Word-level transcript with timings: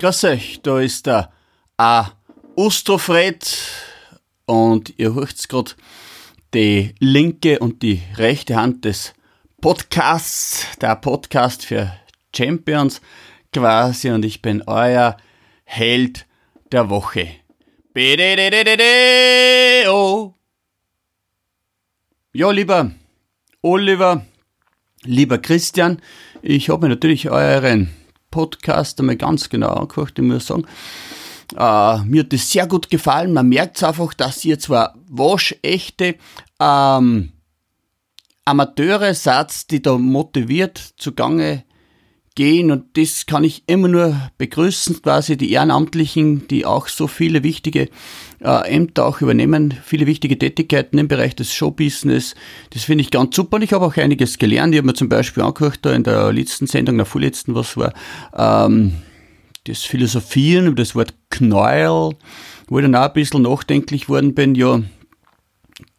Grüß 0.00 0.24
euch, 0.24 0.60
da 0.60 0.80
ist 0.80 1.06
der 1.06 1.30
A. 1.76 2.10
Ustrofred 2.56 3.46
und 4.44 4.92
ihr 4.98 5.14
hört 5.14 5.48
gerade 5.48 5.70
die 6.52 6.96
linke 6.98 7.60
und 7.60 7.80
die 7.82 8.02
rechte 8.16 8.56
Hand 8.56 8.84
des 8.84 9.14
Podcasts, 9.60 10.66
der 10.80 10.96
Podcast 10.96 11.64
für 11.64 11.94
Champions 12.34 13.00
quasi 13.52 14.10
und 14.10 14.24
ich 14.24 14.42
bin 14.42 14.64
euer 14.66 15.16
Held 15.62 16.26
der 16.72 16.90
Woche. 16.90 17.28
Oh. 19.88 20.34
Ja, 22.32 22.50
lieber 22.50 22.90
Oliver, 23.62 24.26
lieber 25.04 25.38
Christian, 25.38 26.02
ich 26.42 26.68
habe 26.68 26.88
mir 26.88 26.94
natürlich 26.94 27.30
euren 27.30 27.90
Podcast 28.34 28.98
einmal 28.98 29.16
ganz 29.16 29.48
genau 29.48 29.68
angehört, 29.68 30.18
ich 30.18 30.24
muss 30.24 30.48
sagen. 30.48 30.66
Äh, 31.56 31.98
mir 32.04 32.22
hat 32.22 32.32
das 32.32 32.50
sehr 32.50 32.66
gut 32.66 32.90
gefallen. 32.90 33.32
Man 33.32 33.48
merkt 33.48 33.82
einfach, 33.84 34.12
dass 34.12 34.44
ihr 34.44 34.58
zwar 34.58 34.94
waschechte 35.08 36.16
ähm, 36.58 37.32
Amateure 38.44 39.14
seid, 39.14 39.70
die 39.70 39.80
da 39.80 39.96
motiviert 39.96 40.78
zugange 40.96 41.64
gehen 42.34 42.70
und 42.70 42.96
das 42.96 43.26
kann 43.26 43.44
ich 43.44 43.62
immer 43.66 43.88
nur 43.88 44.20
begrüßen, 44.38 45.02
quasi 45.02 45.36
die 45.36 45.52
Ehrenamtlichen, 45.52 46.48
die 46.48 46.66
auch 46.66 46.88
so 46.88 47.06
viele 47.06 47.42
wichtige 47.42 47.88
äh, 48.40 48.68
Ämter 48.74 49.06
auch 49.06 49.20
übernehmen, 49.20 49.74
viele 49.84 50.06
wichtige 50.06 50.38
Tätigkeiten 50.38 50.98
im 50.98 51.08
Bereich 51.08 51.36
des 51.36 51.52
Showbusiness. 51.52 52.34
Das 52.70 52.84
finde 52.84 53.02
ich 53.02 53.10
ganz 53.10 53.36
super 53.36 53.56
und 53.56 53.62
ich 53.62 53.72
habe 53.72 53.84
auch 53.84 53.96
einiges 53.96 54.38
gelernt. 54.38 54.74
Ich 54.74 54.78
habe 54.78 54.86
mir 54.86 54.94
zum 54.94 55.08
Beispiel 55.08 55.42
angehört 55.42 55.80
da 55.82 55.92
in 55.92 56.02
der 56.02 56.32
letzten 56.32 56.66
Sendung, 56.66 56.96
der 56.96 57.06
vorletzten, 57.06 57.54
was 57.54 57.76
war, 57.76 57.92
ähm, 58.36 58.94
das 59.64 59.82
Philosophieren 59.82 60.66
über 60.66 60.76
das 60.76 60.94
Wort 60.94 61.14
Knäuel, 61.30 62.16
wo 62.68 62.78
ich 62.78 62.84
dann 62.84 62.94
auch 62.94 63.08
ein 63.08 63.12
bisschen 63.12 63.42
nachdenklich 63.42 64.08
worden 64.08 64.34
bin, 64.34 64.54
ja, 64.54 64.82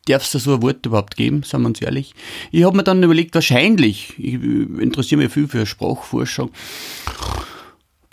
darf 0.06 0.24
es 0.24 0.32
da 0.32 0.40
so 0.40 0.56
ein 0.56 0.62
Wort 0.62 0.86
überhaupt 0.86 1.16
geben, 1.16 1.44
sagen 1.44 1.64
wir 1.64 1.70
uns 1.70 1.82
ehrlich. 1.82 2.14
Ich 2.52 2.64
habe 2.64 2.78
mir 2.78 2.84
dann 2.84 3.04
überlegt, 3.04 3.36
wahrscheinlich, 3.36 4.14
ich 4.18 4.36
interessiere 4.36 5.22
mich 5.22 5.34
viel 5.34 5.48
für 5.48 5.66
Sprachforschung, 5.66 6.52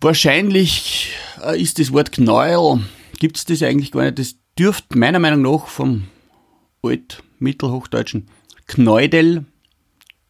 wahrscheinlich 0.01 1.13
äh, 1.45 1.61
ist 1.61 1.79
das 1.79 1.93
Wort 1.93 2.13
Knäuel, 2.13 2.81
gibt 3.19 3.37
es 3.37 3.45
das 3.45 3.63
eigentlich 3.63 3.93
gar 3.93 4.03
nicht, 4.03 4.19
das 4.19 4.37
dürfte 4.59 4.99
meiner 4.99 5.19
Meinung 5.19 5.43
nach 5.43 5.67
vom 5.67 6.05
alt-mittelhochdeutschen 6.83 8.29
Knäudel 8.67 9.45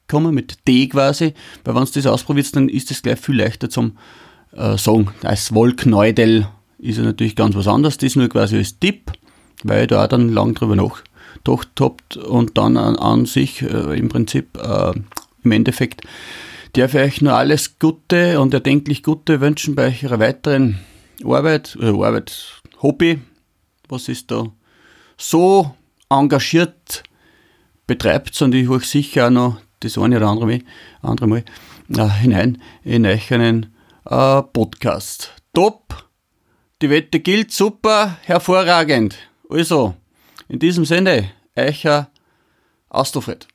kommen, 0.09 0.35
mit 0.35 0.69
D 0.69 0.89
quasi, 0.89 1.35
weil 1.65 1.75
wenn 1.75 1.85
du 1.85 1.91
das 1.91 2.07
ausprobiert, 2.07 2.55
dann 2.55 2.69
ist 2.69 2.91
das 2.91 3.03
gleich 3.03 3.19
viel 3.19 3.37
leichter 3.37 3.71
zum 3.71 3.97
äh, 4.53 4.77
sagen. 4.77 5.09
Als 5.23 5.55
Wollknäudel 5.55 6.49
ist 6.79 6.99
ja 6.99 7.05
natürlich 7.05 7.37
ganz 7.37 7.55
was 7.55 7.69
anderes, 7.69 7.97
das 7.97 8.17
nur 8.17 8.29
quasi 8.29 8.57
als 8.57 8.79
Tipp, 8.79 9.13
weil 9.63 9.83
ich 9.83 9.89
da 9.89 10.05
auch 10.05 10.09
dann 10.09 10.29
lang 10.29 10.55
drüber 10.55 10.77
nach 10.77 11.03
habt 11.47 12.16
und 12.16 12.56
dann 12.58 12.77
an, 12.77 12.97
an 12.97 13.27
sich 13.27 13.62
äh, 13.62 13.98
im 13.98 14.08
Prinzip 14.08 14.56
äh, 14.56 14.92
im 15.44 15.52
Endeffekt 15.52 16.02
darf 16.75 16.94
ich 16.94 17.00
euch 17.00 17.20
nur 17.20 17.34
alles 17.34 17.78
Gute 17.78 18.41
und 18.41 18.55
erdenklich 18.55 19.02
Gute 19.02 19.41
wünschen 19.41 19.75
bei 19.75 19.94
eurer 20.03 20.19
weiteren 20.19 20.78
Arbeit, 21.25 21.77
äh, 21.80 21.86
Arbeit, 21.86 22.62
Hobby, 22.80 23.20
was 23.88 24.08
ist 24.08 24.30
da 24.30 24.47
so 25.19 25.75
engagiert 26.08 27.03
betreibt 27.86 28.41
und 28.42 28.55
ich 28.55 28.69
euch 28.69 28.86
sicher 28.86 29.27
auch 29.27 29.30
noch 29.30 29.60
das 29.80 29.98
eine 29.98 30.16
oder 30.16 30.28
andere 30.28 30.60
andere 31.03 31.27
Mal 31.27 31.44
äh, 31.97 32.08
hinein 32.08 32.62
in 32.84 33.06
euch 33.06 33.33
einen 33.33 33.75
äh, 34.06 34.42
Podcast. 34.42 35.34
Top! 35.53 36.08
Die 36.80 36.91
Wette 36.91 37.20
gilt 37.20 37.53
super, 37.53 38.19
hervorragend. 38.22 39.16
Also, 39.48 39.94
in 40.53 40.58
diesem 40.58 40.84
Sinne, 40.84 41.31
Eicher 41.54 42.10
Astrofred. 42.91 43.49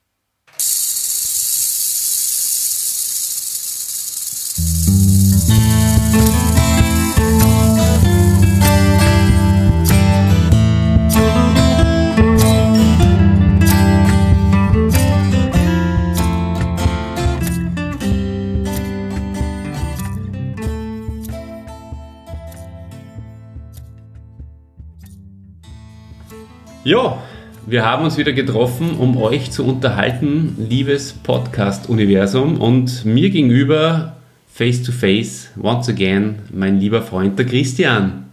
Ja, 26.88 27.22
wir 27.66 27.84
haben 27.84 28.04
uns 28.04 28.16
wieder 28.16 28.32
getroffen, 28.32 28.96
um 28.96 29.18
euch 29.18 29.50
zu 29.50 29.62
unterhalten, 29.62 30.56
liebes 30.70 31.12
Podcast-Universum. 31.12 32.58
Und 32.58 33.04
mir 33.04 33.28
gegenüber, 33.28 34.16
face 34.46 34.82
to 34.84 34.90
face, 34.90 35.50
once 35.62 35.90
again, 35.90 36.36
mein 36.50 36.80
lieber 36.80 37.02
Freund, 37.02 37.38
der 37.38 37.44
Christian. 37.44 38.30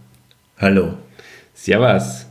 Hallo. 0.56 0.94
Servus. 1.52 2.24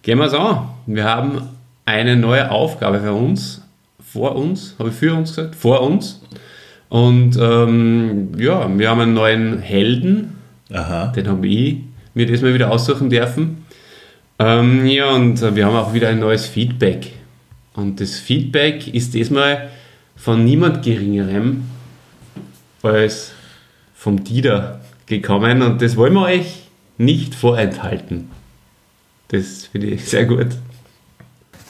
Gehen 0.00 0.16
wir 0.16 0.24
es 0.24 0.32
an. 0.32 0.70
Wir 0.86 1.04
haben 1.04 1.42
eine 1.84 2.16
neue 2.16 2.50
Aufgabe 2.50 3.00
für 3.00 3.12
uns, 3.12 3.60
vor 4.00 4.36
uns, 4.36 4.74
habe 4.78 4.88
ich 4.88 4.94
für 4.94 5.12
uns 5.12 5.36
gesagt, 5.36 5.54
vor 5.54 5.82
uns. 5.82 6.22
Und 6.88 7.36
ähm, 7.38 8.32
ja, 8.38 8.66
wir 8.74 8.88
haben 8.88 9.00
einen 9.02 9.12
neuen 9.12 9.58
Helden. 9.58 10.38
Aha. 10.72 11.08
Den 11.08 11.28
habe 11.28 11.46
ich 11.46 11.80
mir 12.14 12.26
das 12.26 12.40
mal 12.40 12.54
wieder 12.54 12.70
aussuchen 12.70 13.10
dürfen. 13.10 13.66
Ähm, 14.38 14.86
ja, 14.86 15.10
und 15.14 15.40
äh, 15.42 15.54
wir 15.54 15.66
haben 15.66 15.76
auch 15.76 15.94
wieder 15.94 16.08
ein 16.08 16.18
neues 16.18 16.46
Feedback. 16.46 17.12
Und 17.74 18.00
das 18.00 18.18
Feedback 18.18 18.92
ist 18.92 19.14
diesmal 19.14 19.70
von 20.16 20.44
niemand 20.44 20.82
Geringerem 20.82 21.64
als 22.82 23.32
vom 23.94 24.22
Dieter 24.22 24.80
gekommen 25.06 25.62
und 25.62 25.82
das 25.82 25.96
wollen 25.96 26.14
wir 26.14 26.22
euch 26.22 26.68
nicht 26.98 27.34
vorenthalten. 27.34 28.30
Das 29.28 29.66
finde 29.66 29.88
ich 29.88 30.04
sehr 30.04 30.24
gut. 30.24 30.48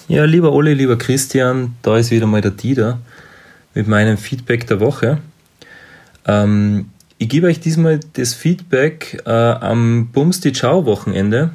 Ja, 0.09 0.25
lieber 0.25 0.53
Olli, 0.53 0.75
lieber 0.75 0.97
Christian, 0.99 1.75
da 1.83 1.97
ist 1.97 2.11
wieder 2.11 2.27
mal 2.27 2.41
der 2.41 2.53
Dieter 2.53 3.01
mit 3.75 3.89
meinem 3.89 4.19
Feedback 4.19 4.67
der 4.67 4.81
Woche. 4.81 5.19
Ähm, 6.27 6.91
ich 7.19 7.29
gebe 7.29 7.47
euch 7.47 7.61
diesmal 7.61 8.01
das 8.13 8.35
Feedback 8.35 9.23
äh, 9.27 9.31
am 9.31 10.09
Bums 10.13 10.41
die 10.41 10.53
Ciao 10.53 10.85
Wochenende 10.85 11.53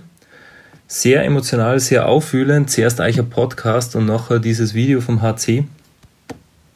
sehr 0.92 1.24
emotional, 1.24 1.80
sehr 1.80 2.06
auffühlend. 2.06 2.70
Zuerst 2.70 3.00
euch 3.00 3.18
ein 3.18 3.30
Podcast 3.30 3.96
und 3.96 4.08
nachher 4.08 4.40
dieses 4.40 4.74
Video 4.74 5.00
vom 5.00 5.22
HC. 5.22 5.64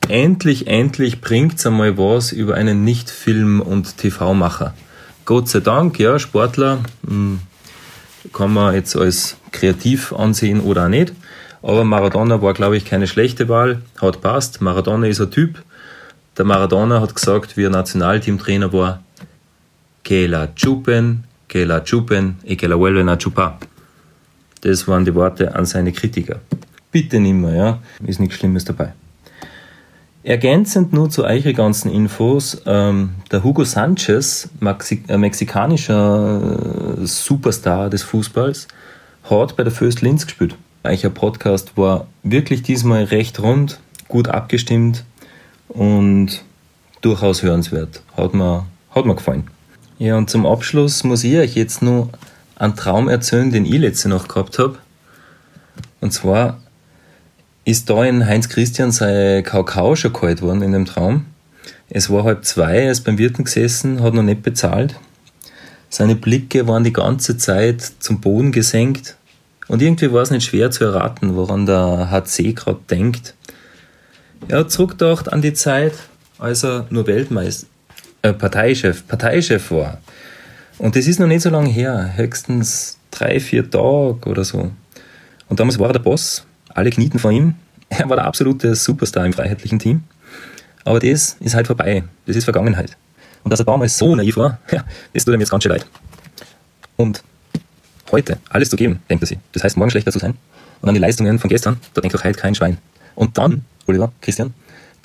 Endlich, 0.08 0.68
endlich 0.68 1.20
bringt 1.20 1.59
es 1.59 1.66
einmal 1.66 1.98
was 1.98 2.31
über 2.31 2.56
einen 2.56 2.86
Nicht-Film- 2.86 3.59
und 3.59 3.98
TV-Macher. 3.98 4.74
Gott 5.26 5.50
sei 5.50 5.59
Dank, 5.59 6.00
ja, 6.00 6.18
Sportler 6.18 6.80
hm, 7.06 7.42
kann 8.31 8.53
man 8.53 8.74
jetzt 8.74 8.96
als 8.96 9.36
kreativ 9.52 10.14
ansehen 10.14 10.62
oder 10.62 10.86
auch 10.86 10.90
nicht. 10.90 11.12
Aber 11.62 11.84
Maradona 11.84 12.42
war, 12.42 12.53
glaube 12.53 12.78
ich, 12.78 12.86
keine 12.86 13.08
schlechte 13.08 13.50
Wahl. 13.50 13.82
Hat 14.00 14.22
passt. 14.22 14.62
Maradona 14.62 15.08
ist 15.08 15.20
ein 15.20 15.30
Typ. 15.30 15.62
Der 16.38 16.46
Maradona 16.46 17.02
hat 17.02 17.16
gesagt, 17.16 17.58
wie 17.58 17.66
er 17.66 17.70
Nationalteamtrainer 17.70 18.72
war, 18.72 19.03
que 20.06 20.26
la 20.28 20.47
chupen, 20.56 21.26
que 21.50 21.66
la 21.66 21.82
chupen 21.82 22.38
y 22.46 22.56
que 22.56 22.68
la 22.68 22.78
vuelven 22.78 23.09
a 23.09 23.18
chupar. 23.18 23.59
Das 24.66 24.88
waren 24.88 25.06
die 25.06 25.14
Worte 25.14 25.53
an 25.53 25.66
seine 25.66 25.92
Kritiker. 25.92 26.40
Bitte 26.92 27.20
nimmer, 27.20 27.53
ja, 27.53 27.80
ist 28.03 28.20
nichts 28.20 28.36
Schlimmes 28.36 28.66
dabei. 28.66 28.94
Ergänzend 30.24 30.92
nur 30.92 31.12
zu 31.12 31.24
euren 31.24 31.53
ganzen 31.53 31.92
Infos, 31.92 32.64
ähm, 32.66 33.12
der 33.31 33.44
Hugo 33.44 33.64
Sanchez, 33.64 34.50
Maxi 34.59 35.03
äh, 35.08 35.20
mexikanischer 35.20 36.97
äh, 37.00 37.06
Superstar 37.06 37.91
des 37.91 38.02
Fußballs, 38.02 38.67
hat 39.29 39.56
bei 39.56 39.62
der 39.62 39.72
Föst 39.72 40.02
Linz 40.02 40.26
gespielt. 40.26 40.56
Euer 40.84 41.12
Podcast 41.12 41.78
war 41.78 42.08
wirklich 42.23 42.64
diesmal 42.64 43.03
recht 43.03 43.40
rund, 43.40 43.79
gut 44.08 44.29
abgestimmt 44.29 45.03
und 45.67 46.44
durchaus 47.02 47.44
hörenswert. 47.44 48.02
Hat 48.17 48.34
mir, 48.34 48.66
hat 48.90 49.06
mir 49.06 49.14
gefallen. 49.14 49.44
Ja, 50.00 50.17
und 50.17 50.32
zum 50.32 50.47
Abschluss 50.47 51.03
muss 51.03 51.23
ich 51.23 51.38
euch 51.38 51.56
jetzt 51.56 51.84
nur 51.84 52.09
einen 52.55 52.75
Traum 52.75 53.09
erzählen, 53.09 53.52
den 53.52 53.66
ich 53.66 53.79
letzte 53.79 54.09
Nacht 54.09 54.29
gehabt 54.29 54.59
habe. 54.59 54.78
Und 56.02 56.11
zwar 56.11 56.59
ist 57.66 57.90
da 57.90 58.03
in 58.03 58.25
Heinz 58.25 58.49
Christian 58.49 58.91
sein 58.91 59.43
Kakao 59.43 59.96
schon 59.96 60.13
kalt 60.13 60.41
worden 60.41 60.61
in 60.61 60.72
dem 60.72 60.85
Traum. 60.85 61.25
Es 61.90 62.09
war 62.09 62.23
halb 62.23 62.46
zwei, 62.46 62.78
er 62.78 62.91
ist 62.91 63.02
beim 63.02 63.17
Wirten 63.17 63.43
gesessen, 63.43 64.02
hat 64.02 64.13
noch 64.13 64.23
nicht 64.23 64.43
bezahlt. 64.43 64.96
Seine 65.90 66.16
Blicke 66.16 66.67
waren 66.67 66.84
die 66.84 66.93
ganze 66.93 67.37
Zeit 67.37 67.81
zum 67.99 68.22
Boden 68.22 68.52
gesenkt. 68.52 69.16
Und 69.67 69.81
irgendwie 69.81 70.11
war 70.11 70.22
es 70.22 70.29
nicht 70.29 70.46
schwer 70.46 70.69
zu 70.69 70.84
erraten, 70.84 71.35
woran 71.35 71.66
der 71.66 72.11
HC 72.11 72.53
gerade 72.53 72.79
denkt. 72.90 73.34
Er 74.47 74.59
hat 74.59 74.72
zurückgedacht 74.72 75.31
an 75.34 75.41
die 75.41 75.53
Zeit, 75.53 75.93
als 76.37 76.63
er 76.63 76.85
nur 76.90 77.07
Weltmeister, 77.07 77.67
äh, 78.22 78.34
Parteichef, 78.34 79.07
Parteichef 79.07 79.72
war 79.72 79.99
Und 80.78 80.96
das 80.96 81.08
ist 81.08 81.20
noch 81.20 81.28
nicht 81.28 81.42
so 81.42 81.50
lange 81.50 81.70
her, 81.70 82.14
höchstens 82.16 82.98
drei, 83.12 83.40
vier 83.40 83.70
Tage 83.70 84.30
oder 84.30 84.44
so. 84.44 84.72
Und 85.48 85.60
damals 85.60 85.80
war 85.80 85.88
er 85.88 85.94
der 85.94 86.00
Boss, 86.00 86.46
alle 86.74 86.90
knieten 86.90 87.20
vor 87.20 87.32
ihm. 87.32 87.56
Er 87.90 88.10
war 88.10 88.18
der 88.18 88.26
absolute 88.26 88.76
Superstar 88.76 89.26
im 89.26 89.34
freiheitlichen 89.34 89.80
Team. 89.80 90.04
Aber 90.84 91.00
das 91.00 91.38
ist 91.40 91.56
halt 91.56 91.68
vorbei. 91.68 92.04
Das 92.26 92.36
ist 92.36 92.44
Vergangenheit. 92.44 92.98
Und 93.44 93.52
dass 93.52 93.60
er 93.60 93.66
damals 93.66 93.98
so 93.98 94.16
naiv 94.16 94.38
war, 94.38 94.60
ja, 94.72 94.84
das 95.14 95.24
tut 95.24 95.34
ihm 95.34 95.40
jetzt 95.40 95.52
ganz 95.52 95.64
schön 95.64 95.72
leid. 95.72 95.86
Und 96.98 97.24
heute 98.12 98.40
alles 98.50 98.70
zu 98.70 98.76
geben, 98.76 99.00
denkt 99.10 99.24
er 99.24 99.28
sich. 99.28 99.38
Das 99.52 99.64
heißt, 99.64 99.78
morgen 99.78 99.92
schlechter 99.92 100.12
zu 100.12 100.20
sein. 100.20 100.36
Und 100.82 100.90
an 100.90 100.96
die 100.96 101.02
Leistungen 101.02 101.40
von 101.40 101.50
gestern, 101.50 101.80
da 101.94 102.02
denkt 102.02 102.16
auch 102.18 102.24
heute 102.24 102.40
kein 102.40 102.56
Schwein. 102.56 102.78
Und 103.16 103.38
dann, 103.38 103.64
Oliver, 103.88 104.12
Christian, 104.22 104.54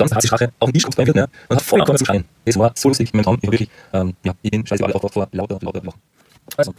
dann 0.00 0.10
hat 0.10 0.22
sich 0.22 0.32
Rache 0.32 0.52
auf 0.58 0.70
den 0.70 0.80
Tisch 0.80 0.84
ne? 0.96 1.28
und 1.48 1.56
hat 1.56 1.62
voll 1.62 1.80
angefangen 1.80 1.98
zu 1.98 2.04
schreien. 2.04 2.24
Das 2.44 2.58
war 2.58 2.72
so 2.74 2.88
lustig 2.88 3.12
momentan. 3.12 3.38
Ich, 3.40 3.46
hab 3.46 3.52
wirklich, 3.52 3.70
ähm, 3.92 4.14
ja, 4.24 4.32
ich 4.42 4.50
bin 4.50 4.66
scheiße 4.66 4.84
alle 4.84 4.94
aufgewacht 4.94 5.14
vor 5.14 5.28
lauter 5.32 5.54
und 5.54 5.62
lauter 5.62 5.82
Lachen. 5.84 6.00
Also, 6.56 6.74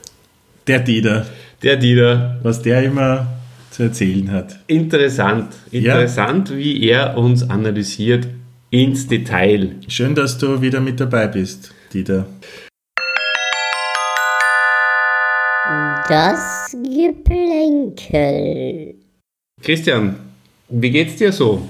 Der 0.68 0.79
Dieter, 0.79 1.25
Der 1.62 1.77
Dieter. 1.77 2.39
was 2.44 2.62
der 2.62 2.83
immer 2.83 3.27
zu 3.69 3.83
erzählen 3.83 4.31
hat. 4.31 4.59
Interessant. 4.68 5.53
Interessant, 5.71 6.56
wie 6.56 6.89
er 6.89 7.18
uns 7.18 7.50
analysiert 7.50 8.27
ins 8.69 9.07
Detail. 9.07 9.75
Schön, 9.88 10.15
dass 10.15 10.38
du 10.38 10.62
wieder 10.62 10.79
mit 10.79 11.00
dabei 11.00 11.27
bist, 11.27 11.73
Dieter. 11.94 12.25
Das 16.07 16.75
Geplänkel. 16.83 18.01
Christian, 19.62 20.15
wie 20.69 20.89
geht's 20.89 21.15
dir 21.15 21.31
so? 21.31 21.69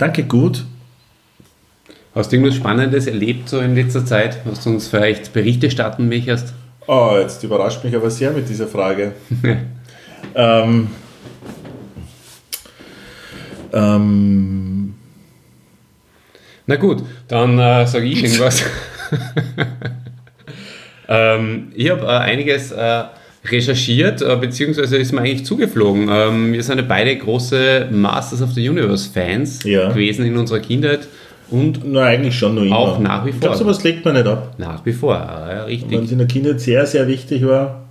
Danke, 0.00 0.24
gut. 0.24 0.64
Hast 2.14 2.32
du 2.32 2.36
irgendwas 2.36 2.56
Spannendes 2.56 3.06
erlebt 3.06 3.50
so 3.50 3.60
in 3.60 3.74
letzter 3.74 4.02
Zeit, 4.06 4.38
was 4.46 4.64
du 4.64 4.70
uns 4.70 4.88
vielleicht 4.88 5.34
Berichte 5.34 5.70
starten 5.70 6.08
möchtest? 6.08 6.54
Oh, 6.86 7.18
jetzt 7.20 7.44
überrascht 7.44 7.84
mich 7.84 7.94
aber 7.94 8.10
sehr 8.10 8.30
mit 8.30 8.48
dieser 8.48 8.66
Frage. 8.66 9.12
ähm, 10.34 10.88
ähm, 13.74 14.94
Na 16.64 16.76
gut, 16.76 17.02
dann 17.28 17.58
äh, 17.58 17.86
sage 17.86 18.06
ich 18.06 18.24
irgendwas. 18.24 18.64
ähm, 21.08 21.72
ich 21.74 21.90
habe 21.90 22.06
äh, 22.06 22.08
einiges 22.08 22.72
äh, 22.72 23.04
recherchiert, 23.44 24.20
äh, 24.22 24.36
beziehungsweise 24.36 24.96
ist 24.98 25.12
mir 25.12 25.20
eigentlich 25.22 25.44
zugeflogen. 25.46 26.08
Ähm, 26.10 26.52
wir 26.52 26.62
sind 26.62 26.78
ja 26.78 26.84
beide 26.86 27.16
große 27.16 27.88
Masters 27.90 28.42
of 28.42 28.52
the 28.52 28.68
Universe-Fans 28.68 29.62
Ja. 29.64 29.88
gewesen 29.90 30.26
in 30.26 30.36
unserer 30.36 30.60
Kindheit 30.60 31.08
und 31.50 31.80
na, 31.84 32.02
eigentlich 32.04 32.38
schon 32.38 32.54
noch 32.54 32.62
immer. 32.62 32.76
Auch 32.76 32.98
nach 32.98 33.24
wie 33.24 33.30
Ich 33.30 33.40
glaube, 33.40 33.56
vor. 33.56 33.64
sowas 33.64 33.82
legt 33.82 34.04
man 34.04 34.14
nicht 34.14 34.26
ab. 34.26 34.54
nach 34.58 34.84
wie 34.84 34.92
vor, 34.92 35.14
ja, 35.14 35.64
richtig. 35.64 35.90
Wenn 35.90 36.04
es 36.04 36.12
in 36.12 36.18
der 36.18 36.26
Kindheit 36.26 36.60
sehr, 36.60 36.86
sehr 36.86 37.06
wichtig 37.08 37.44
war, 37.46 37.86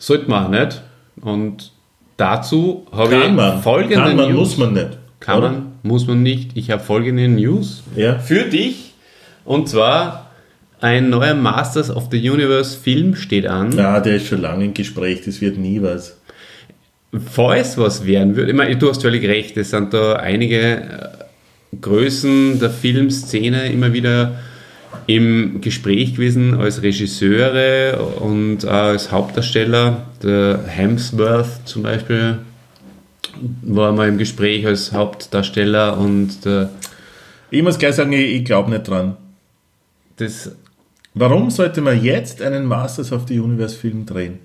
Sollte 0.00 0.30
man 0.30 0.52
nicht. 0.52 0.80
Und 1.22 1.72
dazu 2.16 2.86
habe 2.92 3.16
ich 3.16 3.32
man. 3.32 3.60
folgende 3.62 3.96
Kann 3.96 4.16
man, 4.16 4.28
News. 4.32 4.38
muss 4.50 4.58
man 4.58 4.72
nicht. 4.74 4.98
Kann 5.18 5.38
oder? 5.38 5.48
man, 5.50 5.62
muss 5.82 6.06
man 6.06 6.22
nicht. 6.22 6.50
Ich 6.56 6.70
habe 6.70 6.80
folgende 6.82 7.26
News 7.26 7.82
Ja. 7.96 8.16
für 8.18 8.44
dich. 8.44 8.92
Und 9.44 9.68
zwar 9.68 10.27
ein 10.80 11.10
neuer 11.10 11.34
Masters 11.34 11.90
of 11.90 12.08
the 12.10 12.30
Universe 12.30 12.78
Film 12.78 13.14
steht 13.16 13.46
an. 13.46 13.72
Ja, 13.72 14.00
der 14.00 14.16
ist 14.16 14.26
schon 14.26 14.40
lange 14.40 14.64
im 14.66 14.74
Gespräch, 14.74 15.22
das 15.24 15.40
wird 15.40 15.58
nie 15.58 15.82
was. 15.82 16.16
Falls 17.32 17.78
was 17.78 18.06
werden 18.06 18.36
würde, 18.36 18.50
ich 18.50 18.56
meine, 18.56 18.76
du 18.76 18.88
hast 18.90 19.02
völlig 19.02 19.24
recht, 19.26 19.56
es 19.56 19.70
sind 19.70 19.94
da 19.94 20.14
einige 20.16 20.58
äh, 20.60 21.08
Größen 21.80 22.60
der 22.60 22.70
Filmszene 22.70 23.72
immer 23.72 23.92
wieder 23.92 24.38
im 25.06 25.60
Gespräch 25.60 26.14
gewesen 26.14 26.54
als 26.54 26.82
Regisseure 26.82 27.98
und 28.20 28.66
auch 28.66 28.70
als 28.72 29.10
Hauptdarsteller. 29.10 30.06
Der 30.22 30.60
Hemsworth 30.66 31.66
zum 31.66 31.82
Beispiel 31.82 32.38
war 33.62 33.92
mal 33.92 34.08
im 34.08 34.18
Gespräch 34.18 34.66
als 34.66 34.92
Hauptdarsteller 34.92 35.96
und 35.98 36.44
der, 36.44 36.70
Ich 37.50 37.62
muss 37.62 37.78
gleich 37.78 37.94
sagen, 37.94 38.12
ich, 38.12 38.34
ich 38.36 38.44
glaube 38.44 38.70
nicht 38.70 38.86
dran. 38.88 39.16
das 40.16 40.52
Warum 41.18 41.50
sollte 41.50 41.80
man 41.80 42.02
jetzt 42.02 42.40
einen 42.42 42.64
Masters 42.66 43.12
of 43.12 43.26
the 43.28 43.38
Universe 43.40 43.76
Film 43.76 44.06
drehen? 44.06 44.38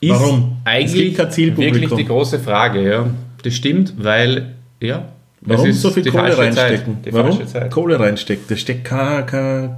ist 0.00 0.10
Warum? 0.10 0.56
Es 0.64 0.70
eigentlich 0.70 1.16
Zielpublikum. 1.30 1.80
wirklich 1.82 1.98
die 1.98 2.04
große 2.06 2.38
Frage. 2.38 2.88
Ja. 2.88 3.06
Das 3.42 3.54
stimmt, 3.54 3.94
weil, 3.98 4.54
ja, 4.80 5.08
Warum 5.42 5.68
es 5.68 5.76
ist 5.76 5.82
so 5.82 5.90
viel 5.90 6.04
Kohle 6.10 6.30
Zeit. 6.30 6.38
reinstecken? 6.38 6.98
Die 7.04 7.12
Warum 7.12 7.46
Zeit. 7.46 7.70
Kohle 7.70 7.98
reinstecken? 8.00 8.44
Da 8.48 8.56
steckt 8.56 8.84
kein, 8.84 9.26
kein, 9.26 9.76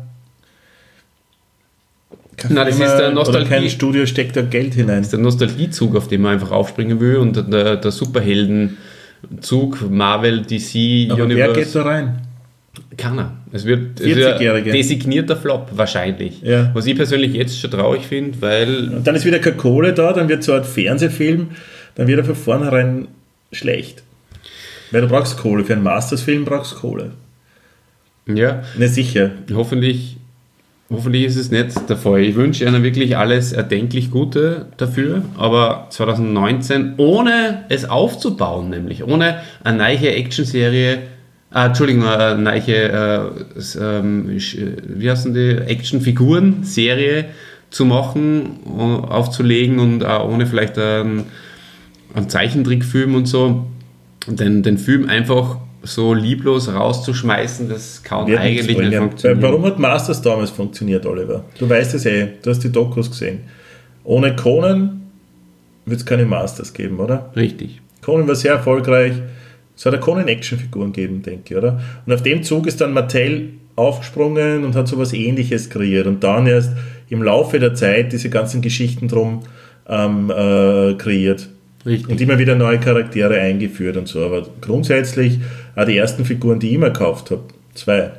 kein 2.37 2.53
Na, 2.55 2.65
das 2.65 2.75
ist 2.81 2.97
der 2.97 3.11
Nostalgie- 3.12 3.49
kein 3.49 3.69
Studio 3.69 4.06
steckt 4.06 4.37
da 4.37 4.43
Geld 4.43 4.75
hinein. 4.75 5.06
der 5.08 5.19
Nostalgiezug, 5.20 5.94
auf 5.97 6.08
den 6.08 6.23
man 6.23 6.32
einfach 6.35 6.50
aufspringen 6.50 6.99
will 7.00 7.17
und 7.19 7.37
der, 7.53 7.76
der 7.76 7.91
Superheldenzug, 7.93 9.88
Marvel, 9.91 10.43
DC, 10.43 11.11
Aber 11.11 11.19
wer 11.19 11.25
Universe. 11.26 11.61
geht 11.61 11.75
da 11.75 11.82
rein? 11.82 12.23
Keiner. 12.96 13.32
Es 13.52 13.66
wird 13.66 14.00
es 14.00 14.06
wird 14.06 14.19
ein 14.26 14.38
40-Jährige. 14.40 14.72
designierter 14.72 15.36
Flop 15.36 15.69
wahrscheinlich. 15.72 16.40
Ja. 16.42 16.70
Was 16.74 16.86
ich 16.86 16.96
persönlich 16.96 17.34
jetzt 17.34 17.58
schon 17.60 17.70
traurig 17.70 18.06
finde, 18.06 18.40
weil 18.40 18.88
Und 18.88 19.06
dann 19.06 19.14
ist 19.14 19.24
wieder 19.26 19.38
keine 19.40 19.56
Kohle 19.56 19.92
da, 19.92 20.12
dann 20.12 20.28
wird 20.28 20.42
so 20.42 20.52
ein 20.52 20.64
Fernsehfilm, 20.64 21.48
dann 21.94 22.06
wird 22.06 22.19
er 22.19 22.24
von 22.24 22.34
vornherein 22.34 23.08
schlecht. 23.52 24.02
Weil 24.90 25.02
du 25.02 25.08
brauchst 25.08 25.36
Kohle. 25.38 25.64
Für 25.64 25.74
einen 25.74 25.82
Masters-Film 25.82 26.44
brauchst 26.44 26.72
du 26.72 26.76
Kohle. 26.76 27.10
ja, 28.26 28.62
Ne, 28.78 28.88
sicher. 28.88 29.30
hoffentlich, 29.54 30.16
hoffentlich 30.90 31.24
ist 31.24 31.36
es 31.36 31.50
nicht 31.50 31.88
der 31.90 31.96
Fall. 31.96 32.20
Ich 32.20 32.36
wünsche 32.36 32.64
ihnen 32.64 32.82
wirklich 32.82 33.16
alles 33.16 33.52
erdenklich 33.52 34.10
Gute 34.10 34.66
dafür, 34.78 35.22
aber 35.36 35.88
2019, 35.90 36.94
ohne 36.98 37.64
es 37.69 37.84
aufzubauen, 37.88 38.70
nämlich 38.70 39.04
ohne 39.04 39.40
eine 39.64 39.78
neue 39.78 40.14
Actionserie, 40.14 40.98
ah, 41.52 41.66
Entschuldigung, 41.66 42.06
eine 42.06 42.40
neue, 42.40 42.60
äh, 42.60 43.20
ähm, 43.81 44.28
wie 44.28 45.10
heißen 45.10 45.34
die, 45.34 45.58
Actionfiguren-Serie 45.66 47.26
zu 47.70 47.84
machen, 47.84 48.60
aufzulegen 49.08 49.78
und 49.78 50.04
auch 50.04 50.28
ohne 50.28 50.46
vielleicht 50.46 50.78
einen, 50.78 51.25
einen 52.14 52.28
Zeichentrickfilm 52.28 53.14
und 53.14 53.26
so, 53.26 53.66
den, 54.26 54.62
den 54.62 54.78
Film 54.78 55.08
einfach 55.08 55.56
so 55.82 56.14
lieblos 56.14 56.72
rauszuschmeißen, 56.72 57.69
das 57.69 58.02
kann 58.02 58.26
Wird 58.26 58.38
eigentlich 58.38 58.78
nicht 58.78 58.94
funktionieren. 58.94 59.43
Warum 59.43 59.64
hat 59.64 59.78
Masters 59.78 60.22
damals 60.22 60.50
funktioniert, 60.50 61.05
Oliver? 61.06 61.44
Du 61.58 61.69
weißt 61.69 61.94
es 61.94 62.06
eh, 62.06 62.29
du 62.41 62.50
hast 62.50 62.60
die 62.60 62.70
Dokus 62.70 63.10
gesehen. 63.10 63.41
Ohne 64.05 64.36
Conan 64.36 65.03
wird 65.84 66.00
es 66.00 66.06
keine 66.06 66.24
Masters 66.24 66.72
geben, 66.72 67.00
oder? 67.00 67.32
Richtig. 67.34 67.81
Conan 68.00 68.29
war 68.29 68.34
sehr 68.34 68.53
erfolgreich. 68.53 69.15
Es 69.82 69.86
hat 69.86 69.94
ja 69.94 69.98
Conan-Actionfiguren 69.98 70.93
gegeben, 70.93 71.22
denke 71.22 71.43
ich, 71.55 71.56
oder? 71.56 71.81
Und 72.06 72.12
auf 72.12 72.22
dem 72.22 72.44
Zug 72.44 72.69
ist 72.69 72.81
dann 72.81 72.93
Mattel 72.93 73.55
aufgesprungen 73.74 74.62
und 74.62 74.77
hat 74.77 74.86
so 74.86 74.96
was 74.96 75.12
ähnliches 75.12 75.70
kreiert. 75.70 76.06
Und 76.06 76.22
dann 76.22 76.46
erst 76.46 76.70
im 77.08 77.20
Laufe 77.20 77.58
der 77.58 77.74
Zeit 77.74 78.12
diese 78.12 78.31
ganzen 78.31 78.62
Geschichten 78.62 79.08
drum 79.08 79.43
ähm, 79.89 80.31
äh, 80.31 80.94
kreiert. 80.94 81.48
Richtig. 81.84 82.08
Und 82.08 82.20
immer 82.20 82.39
wieder 82.39 82.55
neue 82.55 82.79
Charaktere 82.79 83.41
eingeführt 83.41 83.96
und 83.96 84.06
so. 84.06 84.24
Aber 84.24 84.46
grundsätzlich 84.60 85.41
auch 85.74 85.84
die 85.84 85.96
ersten 85.96 86.24
Figuren, 86.24 86.60
die 86.60 86.69
ich 86.69 86.74
immer 86.74 86.91
gekauft 86.91 87.32
habe, 87.32 87.43
zwei 87.74 88.12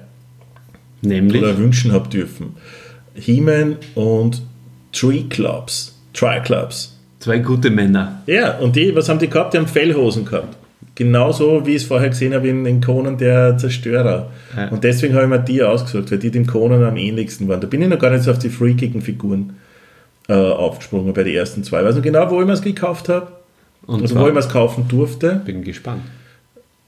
Nämlich. 1.01 1.41
oder 1.41 1.57
wünschen 1.57 1.93
habe 1.93 2.09
dürfen. 2.09 2.57
He-Man 3.13 3.77
und 3.95 4.41
Tree 4.91 5.23
Clubs. 5.29 5.97
Triclubs. 6.11 6.99
Zwei 7.19 7.39
gute 7.39 7.69
Männer. 7.69 8.21
Ja, 8.27 8.57
und 8.57 8.75
die, 8.75 8.93
was 8.93 9.07
haben 9.07 9.19
die 9.19 9.29
gehabt? 9.29 9.53
Die 9.53 9.59
haben 9.59 9.67
Fellhosen 9.67 10.25
gehabt. 10.25 10.57
Genauso 10.95 11.65
wie 11.65 11.71
ich 11.71 11.77
es 11.77 11.83
vorher 11.87 12.09
gesehen 12.09 12.33
habe 12.33 12.47
in, 12.47 12.65
in 12.65 12.79
Conan 12.79 13.17
der 13.17 13.57
Zerstörer. 13.57 14.29
Ja. 14.55 14.67
Und 14.69 14.83
deswegen 14.83 15.15
habe 15.15 15.23
ich 15.23 15.29
mir 15.29 15.39
die 15.39 15.63
ausgesucht, 15.63 16.11
weil 16.11 16.19
die 16.19 16.29
dem 16.29 16.45
Conan 16.45 16.83
am 16.83 16.97
ähnlichsten 16.97 17.47
waren. 17.47 17.61
Da 17.61 17.67
bin 17.67 17.81
ich 17.81 17.87
noch 17.89 17.97
gar 17.97 18.11
nicht 18.11 18.23
so 18.23 18.31
auf 18.31 18.37
die 18.39 18.49
freakigen 18.49 19.01
Figuren 19.01 19.55
äh, 20.29 20.33
aufgesprungen 20.33 21.13
bei 21.13 21.23
den 21.23 21.33
ersten 21.35 21.63
zwei. 21.63 21.79
Ich 21.81 21.85
weiß 21.87 21.95
noch 21.95 22.03
genau, 22.03 22.29
wo 22.29 22.39
ich 22.41 22.45
mir 22.47 22.53
es 22.53 22.61
gekauft 22.61 23.09
habe. 23.09 23.27
Und 23.87 24.01
Also 24.03 24.15
wo 24.19 24.27
ich 24.27 24.33
mir 24.33 24.39
es 24.39 24.49
kaufen 24.49 24.85
durfte. 24.87 25.41
bin 25.45 25.63
gespannt. 25.63 26.03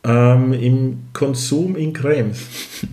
Ähm, 0.03 0.53
Im 0.53 0.97
Konsum 1.13 1.75
in 1.75 1.91
Krems. 1.91 2.39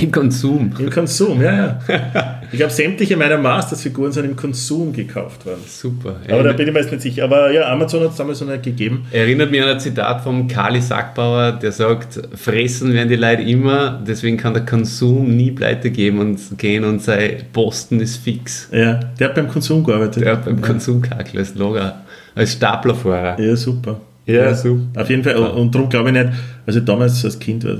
Im 0.00 0.12
Konsum. 0.12 0.72
Im 0.78 0.90
Konsum, 0.90 1.42
ja, 1.42 1.78
ja. 1.88 2.34
Ich 2.52 2.58
glaube, 2.58 2.72
sämtliche 2.72 3.16
meiner 3.16 3.36
Masters-Figuren 3.36 4.10
sind 4.10 4.24
im 4.24 4.36
Konsum 4.36 4.92
gekauft 4.92 5.44
worden. 5.44 5.60
Super. 5.66 6.16
Aber 6.30 6.44
da 6.44 6.52
bin 6.52 6.68
ich 6.68 6.72
mir 6.72 6.80
jetzt 6.80 6.92
nicht 6.92 7.02
sicher. 7.02 7.24
Aber 7.24 7.50
ja, 7.50 7.70
Amazon 7.70 8.04
hat 8.04 8.12
es 8.12 8.16
damals 8.16 8.40
noch 8.40 8.48
nicht 8.48 8.62
gegeben. 8.62 9.06
Erinnert 9.10 9.50
mich 9.50 9.60
an 9.60 9.68
ein 9.68 9.80
Zitat 9.80 10.22
vom 10.22 10.48
Kali 10.48 10.80
Sackbauer, 10.80 11.52
der 11.52 11.72
sagt, 11.72 12.20
fressen 12.34 12.94
werden 12.94 13.08
die 13.08 13.16
Leute 13.16 13.42
immer, 13.42 14.02
deswegen 14.06 14.38
kann 14.38 14.54
der 14.54 14.64
Konsum 14.64 15.36
nie 15.36 15.50
pleite 15.50 15.90
geben 15.90 16.20
und 16.20 16.38
gehen 16.56 16.84
und 16.84 17.02
sein 17.02 17.42
Posten 17.52 18.00
ist 18.00 18.16
fix. 18.16 18.68
Ja, 18.72 19.00
der 19.18 19.28
hat 19.28 19.34
beim 19.34 19.48
Konsum 19.48 19.84
gearbeitet. 19.84 20.24
Der 20.24 20.32
hat 20.32 20.44
beim 20.44 20.62
Konsumkakel 20.62 21.40
als 21.40 21.54
Lager, 21.54 22.02
als 22.34 22.52
Staplerfahrer. 22.52 23.38
Ja, 23.38 23.56
super. 23.56 24.00
Ja, 24.24 24.54
super. 24.54 25.02
Auf 25.02 25.10
jeden 25.10 25.24
Fall. 25.24 25.36
Und, 25.36 25.50
und 25.50 25.74
darum 25.74 25.88
glaube 25.88 26.10
ich 26.10 26.14
nicht, 26.14 26.28
also 26.66 26.80
damals 26.80 27.22
als 27.24 27.38
Kind 27.38 27.64
war 27.64 27.76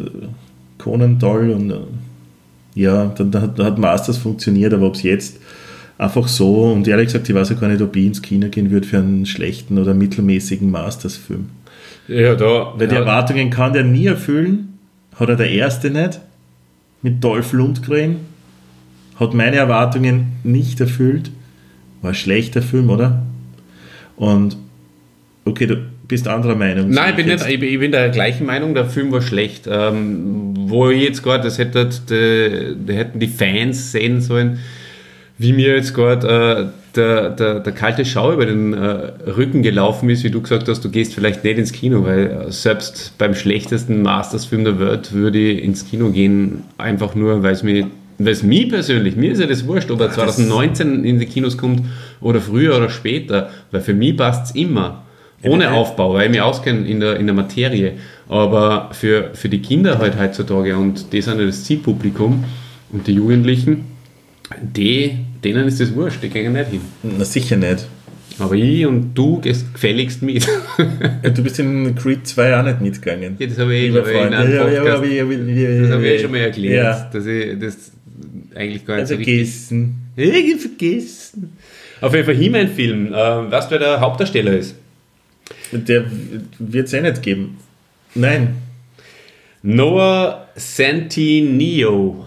Conan 0.79 1.19
toll 1.19 1.51
und 1.51 1.71
äh, 1.71 1.77
ja, 2.79 3.07
da, 3.07 3.25
da, 3.25 3.41
hat- 3.43 3.59
da 3.59 3.65
hat 3.65 3.79
Masters 3.79 4.19
funktioniert, 4.19 4.73
aber 4.73 4.87
ob 4.87 4.95
es 4.95 5.03
jetzt 5.03 5.39
einfach 5.99 6.29
so, 6.29 6.65
und 6.73 6.87
ehrlich 6.87 7.07
gesagt, 7.07 7.29
ich 7.29 7.35
weiß 7.35 7.49
ja 7.51 7.57
gar 7.57 7.69
nicht, 7.69 7.83
ob 7.83 7.95
ich 7.97 8.07
ins 8.07 8.23
Kino 8.23 8.49
gehen 8.49 8.71
würde 8.71 8.87
für 8.87 8.99
einen 8.99 9.27
schlechten 9.27 9.79
oder 9.79 9.95
mittelmäßigen 9.95 10.71
Masters-Film. 10.71 11.47
Ja, 12.07 12.35
da. 12.37 12.75
Weil 12.77 12.87
die 12.89 12.95
ja, 12.95 13.01
Erwartungen 13.01 13.51
kann 13.51 13.73
der 13.73 13.83
nie 13.85 14.07
erfüllen, 14.07 14.79
hat 15.17 15.29
er 15.29 15.37
der 15.37 15.51
erste 15.51 15.91
nicht, 15.91 16.21
mit 17.03 17.23
Dolph 17.23 17.53
Lundgren, 17.53 18.17
hat 19.17 19.35
meine 19.35 19.57
Erwartungen 19.57 20.33
nicht 20.45 20.81
erfüllt, 20.81 21.31
war 22.03 22.11
ein 22.13 22.15
schlechter 22.15 22.63
Film, 22.63 22.91
oder? 22.91 23.23
Und, 24.17 24.57
okay, 25.45 25.67
du 25.67 25.79
bist 26.09 26.27
anderer 26.27 26.55
Meinung. 26.55 26.89
Nein, 26.89 27.11
ich 27.11 27.17
bin, 27.17 27.27
nicht, 27.27 27.47
ich, 27.47 27.63
ich 27.63 27.79
bin 27.79 27.93
der 27.93 28.09
gleichen 28.09 28.47
Meinung, 28.47 28.75
der 28.75 28.87
Film 28.87 29.13
war 29.13 29.21
schlecht. 29.21 29.69
Ähm, 29.71 30.55
wo 30.57 30.89
ich 30.89 31.03
jetzt 31.03 31.23
gerade, 31.23 31.45
das 31.45 31.59
hätte, 31.59 31.87
die, 31.87 32.75
die 32.75 32.95
hätten 32.95 33.21
die 33.21 33.29
Fans 33.29 33.93
sehen 33.93 34.21
sollen, 34.21 34.59
wie 35.37 35.53
mir 35.53 35.77
jetzt 35.77 35.95
gerade 35.95 36.73
äh, 36.73 36.97
der, 36.97 37.31
der, 37.31 37.61
der 37.61 37.73
kalte 37.73 38.05
Schau 38.05 38.33
über 38.33 38.47
den 38.47 38.73
äh, 38.73 39.13
Rücken 39.31 39.63
gelaufen 39.63 40.09
ist, 40.11 40.25
wie 40.25 40.31
du 40.31 40.41
gesagt 40.41 40.69
hast, 40.69 40.85
du 40.85 40.91
gehst 40.91 41.15
vielleicht 41.15 41.45
nicht 41.45 41.59
ins 41.59 41.73
Kino, 41.73 42.05
weil 42.05 42.27
äh, 42.49 42.53
selbst 42.53 43.13
beim 43.19 43.35
schlechtesten 43.35 44.03
Masters-Film 44.03 44.65
der 44.65 44.81
Welt 44.81 45.13
würde 45.13 45.39
ich 45.39 45.63
ins 45.63 45.89
Kino 45.89 46.11
gehen, 46.11 46.65
einfach 46.79 47.15
nur, 47.15 47.43
weil 47.43 47.53
es 47.53 47.63
mir 47.63 47.87
weil 48.21 48.33
es 48.33 48.43
mir 48.43 48.67
persönlich, 48.69 49.15
mir 49.15 49.31
ist 49.31 49.41
ja 49.41 49.47
das 49.47 49.65
wurscht, 49.65 49.93
ob 49.93 50.01
er 50.01 50.11
2019 50.11 51.05
in 51.05 51.21
die 51.21 51.27
Kinos 51.27 51.57
kommt 51.57 51.83
oder 52.21 52.41
früher 52.41 52.77
oder 52.77 52.91
später, 52.91 53.49
weil 53.71 53.81
für 53.81 53.95
mich 53.95 54.17
passt 54.17 54.47
es 54.47 54.61
immer. 54.61 55.05
Ohne 55.43 55.65
Ja. 55.65 55.73
Aufbau, 55.73 56.15
weil 56.15 56.25
ich 56.27 56.31
mich 56.33 56.41
auskenne 56.41 56.87
in 56.89 57.01
der, 57.01 57.17
in 57.17 57.27
der 57.27 57.35
Materie. 57.35 57.93
Aber 58.29 58.91
für, 58.93 59.31
für 59.35 59.49
die 59.49 59.61
Kinder 59.63 59.99
halt 59.99 60.19
heutzutage 60.19 60.77
und 60.77 61.13
die 61.13 61.21
sind 61.23 61.39
ja 61.41 61.47
das 61.47 61.65
Zielpublikum 61.65 62.45
und 62.91 63.07
die 63.07 63.13
Jugendlichen, 63.13 63.85
die, 64.61 65.17
denen 65.45 65.67
ist 65.69 65.81
das 65.81 65.95
wurscht, 65.95 66.23
die 66.23 66.29
gehen 66.29 66.53
nicht 66.53 66.71
hin. 66.71 66.81
Na 67.03 67.25
sicher 67.25 67.57
nicht. 67.57 67.87
Aber 68.41 68.55
ich 68.55 68.87
und 68.87 69.15
du 69.15 69.41
gehst 69.41 69.73
gefälligst 69.73 70.23
mit. 70.23 70.47
Ja, 71.23 71.31
Du 71.31 71.43
bist 71.43 71.59
in 71.59 71.95
Creed 71.97 72.27
2 72.27 72.57
auch 72.59 72.65
nicht 72.65 72.81
mitgegangen. 72.81 73.37
Ja, 73.39 73.47
das 73.47 73.59
habe 73.59 73.75
ich, 73.75 73.89
ich, 73.91 73.95
in 73.97 74.05
Freund. 74.05 74.33
einem 74.35 74.53
Ja, 74.55 74.69
ja, 74.69 74.73
ja, 74.73 74.81
ich- 74.81 74.87
das 74.87 75.91
habe 75.91 76.07
ich 76.07 76.13
eh 76.15 76.19
schon 76.21 76.31
mal 76.31 76.39
erklärt, 76.39 76.87
Ja. 76.87 77.11
dass 77.13 77.27
ich 77.27 77.59
das 77.59 77.77
eigentlich 78.55 78.85
gar 78.87 78.95
nicht 78.97 79.03
Also 79.11 79.15
so 79.15 79.19
richtig... 79.19 79.49
vergessen. 80.61 81.53
Auf 82.01 82.15
jeden 82.15 82.25
Fall 82.27 82.35
He-Man-Film. 82.37 83.07
Ähm, 83.15 83.51
weißt 83.51 83.69
du, 83.71 83.73
wer 83.73 83.79
der 83.81 84.01
Hauptdarsteller 84.01 84.53
ist? 84.57 84.75
Der 85.73 86.05
wird 86.59 86.87
es 86.87 86.93
eh 86.93 87.01
nicht 87.01 87.23
geben. 87.23 87.59
Nein, 88.15 88.57
Noah 89.63 90.49
Centineo. 90.57 92.25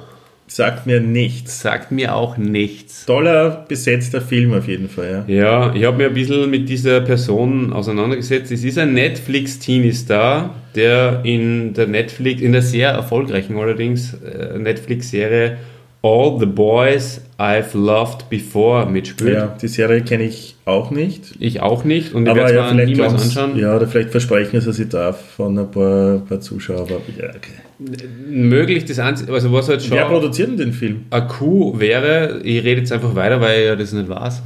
sagt 0.47 0.85
mir 0.85 0.99
nichts. 0.99 1.61
Sagt 1.61 1.91
mir 1.91 2.13
auch 2.13 2.37
nichts. 2.37 3.05
Toller 3.05 3.65
besetzter 3.67 4.21
Film 4.21 4.53
auf 4.53 4.67
jeden 4.67 4.89
Fall, 4.89 5.25
ja. 5.27 5.35
Ja, 5.35 5.73
ich 5.73 5.85
habe 5.85 5.97
mir 5.97 6.07
ein 6.07 6.13
bisschen 6.13 6.49
mit 6.49 6.67
dieser 6.67 7.01
Person 7.01 7.71
auseinandergesetzt. 7.71 8.51
Es 8.51 8.63
ist 8.63 8.77
ein 8.77 8.93
Netflix-Teenie-Star, 8.93 10.55
der 10.75 11.21
in 11.23 11.73
der 11.73 11.87
Netflix, 11.87 12.41
in 12.41 12.51
der 12.51 12.61
sehr 12.61 12.89
erfolgreichen 12.89 13.57
allerdings 13.57 14.13
äh, 14.13 14.59
Netflix-Serie 14.59 15.57
All 16.03 16.39
the 16.39 16.47
Boys 16.47 17.21
I've 17.37 17.77
Loved 17.77 18.27
Before 18.29 18.87
mitspielt. 18.87 19.33
Ja, 19.33 19.55
die 19.61 19.67
Serie 19.67 20.01
kenne 20.01 20.23
ich 20.23 20.55
auch 20.65 20.89
nicht. 20.89 21.35
Ich 21.39 21.61
auch 21.61 21.83
nicht 21.83 22.15
und 22.15 22.27
ich 22.27 22.33
werde 22.33 22.49
es 22.49 22.55
ja, 22.55 22.73
mir 22.73 22.85
niemals 22.85 23.13
anschauen. 23.13 23.57
ja, 23.57 23.75
oder 23.75 23.87
vielleicht 23.87 24.09
versprechen 24.09 24.59
dass 24.63 24.79
ich 24.79 24.89
darf 24.89 25.21
von 25.35 25.57
ein 25.59 25.69
paar, 25.69 26.19
paar 26.19 26.39
Zuschauern. 26.39 26.87
Ja, 26.89 27.29
okay. 27.29 27.85
Möglich 28.27 28.85
das 28.85 28.97
Einzige, 28.97 29.31
also 29.31 29.53
was 29.53 29.69
halt 29.69 29.83
schon 29.83 29.95
Wer 29.95 30.05
produziert 30.05 30.49
denn 30.49 30.57
den 30.57 30.73
Film? 30.73 31.05
ein 31.11 31.27
Coup 31.27 31.79
wäre, 31.79 32.41
ich 32.43 32.63
rede 32.63 32.81
jetzt 32.81 32.91
einfach 32.91 33.13
weiter, 33.13 33.39
weil 33.39 33.59
ich 33.59 33.65
ja 33.67 33.75
das 33.75 33.93
nicht 33.93 34.09
weiß. 34.09 34.41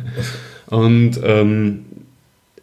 und 0.66 1.20
ähm, 1.22 1.84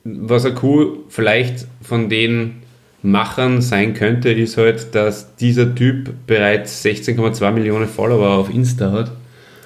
was 0.03 0.45
ein 0.45 0.55
Coup 0.55 1.05
vielleicht 1.09 1.67
von 1.81 2.09
den 2.09 2.66
Machern 3.11 3.61
sein 3.61 3.93
könnte, 3.93 4.31
ist 4.31 4.57
halt, 4.57 4.93
dass 4.93 5.35
dieser 5.35 5.73
Typ 5.73 6.11
bereits 6.27 6.83
16,2 6.83 7.51
Millionen 7.51 7.87
Follower 7.87 8.29
auf 8.29 8.53
Insta 8.53 8.91
hat. 8.91 9.11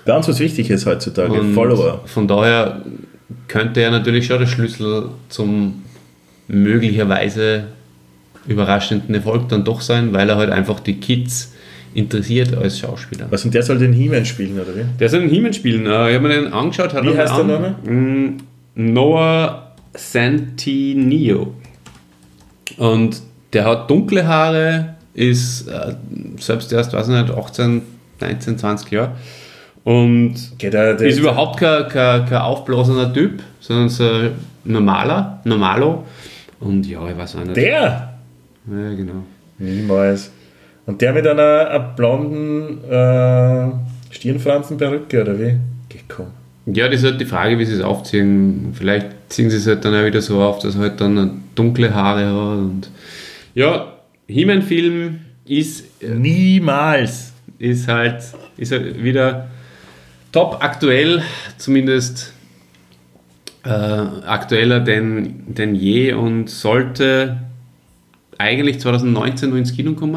Ganz 0.06 0.28
was 0.28 0.40
Wichtiges 0.40 0.86
heutzutage, 0.86 1.34
Und 1.34 1.54
Follower. 1.54 2.02
Von 2.06 2.28
daher 2.28 2.82
könnte 3.48 3.82
er 3.82 3.92
natürlich 3.92 4.28
schon 4.28 4.40
der 4.40 4.48
Schlüssel 4.48 5.10
zum 5.30 5.84
möglicherweise 6.48 7.66
überraschenden 8.48 9.16
Erfolg 9.16 9.50
dann 9.50 9.64
doch 9.64 9.82
sein, 9.82 10.14
weil 10.14 10.30
er 10.30 10.36
halt 10.38 10.52
einfach 10.52 10.80
die 10.80 11.00
Kids 11.00 11.54
interessiert 11.94 12.56
als 12.56 12.80
Schauspieler. 12.80 13.28
Was 13.30 13.44
und 13.44 13.54
der 13.54 13.64
soll 13.64 13.78
den 13.80 13.94
He-Man 13.94 14.26
spielen, 14.26 14.60
oder 14.60 14.76
wie? 14.76 14.86
Der 15.00 15.10
soll 15.10 15.22
einen 15.22 15.30
He-Man 15.30 15.54
spielen. 15.54 15.86
Äh, 15.86 16.10
Ich 16.10 16.16
habe 16.16 16.28
mir 16.28 16.42
den 16.42 16.54
angeschaut. 16.54 16.94
Wie 16.94 17.18
heißt 17.18 17.38
der 17.38 17.46
an. 17.46 17.76
Mm, 17.86 18.38
Noah 18.76 19.74
Centineo. 19.94 21.54
Und 22.78 23.22
der 23.54 23.66
hat 23.66 23.90
dunkle 23.90 24.28
Haare, 24.28 24.96
ist 25.14 25.68
äh, 25.68 25.96
selbst 26.40 26.72
erst, 26.72 26.94
weiß 26.94 27.10
ich 27.10 27.22
nicht, 27.22 27.32
18, 27.32 27.82
19, 28.20 28.58
20 28.58 28.92
Jahre. 28.92 29.12
Und 29.84 30.36
der, 30.62 30.94
der 30.96 31.08
ist 31.08 31.20
überhaupt 31.20 31.60
kein, 31.60 31.88
kein, 31.88 32.26
kein 32.26 32.42
aufblasender 32.42 33.12
Typ, 33.14 33.42
sondern 33.60 33.90
so 33.90 34.04
ein 34.04 34.32
normaler, 34.64 35.42
normalo. 35.44 36.06
Und 36.60 36.86
ja, 36.86 37.08
ich 37.10 37.18
weiß 37.18 37.38
auch 37.38 37.44
nicht. 37.44 37.58
Der? 37.58 38.14
Ja, 38.68 38.94
genau. 38.96 39.24
Niemals. 39.58 40.32
Und 40.86 41.02
der 41.02 41.14
mit 41.14 41.26
einer, 41.26 41.70
einer 41.70 41.80
blonden 41.80 42.84
äh, 42.90 44.14
Stirnfransenperücke, 44.14 45.22
oder 45.22 45.40
wie? 45.40 45.58
Gecko. 45.90 46.28
Ja, 46.68 46.88
das 46.88 47.02
ist 47.02 47.06
halt 47.06 47.22
die 47.22 47.26
Frage, 47.26 47.58
wie 47.58 47.66
sie 47.66 47.74
es 47.74 47.82
aufziehen. 47.82 48.74
Vielleicht 48.74 49.08
ziehen 49.30 49.50
sie 49.50 49.58
es 49.58 49.66
halt 49.66 49.84
dann 49.84 49.96
auch 49.96 50.06
wieder 50.06 50.22
so 50.22 50.42
auf, 50.42 50.60
dass 50.60 50.76
er 50.76 50.82
halt 50.82 51.02
dann 51.02 51.44
dunkle 51.56 51.94
Haare 51.94 52.26
hat. 52.28 52.58
Und 52.60 52.92
ja, 53.54 53.94
He-Man-Film 54.28 55.20
ist, 55.46 56.02
Niemals. 56.02 57.34
ist, 57.60 57.88
halt, 57.88 58.24
ist 58.58 58.72
halt 58.72 59.04
wieder 59.04 59.48
top 60.32 60.58
aktuell, 60.62 61.22
zumindest 61.58 62.34
äh, 63.64 63.70
aktueller 63.70 64.80
denn, 64.80 65.44
denn 65.54 65.76
je 65.76 66.14
und 66.14 66.50
sollte 66.50 67.38
eigentlich 68.38 68.80
2019 68.80 69.50
nur 69.50 69.60
ins 69.60 69.76
Kino 69.76 69.94
kommen. 69.94 70.16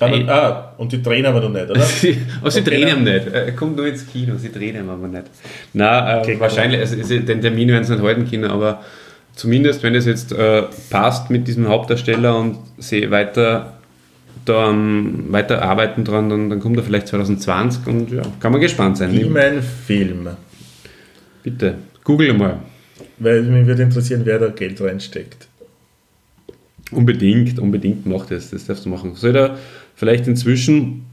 Ah, 0.00 0.06
Ey. 0.06 0.28
ah, 0.28 0.74
und 0.76 0.92
die 0.92 1.00
drehen 1.02 1.24
aber 1.26 1.40
noch 1.40 1.48
nicht, 1.50 1.70
oder? 1.70 1.80
Sie, 1.82 2.16
aber 2.40 2.50
sie 2.50 2.62
drehen 2.64 2.88
dann- 2.88 2.98
ihn 2.98 3.04
nicht. 3.14 3.26
Er 3.32 3.52
kommt 3.52 3.76
nur 3.76 3.86
ins 3.86 4.06
Kino, 4.06 4.36
sie 4.36 4.50
drehen 4.52 4.76
ihn 4.76 4.88
aber 4.88 5.06
nicht. 5.08 5.24
Na, 5.72 6.16
äh, 6.16 6.20
Okay, 6.20 6.40
wahrscheinlich, 6.40 6.80
also, 6.80 6.96
also, 6.96 7.18
den 7.20 7.40
Termin 7.40 7.68
werden 7.68 7.84
sie 7.84 7.92
nicht 7.94 8.02
halten 8.04 8.28
können, 8.28 8.50
aber 8.50 8.82
zumindest, 9.34 9.82
wenn 9.82 9.94
es 9.94 10.06
jetzt 10.06 10.32
äh, 10.32 10.62
passt 10.90 11.30
mit 11.30 11.48
diesem 11.48 11.68
Hauptdarsteller 11.68 12.36
und 12.38 12.58
sie 12.78 13.10
weiter 13.10 13.74
da 14.44 14.70
ähm, 14.70 15.26
weiter 15.30 15.62
arbeiten 15.62 16.04
dran, 16.04 16.28
dann, 16.28 16.50
dann 16.50 16.60
kommt 16.60 16.76
er 16.76 16.82
vielleicht 16.82 17.08
2020 17.08 17.86
und 17.86 18.10
ja, 18.10 18.22
kann 18.40 18.52
man 18.52 18.60
gespannt 18.60 18.96
sein. 18.98 19.10
He-Man 19.10 19.62
Film. 19.62 20.28
Bitte, 21.42 21.76
google 22.02 22.34
mal. 22.34 22.58
Weil 23.18 23.42
mich 23.42 23.66
würde 23.66 23.82
interessieren, 23.82 24.22
wer 24.24 24.38
da 24.38 24.48
Geld 24.48 24.80
reinsteckt. 24.80 25.48
Unbedingt, 26.90 27.58
unbedingt 27.58 28.06
macht 28.06 28.30
es, 28.30 28.50
das 28.50 28.66
darfst 28.66 28.84
du 28.84 28.88
machen. 28.88 29.14
Soll 29.14 29.36
er 29.36 29.58
vielleicht 29.94 30.26
inzwischen 30.26 31.06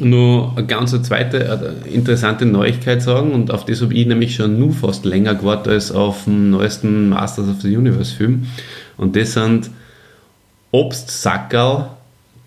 nur 0.00 0.52
eine 0.56 0.66
ganz 0.66 0.90
zweite 1.02 1.44
äh, 1.86 1.88
interessante 1.94 2.46
Neuigkeit 2.46 3.02
sagen 3.02 3.32
und 3.32 3.50
auf 3.50 3.64
das 3.64 3.82
habe 3.82 3.94
ich 3.94 4.06
nämlich 4.06 4.34
schon 4.34 4.58
nur 4.58 4.72
fast 4.72 5.04
länger 5.04 5.34
gewartet 5.34 5.72
als 5.72 5.92
auf 5.92 6.24
den 6.24 6.50
neuesten 6.50 7.08
Masters 7.08 7.48
of 7.48 7.60
the 7.62 7.76
Universe 7.76 8.14
Film 8.14 8.46
und 8.96 9.16
das 9.16 9.32
sind 9.34 9.70
Obstsackerl, 10.72 11.88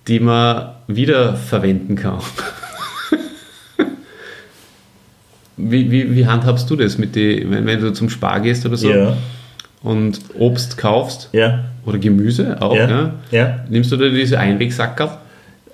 die 0.08 0.20
man 0.20 0.70
wiederverwenden 0.88 1.96
kann. 1.96 2.20
wie, 5.58 5.92
wie, 5.92 6.16
wie 6.16 6.26
handhabst 6.28 6.70
du 6.70 6.76
das, 6.76 6.98
mit 6.98 7.16
die, 7.16 7.46
wenn, 7.50 7.66
wenn 7.66 7.82
du 7.82 7.92
zum 7.94 8.10
Spar 8.10 8.40
gehst 8.40 8.66
oder 8.66 8.78
so 8.78 8.90
Ja. 8.90 9.18
und 9.84 10.20
Obst 10.38 10.78
kaufst? 10.78 11.30
Ja. 11.34 11.66
Oder 11.86 11.98
Gemüse 11.98 12.62
auch, 12.62 12.76
ja. 12.76 13.14
Nimmst 13.70 13.92
du 13.92 13.98
da 13.98 14.10
diese 14.10 14.40
Einwegsackerl? 14.40 15.18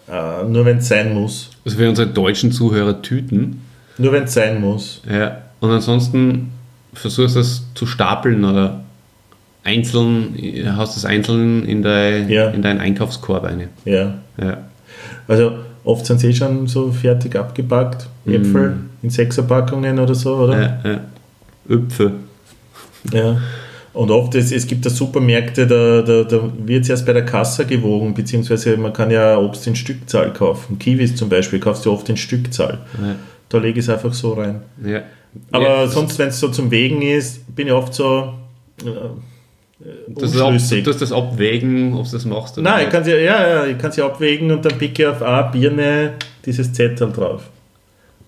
Äh, 0.10 0.44
nur 0.46 0.66
wenn 0.66 0.78
es 0.78 0.88
sein 0.88 1.14
muss. 1.14 1.50
Also 1.66 1.78
für 1.78 1.90
unsere 1.90 2.08
deutschen 2.08 2.52
Zuhörer 2.52 3.02
Tüten. 3.02 3.62
Nur 3.98 4.12
wenn 4.12 4.24
es 4.24 4.34
sein 4.34 4.62
muss. 4.62 5.02
Ja. 5.10 5.38
Und 5.60 5.72
ansonsten 5.72 6.52
versuchst 6.94 7.36
du 7.36 7.40
das 7.40 7.64
zu 7.74 7.86
stapeln 7.86 8.44
oder 8.46 8.82
einzeln, 9.64 10.36
hast 10.78 10.96
das 10.96 11.06
einzeln 11.06 11.66
in, 11.66 11.82
dein, 11.82 12.30
Ja. 12.30 12.50
in 12.50 12.62
deinen 12.62 12.80
Einkaufskorb 12.80 13.44
eine. 13.46 13.70
Ja. 13.84 14.14
Ja. 14.40 14.58
Also 15.28 15.54
oft 15.84 16.06
sind 16.06 16.20
sie 16.20 16.34
schon 16.34 16.68
so 16.68 16.92
fertig 16.92 17.36
abgepackt. 17.36 18.08
Äpfel 18.28 18.76
in 19.02 19.10
Sechserpackungen 19.10 20.00
oder 20.00 20.14
so, 20.16 20.36
oder? 20.36 20.62
Ja, 20.62 20.92
ja. 20.92 21.00
Öpfe. 21.70 22.12
Ja. 23.12 23.38
Und 23.96 24.12
oft, 24.12 24.36
es, 24.36 24.52
es 24.52 24.68
gibt 24.68 24.86
da 24.86 24.90
Supermärkte, 24.90 25.66
da, 25.66 26.02
da, 26.02 26.24
da 26.24 26.52
wird 26.58 26.84
es 26.84 26.90
erst 26.90 27.06
bei 27.06 27.14
der 27.14 27.26
Kasse 27.26 27.66
gewogen, 27.66 28.14
beziehungsweise 28.14 28.76
man 28.76 28.92
kann 28.92 29.10
ja 29.10 29.38
Obst 29.38 29.66
in 29.68 29.76
Stückzahl 29.76 30.34
kaufen. 30.34 30.78
Kiwis 30.78 31.16
zum 31.16 31.30
Beispiel 31.30 31.60
kaufst 31.60 31.86
du 31.86 31.94
oft 31.94 32.10
in 32.10 32.18
Stückzahl. 32.18 32.80
Ja. 33.02 33.16
Da 33.48 33.58
lege 33.58 33.80
ich 33.80 33.86
es 33.86 33.90
einfach 33.90 34.14
so 34.14 34.34
rein. 34.34 34.62
Ja. 34.86 35.04
Aber 35.52 35.64
ja, 35.64 35.88
sonst, 35.88 36.20
wenn 36.20 36.28
es 36.28 36.40
so 36.40 36.50
zum 36.50 36.72
Wegen 36.72 37.02
ist, 37.02 37.56
bin 37.56 37.68
ich 37.68 37.74
oft 37.74 37.94
so 37.94 38.34
äh, 38.82 38.90
das, 40.08 40.32
das, 40.32 40.42
ab, 40.42 40.48
unschlüssig. 40.50 40.84
das, 40.84 40.98
das 40.98 41.12
Abwägen, 41.14 41.94
ob 41.94 42.06
du 42.06 42.12
das 42.12 42.26
machst 42.26 42.58
oder 42.58 42.70
Nein, 42.70 42.88
ich 42.88 42.92
kann 42.92 43.04
sie, 43.04 43.12
ja, 43.12 43.48
ja, 43.48 43.66
ich 43.66 43.78
kann 43.78 43.94
sie 43.94 44.02
abwägen 44.02 44.52
und 44.52 44.66
dann 44.66 44.78
picke 44.78 45.04
ich 45.04 45.08
auf 45.08 45.22
eine 45.22 45.50
Birne 45.52 46.14
dieses 46.46 46.74
Zettel 46.74 47.12
drauf. 47.14 47.44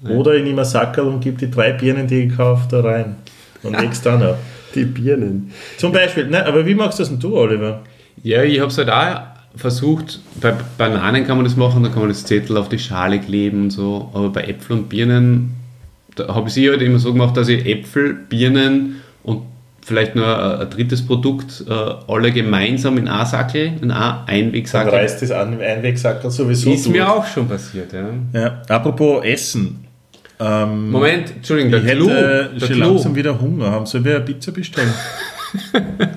Oder 0.07 0.35
ich 0.35 0.43
nehme 0.43 0.61
einen 0.61 0.69
Sackerl 0.69 1.07
und 1.07 1.19
gebe 1.21 1.37
die 1.37 1.49
drei 1.51 1.73
Birnen, 1.73 2.07
die 2.07 2.19
ich 2.19 2.29
gekauft 2.29 2.71
da 2.71 2.81
rein. 2.81 3.15
Und 3.63 3.77
leg's 3.81 4.01
dann 4.01 4.21
ab. 4.21 4.37
Die 4.75 4.85
Birnen. 4.85 5.51
Zum 5.77 5.91
Beispiel, 5.91 6.27
ne, 6.27 6.45
aber 6.45 6.65
wie 6.65 6.75
machst 6.75 6.99
du 6.99 7.03
das 7.03 7.09
denn 7.09 7.19
du, 7.19 7.35
Oliver? 7.37 7.81
Ja, 8.23 8.43
ich 8.43 8.59
habe 8.59 8.69
es 8.69 8.77
halt 8.77 8.89
auch 8.89 9.21
versucht, 9.55 10.19
bei 10.41 10.53
Bananen 10.77 11.25
kann 11.25 11.37
man 11.37 11.45
das 11.45 11.55
machen, 11.55 11.83
da 11.83 11.89
kann 11.89 11.99
man 11.99 12.09
das 12.09 12.25
Zettel 12.25 12.57
auf 12.57 12.69
die 12.69 12.79
Schale 12.79 13.19
kleben 13.19 13.63
und 13.63 13.69
so, 13.71 14.09
aber 14.13 14.29
bei 14.29 14.43
Äpfeln 14.43 14.79
und 14.81 14.89
Birnen, 14.89 15.55
da 16.15 16.27
habe 16.35 16.49
ich 16.49 16.57
es 16.57 16.69
halt 16.69 16.81
immer 16.81 16.99
so 16.99 17.11
gemacht, 17.13 17.35
dass 17.37 17.47
ich 17.47 17.65
Äpfel, 17.65 18.13
Birnen 18.13 18.97
und 19.23 19.41
vielleicht 19.83 20.15
noch 20.15 20.25
ein, 20.27 20.61
ein 20.61 20.69
drittes 20.69 21.05
Produkt 21.05 21.63
äh, 21.67 21.73
alle 22.07 22.31
gemeinsam 22.31 22.97
in 22.97 23.07
einen 23.07 23.25
Sackel, 23.25 23.67
in 23.81 23.89
einen 23.89 23.89
Dann 23.89 24.27
Einwegsackel. 24.27 24.93
reißt 24.93 25.21
das 25.21 25.31
an 25.31 25.53
im 25.53 25.59
Einwegsackerl 25.61 26.29
sowieso 26.29 26.71
Ist 26.73 26.85
durch. 26.85 26.95
mir 26.95 27.11
auch 27.11 27.25
schon 27.25 27.47
passiert, 27.47 27.93
ja. 27.93 28.09
Ja, 28.33 28.61
apropos 28.67 29.23
Essen. 29.23 29.86
Ähm, 30.39 30.91
Moment, 30.91 31.31
Entschuldigung, 31.37 31.71
der 31.71 31.83
ich 31.83 31.91
Clou, 31.91 32.09
hätte 32.09 32.49
der 32.59 32.65
schon 32.67 32.75
Clou. 32.75 32.87
langsam 32.93 33.15
wieder 33.15 33.41
Hunger 33.41 33.71
haben. 33.71 33.85
Sollen 33.85 34.05
wir 34.05 34.15
eine 34.15 34.25
Pizza 34.25 34.51
bestellen? 34.51 34.93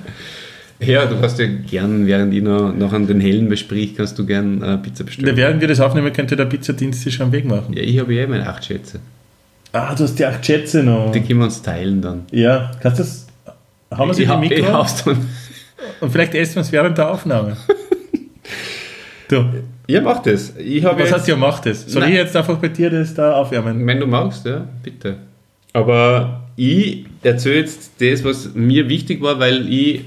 Ja, 0.83 1.05
du 1.05 1.21
hast 1.21 1.39
ja 1.39 1.47
gern, 1.47 2.07
während 2.07 2.33
ich 2.33 2.43
noch, 2.43 2.73
noch 2.75 2.93
an 2.95 3.07
den 3.07 3.21
Hellen 3.21 3.51
besprich, 3.51 3.95
kannst 3.95 4.19
du 4.19 4.25
gern 4.25 4.63
äh, 4.63 4.79
Pizza 4.79 5.05
bestellen. 5.05 5.37
Während 5.37 5.61
wir 5.61 5.69
das 5.69 5.79
aufnehmen, 5.79 6.11
könnte 6.13 6.37
der 6.37 6.47
Pizzadienst 6.47 7.03
sich 7.03 7.15
schon 7.15 7.27
am 7.27 7.33
Weg 7.33 7.45
machen. 7.45 7.75
Ja, 7.75 7.83
ich 7.83 7.99
habe 7.99 8.15
ja 8.15 8.23
eh 8.23 8.27
meine 8.27 8.49
acht 8.49 8.65
Schätze. 8.65 8.99
Ah, 9.73 9.95
du 9.95 10.05
hast 10.05 10.19
die 10.19 10.25
acht 10.25 10.45
Schätze 10.45 10.83
noch. 10.83 11.13
Die 11.13 11.21
können 11.21 11.41
wir 11.41 11.45
uns 11.45 11.61
teilen 11.61 12.01
dann. 12.01 12.23
Ja, 12.33 12.71
kannst 12.81 12.99
du 12.99 13.03
das... 13.03 13.27
Haben 13.91 14.09
wir 14.09 14.15
sie 14.15 14.25
die 14.25 14.33
ich 14.33 14.63
Mikro? 14.63 14.73
hau's 14.73 15.05
dann. 15.05 15.19
Und 16.01 16.11
vielleicht 16.11 16.35
essen 16.35 16.57
wir 16.57 16.63
es 16.63 16.73
während 16.73 16.97
der 16.97 17.11
Aufnahme. 17.11 17.59
du, 19.29 19.45
Ihr 19.91 20.03
macht 20.03 20.27
das. 20.27 20.55
Ich 20.57 20.85
habe 20.85 21.01
was 21.01 21.09
jetzt, 21.09 21.19
heißt, 21.19 21.29
ihr 21.29 21.37
macht 21.37 21.67
das? 21.67 21.87
Soll 21.87 22.03
Nein. 22.03 22.13
ich 22.13 22.19
jetzt 22.19 22.37
einfach 22.37 22.57
bei 22.59 22.69
dir 22.69 22.91
das 22.91 23.13
da 23.15 23.33
aufwärmen? 23.35 23.87
Wenn 23.87 24.01
du 24.01 24.07
magst, 24.07 24.47
ja, 24.47 24.67
bitte. 24.83 25.17
Aber 25.73 26.45
ich 26.57 27.07
erzähle 27.23 27.57
jetzt 27.57 27.93
das, 28.01 28.25
was 28.25 28.55
mir 28.55 28.89
wichtig 28.89 29.21
war, 29.21 29.39
weil 29.41 29.73
ich 29.73 30.03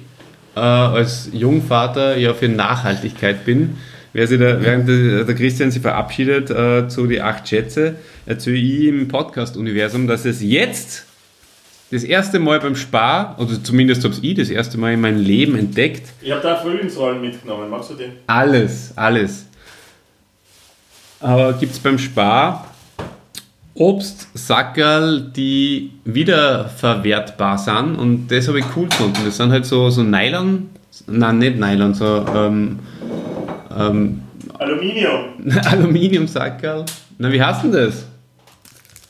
äh, 0.56 0.60
als 0.60 1.30
Jungvater 1.34 2.18
ja 2.18 2.34
für 2.34 2.48
Nachhaltigkeit 2.48 3.46
bin. 3.46 3.78
Wer 4.14 4.28
sich 4.28 4.40
da, 4.40 4.62
während 4.62 4.88
der, 4.88 5.24
der 5.24 5.36
Christian 5.36 5.72
sich 5.72 5.82
verabschiedet 5.82 6.52
äh, 6.52 6.88
zu 6.88 7.08
die 7.08 7.20
acht 7.20 7.48
Schätze, 7.48 7.96
erzähle 8.26 8.58
ich 8.58 8.88
im 8.88 9.08
Podcast-Universum, 9.08 10.08
dass 10.08 10.26
es 10.26 10.42
jetzt 10.44 11.06
das 11.90 12.04
erste 12.04 12.40
Mal 12.40 12.60
beim 12.60 12.76
Spar, 12.76 13.36
oder 13.40 13.64
zumindest 13.64 14.04
habe 14.04 14.16
ich 14.22 14.36
das 14.36 14.50
erste 14.50 14.78
Mal 14.78 14.94
in 14.94 15.02
meinem 15.02 15.20
Leben 15.20 15.58
entdeckt, 15.58 16.08
Ich 16.22 16.32
habe 16.32 16.42
da 16.42 16.56
Frühlingsrollen 16.56 17.22
mitgenommen. 17.22 17.70
Magst 17.70 17.90
du 17.92 17.96
den? 17.96 18.12
alles, 18.28 18.94
alles. 18.96 19.48
Aber 21.24 21.54
gibt 21.54 21.72
es 21.72 21.80
beim 21.80 21.98
Spar 21.98 22.68
Obstsackerl, 23.76 25.32
die 25.36 25.92
wiederverwertbar 26.06 27.58
sind 27.58 27.96
und 27.96 28.28
das 28.28 28.48
habe 28.48 28.60
ich 28.60 28.66
cool 28.76 28.88
gefunden. 28.88 29.18
Das 29.26 29.38
sind 29.38 29.52
halt 29.52 29.66
so, 29.66 29.90
so 29.90 30.04
Nylon, 30.04 30.70
nein, 31.08 31.40
nicht 31.40 31.58
Nylon, 31.58 31.94
so 31.94 32.26
ähm, 32.36 32.80
ähm, 33.76 34.22
Aluminium. 34.60 35.26
Aluminiumsackerl. 35.66 36.86
Na, 37.18 37.32
wie 37.32 37.42
heißt 37.42 37.64
denn 37.64 37.72
das? 37.72 38.06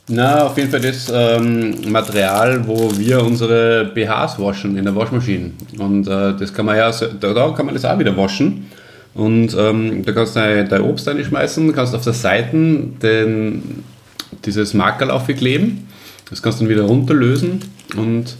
Na, 0.08 0.44
auf 0.46 0.56
jeden 0.56 0.70
Fall 0.70 0.80
das 0.80 1.12
ähm, 1.12 1.90
Material, 1.90 2.66
wo 2.66 2.90
wir 2.96 3.22
unsere 3.22 3.86
BHs 3.86 4.38
waschen 4.38 4.76
in 4.76 4.84
der 4.84 4.94
Waschmaschine. 4.94 5.52
Und 5.78 6.06
äh, 6.06 6.34
das 6.38 6.54
kann 6.54 6.66
man 6.66 6.76
ja, 6.76 6.90
da 6.90 7.50
kann 7.50 7.66
man 7.66 7.74
das 7.74 7.84
auch 7.84 7.98
wieder 7.98 8.16
waschen. 8.16 8.70
Und 9.14 9.56
ähm, 9.56 10.04
da 10.04 10.12
kannst 10.12 10.34
du 10.34 10.40
dein, 10.40 10.68
dein 10.68 10.82
Obst 10.82 11.06
reinschmeißen, 11.06 11.72
kannst 11.72 11.94
auf 11.94 12.02
der 12.02 12.12
Seite 12.12 12.56
den, 13.02 13.84
dieses 14.44 14.74
Makerl 14.74 15.10
aufkleben. 15.10 15.86
Das 16.28 16.42
kannst 16.42 16.60
du 16.60 16.64
dann 16.64 16.70
wieder 16.70 16.82
runterlösen 16.82 17.60
und 17.96 18.36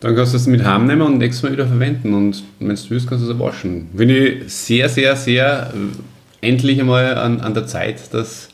dann 0.00 0.14
kannst 0.14 0.34
du 0.34 0.36
es 0.36 0.46
mit 0.46 0.62
heimnehmen 0.62 1.00
und 1.00 1.18
nächstes 1.18 1.42
Mal 1.42 1.52
wieder 1.52 1.66
verwenden. 1.66 2.12
Und 2.12 2.44
wenn 2.58 2.68
du 2.68 2.90
willst, 2.90 3.08
kannst 3.08 3.24
du 3.24 3.30
es 3.30 3.36
auch 3.36 3.40
waschen. 3.40 3.88
Finde 3.96 4.14
ich 4.14 4.52
sehr, 4.52 4.90
sehr, 4.90 5.16
sehr 5.16 5.72
äh, 5.72 6.46
endlich 6.46 6.78
einmal 6.78 7.16
an, 7.16 7.40
an 7.40 7.54
der 7.54 7.66
Zeit, 7.66 8.12
dass 8.12 8.50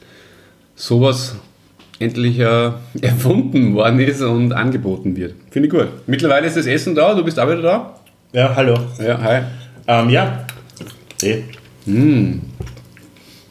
sowas 0.77 1.35
endlich 1.99 2.39
äh, 2.39 2.71
erfunden 3.03 3.75
worden 3.75 3.99
ist 3.99 4.23
und 4.23 4.53
angeboten 4.53 5.17
wird. 5.17 5.35
Finde 5.51 5.67
ich 5.67 5.75
gut. 5.75 5.89
Mittlerweile 6.07 6.47
ist 6.47 6.57
das 6.57 6.67
Essen 6.67 6.95
da, 6.95 7.15
du 7.15 7.25
bist 7.25 7.41
auch 7.41 7.49
wieder 7.49 7.63
da. 7.63 8.01
Ja, 8.33 8.55
hallo. 8.55 8.79
Ja, 9.01 9.21
hi. 9.21 9.43
Ähm, 9.89 10.11
ja. 10.11 10.47
Eh. 11.23 11.43
Hm, 11.87 12.41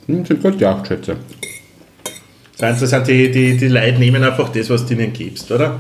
sind 0.08 0.42
gut 0.42 0.60
die 0.60 0.66
acht 0.66 0.88
Schätze. 0.88 1.18
Das 2.58 2.74
Interessant, 2.74 3.08
die, 3.08 3.32
die, 3.32 3.58
die 3.58 3.68
Leute 3.68 4.00
nehmen 4.00 4.24
einfach 4.24 4.50
das, 4.50 4.70
was 4.70 4.86
du 4.86 4.94
ihnen 4.94 5.14
gibst, 5.14 5.50
oder? 5.52 5.80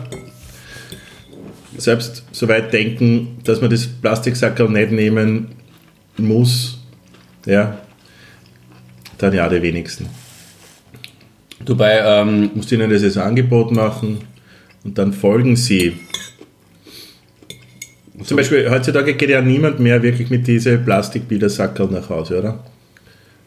Selbst 1.78 2.24
so 2.32 2.48
weit 2.48 2.72
denken, 2.74 3.38
dass 3.44 3.62
man 3.62 3.70
das 3.70 3.88
Plastiksackerl 3.88 4.70
nicht 4.70 4.92
nehmen 4.92 5.48
muss, 6.18 6.80
ja, 7.46 7.80
dann 9.18 9.34
ja 9.34 9.50
die 9.50 9.62
wenigsten. 9.62 10.08
Du 11.66 11.76
bei, 11.76 12.00
ähm, 12.00 12.52
musst 12.54 12.72
ihnen 12.72 12.90
das 12.90 13.04
als 13.04 13.18
Angebot 13.18 13.72
machen 13.72 14.20
und 14.84 14.98
dann 14.98 15.12
folgen 15.14 15.56
sie. 15.56 15.98
Zum 18.24 18.38
Beispiel, 18.38 18.70
heutzutage 18.70 19.14
geht 19.14 19.30
ja 19.30 19.42
niemand 19.42 19.80
mehr 19.80 20.02
wirklich 20.04 20.30
mit 20.30 20.48
diesen 20.48 20.84
Plastikbildersackerl 20.84 21.90
nach 21.90 22.10
Hause, 22.10 22.40
oder? 22.40 22.60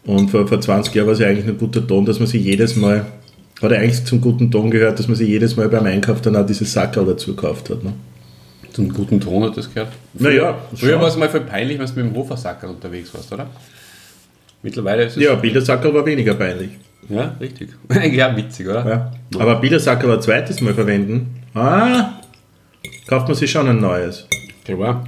Und 0.05 0.31
vor, 0.31 0.47
vor 0.49 0.61
20 0.61 0.95
Jahren 0.95 1.07
war 1.07 1.13
es 1.13 1.21
ja 1.21 1.29
eigentlich 1.29 1.47
ein 1.47 1.59
guter 1.59 1.87
Ton, 1.87 2.05
dass 2.05 2.19
man 2.19 2.27
sich 2.27 2.43
jedes 2.43 2.77
Mal, 2.77 3.07
hat 3.61 3.71
ja 3.71 3.79
eigentlich 3.79 4.05
zum 4.05 4.21
guten 4.21 4.51
Ton 4.51 4.71
gehört, 4.71 4.99
dass 4.99 5.09
man 5.09 5.17
sich 5.17 5.29
jedes 5.29 5.57
Mal 5.57 5.69
beim 5.69 5.85
Einkauf 5.85 6.21
dann 6.21 6.37
auch 6.37 6.47
dieses 6.47 6.73
Sackerl 6.73 7.07
dazu 7.07 7.35
gekauft 7.35 7.71
hat. 7.71 7.85
Ne? 7.85 7.93
zum 8.73 8.93
guten 8.93 9.21
Ton 9.21 9.45
hat 9.45 9.57
das 9.57 9.73
gehört. 9.73 9.93
Naja, 10.15 10.59
Früher 10.75 11.01
war 11.01 11.09
es 11.09 11.17
mal 11.17 11.29
voll 11.29 11.43
peinlich, 11.43 11.79
wenn 11.79 11.87
du 11.87 11.93
mit 11.95 12.05
dem 12.07 12.17
Hofersacker 12.17 12.69
unterwegs 12.69 13.13
warst, 13.15 13.33
oder? 13.33 13.47
Mittlerweile 14.63 15.05
ist 15.05 15.17
es. 15.17 15.23
Ja, 15.23 15.35
Bildersackerl 15.35 15.93
war 15.95 16.07
weniger 16.07 16.35
peinlich. 16.35 16.71
Ja, 17.09 17.35
richtig. 17.41 17.71
Eigentlich 17.89 18.23
auch 18.23 18.37
witzig, 18.37 18.69
oder? 18.69 18.89
Ja. 18.89 19.41
Aber 19.41 19.57
Bildersackerl 19.57 20.13
ein 20.13 20.23
zweites 20.23 20.61
Mal 20.61 20.75
verwenden, 20.75 21.43
ah, 21.55 22.21
kauft 23.07 23.29
man 23.29 23.37
sich 23.37 23.51
schon 23.51 23.69
ein 23.69 23.81
neues. 23.81 24.27
Klar. 24.65 25.05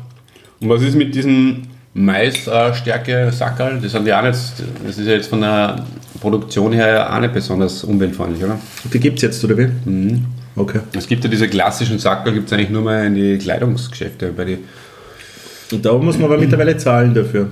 Und 0.60 0.68
was 0.68 0.82
ist 0.82 0.94
mit 0.96 1.14
diesen 1.14 1.66
Mais-Stärke-Sackerl? 1.94 3.80
Das 3.80 3.92
sind 3.92 4.06
ja 4.06 4.18
auch 4.20 4.24
nicht, 4.24 4.38
das 4.86 4.98
ist 4.98 5.06
ja 5.06 5.12
jetzt 5.14 5.28
von 5.28 5.40
der 5.40 5.84
Produktion 6.20 6.72
her 6.72 7.12
auch 7.14 7.20
nicht 7.20 7.34
besonders 7.34 7.84
umweltfreundlich, 7.84 8.42
oder? 8.44 8.58
Die 8.92 8.98
gibt 9.00 9.16
es 9.16 9.22
jetzt, 9.22 9.44
oder 9.44 9.56
wie? 9.58 9.68
Mhm. 9.84 10.24
Okay. 10.56 10.80
Es 10.96 11.06
gibt 11.06 11.24
ja 11.24 11.30
diese 11.30 11.48
klassischen 11.48 11.98
Sackerl, 11.98 12.32
gibt 12.32 12.46
es 12.46 12.52
eigentlich 12.52 12.70
nur 12.70 12.82
mal 12.82 13.04
in 13.06 13.14
die 13.14 13.38
Kleidungsgeschäfte, 13.38 14.32
bei 14.32 14.44
die. 14.44 14.58
Und 15.72 15.84
da 15.84 15.92
muss 15.94 16.16
man 16.16 16.26
aber 16.26 16.38
mittlerweile 16.38 16.76
zahlen 16.76 17.12
dafür. 17.14 17.48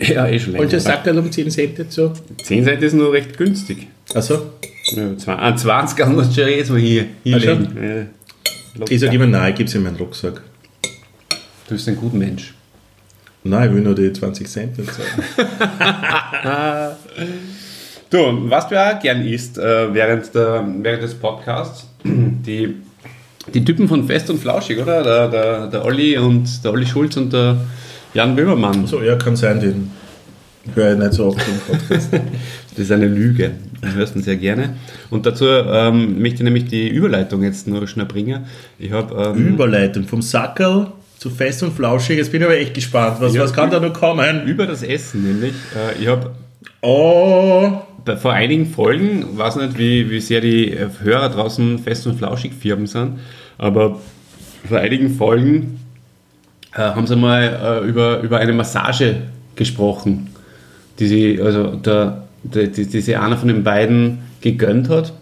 Ja, 0.00 0.28
eh 0.28 0.38
schon 0.38 0.52
länger. 0.52 0.64
Und 0.64 0.72
der 0.72 0.78
Sackerl 0.80 1.18
um 1.18 1.30
10 1.32 1.50
Cent 1.50 1.78
jetzt 1.78 1.92
so? 1.94 2.12
10 2.44 2.62
Cent 2.64 2.82
ist 2.82 2.92
nur 2.94 3.12
recht 3.12 3.36
günstig. 3.36 3.88
Also, 4.14 4.46
Ja, 4.96 5.16
zwei- 5.16 5.34
ah, 5.34 5.56
20 5.56 5.96
kann 5.98 6.14
man 6.14 6.30
schon 6.32 6.46
jetzt 6.48 6.70
mal 6.70 6.78
hier, 6.78 7.06
hier 7.24 7.36
Ah, 7.36 7.40
schon? 7.40 7.60
legen. 7.74 8.08
Ja. 8.78 8.84
ich 8.88 9.00
sage 9.00 9.14
immer, 9.16 9.26
nein, 9.26 9.50
ich 9.50 9.56
gebe 9.58 9.68
es 9.68 9.74
in 9.74 9.82
meinen 9.82 9.96
Rucksack. 9.96 10.40
Du 11.72 11.76
bist 11.76 11.88
ein 11.88 11.96
guter 11.96 12.16
Mensch. 12.18 12.52
Nein, 13.44 13.70
ich 13.70 13.74
will 13.74 13.80
nur 13.80 13.94
die 13.94 14.12
20 14.12 14.46
Cent 14.46 14.76
nicht 14.76 14.92
sagen. 14.92 15.22
Du, 18.10 18.18
was 18.50 18.68
du 18.68 18.78
auch 18.78 19.00
gern 19.00 19.24
isst 19.24 19.56
äh, 19.56 19.94
während, 19.94 20.34
der, 20.34 20.68
während 20.82 21.02
des 21.02 21.14
Podcasts, 21.14 21.86
die, 22.04 22.74
die 23.54 23.64
Typen 23.64 23.88
von 23.88 24.06
Fest 24.06 24.28
und 24.28 24.38
Flauschig, 24.38 24.78
oder? 24.82 25.02
Der, 25.02 25.28
der, 25.28 25.66
der 25.68 25.82
Olli 25.82 26.18
und 26.18 26.62
der 26.62 26.72
Olli 26.72 26.84
Schulz 26.84 27.16
und 27.16 27.32
der 27.32 27.56
Jan 28.12 28.36
Böhmermann. 28.36 28.86
So, 28.86 29.00
ja, 29.02 29.16
kann 29.16 29.34
sein, 29.34 29.58
den 29.60 29.90
höre 30.74 30.92
ich 30.92 30.98
nicht 30.98 31.14
so 31.14 31.28
oft 31.28 31.40
im 31.48 31.58
Podcast. 31.74 32.10
Das 32.74 32.84
ist 32.84 32.92
eine 32.92 33.06
Lüge. 33.06 33.52
Das 33.80 33.94
hörst 33.94 34.14
du 34.14 34.20
sehr 34.20 34.36
gerne. 34.36 34.76
Und 35.08 35.24
dazu 35.24 35.46
ähm, 35.46 36.20
möchte 36.20 36.36
ich 36.36 36.42
nämlich 36.42 36.66
die 36.66 36.88
Überleitung 36.88 37.42
jetzt 37.42 37.66
nur 37.66 37.86
schnell 37.86 38.06
bringen. 38.06 38.44
Ich 38.78 38.92
habe 38.92 39.14
ähm, 39.14 39.48
Überleitung 39.48 40.04
vom 40.04 40.20
Sackerl 40.20 40.92
zu 41.22 41.30
fest 41.30 41.62
und 41.62 41.72
flauschig. 41.72 42.16
Jetzt 42.18 42.32
bin 42.32 42.40
ich 42.42 42.46
aber 42.46 42.56
echt 42.58 42.74
gespannt. 42.74 43.16
Was, 43.20 43.32
Ja, 43.34 43.42
was 43.42 43.52
kann 43.52 43.70
da 43.70 43.78
noch 43.80 43.92
kommen? 43.92 44.44
über 44.46 44.66
das 44.66 44.82
Essen 44.82 45.22
nämlich. 45.22 45.52
Äh, 45.74 46.02
ich 46.02 46.08
habe 46.08 46.32
Oh, 46.84 47.70
vor 48.20 48.32
einigen 48.32 48.66
Folgen, 48.66 49.38
weiß 49.38 49.54
nicht, 49.56 49.78
wie, 49.78 50.10
wie 50.10 50.18
sehr 50.20 50.40
die 50.40 50.72
äh, 50.72 50.88
Hörer 51.00 51.28
draußen 51.28 51.78
fest 51.78 52.08
und 52.08 52.18
flauschig 52.18 52.52
Firmen 52.54 52.86
sind, 52.88 53.20
aber 53.56 54.00
vor 54.68 54.78
einigen 54.78 55.14
Folgen 55.14 55.78
äh, 56.74 56.80
haben 56.80 57.06
sie 57.06 57.14
mal 57.14 57.80
äh, 57.84 57.88
über, 57.88 58.18
über 58.20 58.38
eine 58.38 58.52
Massage 58.52 59.22
gesprochen, 59.54 60.30
die 60.98 61.06
sie, 61.06 61.40
also 61.40 61.76
der, 61.76 62.24
der, 62.42 62.66
die, 62.66 62.86
die 62.86 63.00
sich 63.00 63.16
einer 63.16 63.36
von 63.36 63.46
den 63.46 63.62
beiden 63.62 64.18
gegönnt 64.40 64.88
hat. 64.88 65.12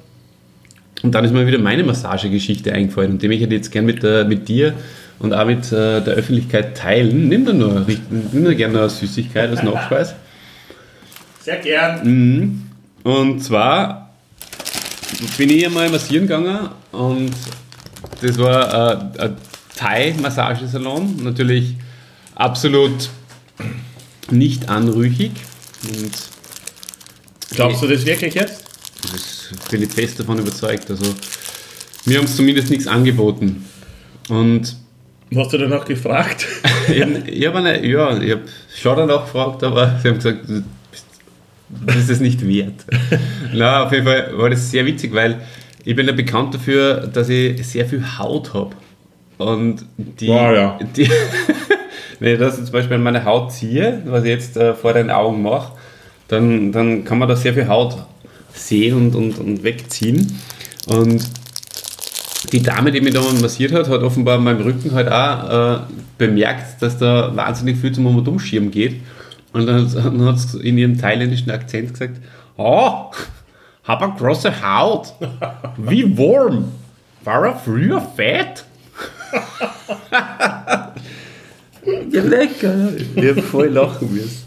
Und 1.02 1.14
dann 1.14 1.24
ist 1.24 1.32
mir 1.32 1.46
wieder 1.46 1.58
meine 1.58 1.82
Massagegeschichte 1.82 2.72
eingefallen 2.72 3.12
und 3.12 3.22
die 3.22 3.28
möchte 3.28 3.44
ich 3.44 3.50
jetzt 3.50 3.70
gerne 3.70 3.86
mit, 3.86 4.02
der, 4.02 4.24
mit 4.24 4.48
dir 4.48 4.74
und 5.18 5.32
auch 5.32 5.46
mit 5.46 5.72
äh, 5.72 6.00
der 6.02 6.14
Öffentlichkeit 6.14 6.76
teilen. 6.76 7.28
Nimm 7.28 7.44
da 7.44 7.52
nur, 7.52 7.86
nimm 8.32 8.44
da 8.44 8.52
gerne 8.52 8.80
eine 8.80 8.90
Süßigkeit 8.90 9.50
als 9.50 9.62
Nachspeis. 9.62 10.14
Sehr 11.40 11.56
gern. 11.56 12.00
Mhm. 12.04 12.62
Und 13.02 13.42
zwar 13.42 14.10
bin 15.38 15.50
ich 15.50 15.64
einmal 15.64 15.88
massieren 15.88 16.26
gegangen 16.26 16.68
und 16.92 17.32
das 18.20 18.38
war 18.38 19.18
äh, 19.18 19.22
ein 19.22 19.36
Thai-Massagesalon. 19.76 21.22
Natürlich 21.22 21.76
absolut 22.34 23.08
nicht 24.30 24.68
anrüchig. 24.68 25.32
Und 25.88 26.12
Glaubst 27.52 27.82
du 27.82 27.86
das 27.88 28.04
wirklich 28.04 28.34
jetzt? 28.34 28.59
Bin 29.70 29.82
ich 29.82 29.90
fest 29.90 30.18
davon 30.20 30.38
überzeugt. 30.38 30.90
Also, 30.90 31.14
mir 32.04 32.18
haben 32.18 32.24
es 32.24 32.36
zumindest 32.36 32.70
nichts 32.70 32.86
angeboten. 32.86 33.64
Und 34.28 34.76
Hast 35.34 35.52
du 35.52 35.58
danach 35.58 35.84
gefragt? 35.84 36.46
ich 36.88 37.00
habe 37.02 37.22
ich 37.26 37.46
hab 37.46 37.54
eine, 37.54 37.86
ja, 37.86 38.18
ich 38.18 38.32
hab 38.32 38.40
schon 38.74 38.96
danach 38.96 39.26
gefragt, 39.26 39.62
aber 39.62 39.98
sie 40.02 40.08
haben 40.08 40.16
gesagt, 40.16 40.40
das 41.86 41.96
ist 41.96 42.10
es 42.10 42.20
nicht 42.20 42.46
wert. 42.46 42.84
Na, 43.54 43.84
auf 43.84 43.92
jeden 43.92 44.04
Fall 44.04 44.30
war 44.36 44.50
das 44.50 44.70
sehr 44.70 44.84
witzig, 44.86 45.14
weil 45.14 45.40
ich 45.84 45.94
bin 45.94 46.06
ja 46.06 46.12
bekannt 46.12 46.54
dafür, 46.54 47.06
dass 47.06 47.28
ich 47.28 47.64
sehr 47.66 47.86
viel 47.86 48.04
Haut 48.18 48.52
habe. 48.54 48.74
Und 49.38 49.84
die, 49.96 50.28
Wow, 50.28 50.52
ja. 50.52 50.78
die 50.96 51.08
wenn 52.18 52.34
ich 52.34 52.38
das 52.38 52.56
zum 52.56 52.72
Beispiel 52.72 52.96
an 52.96 53.02
meine 53.02 53.24
Haut 53.24 53.52
ziehe, 53.52 54.02
was 54.06 54.24
ich 54.24 54.30
jetzt 54.30 54.56
äh, 54.56 54.74
vor 54.74 54.92
den 54.92 55.10
Augen 55.10 55.42
mache, 55.42 55.72
dann, 56.28 56.72
dann 56.72 57.04
kann 57.04 57.18
man 57.18 57.28
da 57.28 57.36
sehr 57.36 57.54
viel 57.54 57.66
Haut 57.66 57.96
sehen 58.54 58.96
und, 58.96 59.14
und, 59.14 59.38
und 59.38 59.62
wegziehen. 59.62 60.38
Und 60.86 61.22
die 62.52 62.62
Dame, 62.62 62.90
die 62.90 63.00
mich 63.00 63.14
da 63.14 63.20
massiert 63.40 63.72
hat, 63.72 63.88
hat 63.88 64.02
offenbar 64.02 64.38
an 64.38 64.44
meinem 64.44 64.62
Rücken 64.62 64.92
halt 64.92 65.08
auch 65.10 65.78
äh, 65.78 65.80
bemerkt, 66.18 66.82
dass 66.82 66.98
da 66.98 67.34
wahnsinnig 67.36 67.76
viel 67.78 67.92
zum 67.92 68.06
Um- 68.06 68.26
Umschirm 68.26 68.70
geht. 68.70 69.00
Und 69.52 69.66
dann, 69.66 70.24
hat 70.26 70.38
sie 70.38 70.60
in 70.60 70.78
ihrem 70.78 70.96
thailändischen 70.98 71.50
Akzent 71.50 71.92
gesagt, 71.92 72.20
oh, 72.56 73.10
hab 73.84 74.02
eine 74.02 74.12
große 74.16 74.52
Haut. 74.62 75.12
Wie 75.76 76.16
warm. 76.16 76.66
War 77.24 77.46
er 77.46 77.56
früher 77.56 78.00
fett? 78.00 78.64
Ja, 82.10 82.22
lecker. 82.22 82.90
Ich 83.14 83.28
hab 83.36 83.42
voll 83.44 83.68
lachen 83.68 84.12
müssen. 84.12 84.44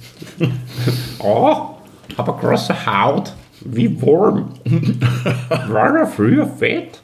Oh, 1.20 1.70
hab 2.18 2.30
eine 2.30 2.38
große 2.39 2.86
Haut. 2.86 3.34
Wie 3.65 4.02
warm. 4.02 4.54
War 5.69 5.95
er 5.97 6.08
früher 6.08 6.45
fett? 6.47 7.02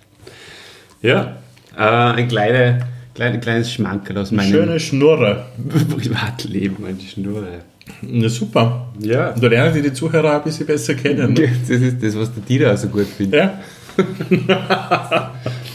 Ja, 1.01 1.37
äh, 1.77 1.81
ein 1.81 2.27
kleine, 2.27 2.87
kleine, 3.15 3.39
kleines 3.39 3.71
Schmankerl 3.71 4.17
aus 4.17 4.31
meinem 4.31 4.51
Schöne 4.51 4.79
Schnurre. 4.79 5.45
Privatleben, 5.89 6.77
meine 6.79 6.99
Schnurre. 6.99 7.59
Na 8.01 8.29
super. 8.29 8.87
Ja. 8.99 9.29
Und 9.31 9.43
da 9.43 9.47
lernen 9.47 9.73
die, 9.73 9.81
die 9.81 9.93
Zuhörer 9.93 10.35
ein 10.35 10.43
bisschen 10.43 10.67
besser 10.67 10.93
kennen. 10.95 11.33
ne? 11.33 11.49
Das 11.67 11.69
ist 11.69 12.03
das, 12.03 12.17
was 12.17 12.33
der 12.33 12.43
Dieter 12.43 12.75
so 12.77 12.87
gut 12.87 13.07
findet. 13.07 13.39
Ja? 13.39 13.59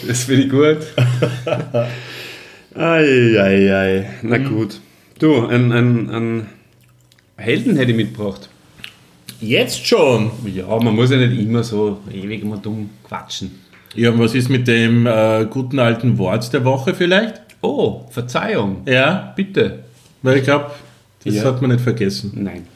Das 0.07 0.25
finde 0.25 0.43
ich 0.43 0.51
gut. 0.51 0.79
Eieiei. 2.75 4.11
Na 4.23 4.37
gut. 4.39 4.81
Du, 5.19 5.47
einen 5.47 5.73
ein 6.11 6.47
Helden 7.37 7.77
hätte 7.77 7.93
ich 7.93 7.97
mitgebracht. 7.97 8.49
Jetzt 9.45 9.87
schon. 9.87 10.31
Ja, 10.47 10.67
man 10.83 10.95
muss 10.95 11.11
ja 11.11 11.19
nicht 11.19 11.39
immer 11.39 11.63
so 11.63 11.99
ewig 12.11 12.43
immer 12.43 12.57
dumm 12.57 12.89
quatschen. 13.07 13.51
Ja, 13.95 14.11
und 14.11 14.19
was 14.19 14.35
ist 14.35 14.49
mit 14.49 14.67
dem 14.67 15.07
äh, 15.07 15.47
guten 15.51 15.79
alten 15.79 16.17
Wort 16.19 16.51
der 16.53 16.65
Woche 16.65 16.95
vielleicht? 16.95 17.43
Oh, 17.61 18.07
Verzeihung. 18.11 18.83
Ja, 18.87 19.33
Bitte. 19.37 19.81
weil 20.23 20.39
ich 20.39 20.45
glaube, 20.45 20.71
das 21.25 21.35
Ja. 21.35 21.45
hat 21.45 21.61
man 21.61 21.71
nicht 21.73 21.83
vergessen. 21.83 22.33
Nein. 22.37 22.67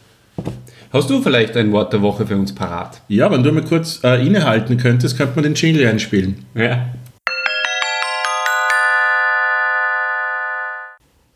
Hast 0.93 1.09
du 1.11 1.21
vielleicht 1.23 1.57
ein 1.57 1.73
Wort 1.73 1.93
der 1.93 2.03
Woche 2.03 2.27
für 2.27 2.37
uns 2.37 2.55
parat? 2.55 3.01
Ja, 3.09 3.31
wenn 3.31 3.43
du 3.43 3.51
mal 3.53 3.65
kurz 3.65 4.01
äh, 4.05 4.25
innehalten 4.27 4.77
könntest, 4.77 5.17
könnte 5.17 5.35
man 5.37 5.45
den 5.45 5.55
Jingle 5.55 5.87
einspielen. 5.87 6.45
Ja. 6.55 6.87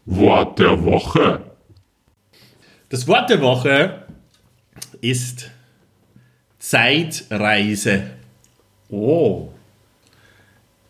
Wort 0.04 0.58
der 0.58 0.82
Woche. 0.84 1.40
Das 2.88 3.06
Wort 3.08 3.30
der 3.30 3.40
Woche 3.40 4.01
ist 5.02 5.50
Zeitreise. 6.58 8.04
Oh. 8.88 9.48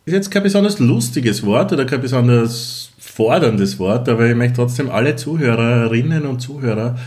Ist 0.05 0.13
jetzt 0.13 0.31
kein 0.31 0.43
besonders 0.43 0.79
lustiges 0.79 1.45
Wort 1.45 1.73
oder 1.73 1.87
kein 1.87 2.01
besonders 2.01 2.93
forderndes 2.99 3.79
Wort, 3.79 4.09
aber 4.09 4.29
ich 4.29 4.37
möchte 4.37 4.57
trotzdem 4.57 4.91
alle 4.91 5.17
Zuhörerinnen 5.17 6.27
und 6.27 6.41
Zuhörer 6.41 6.99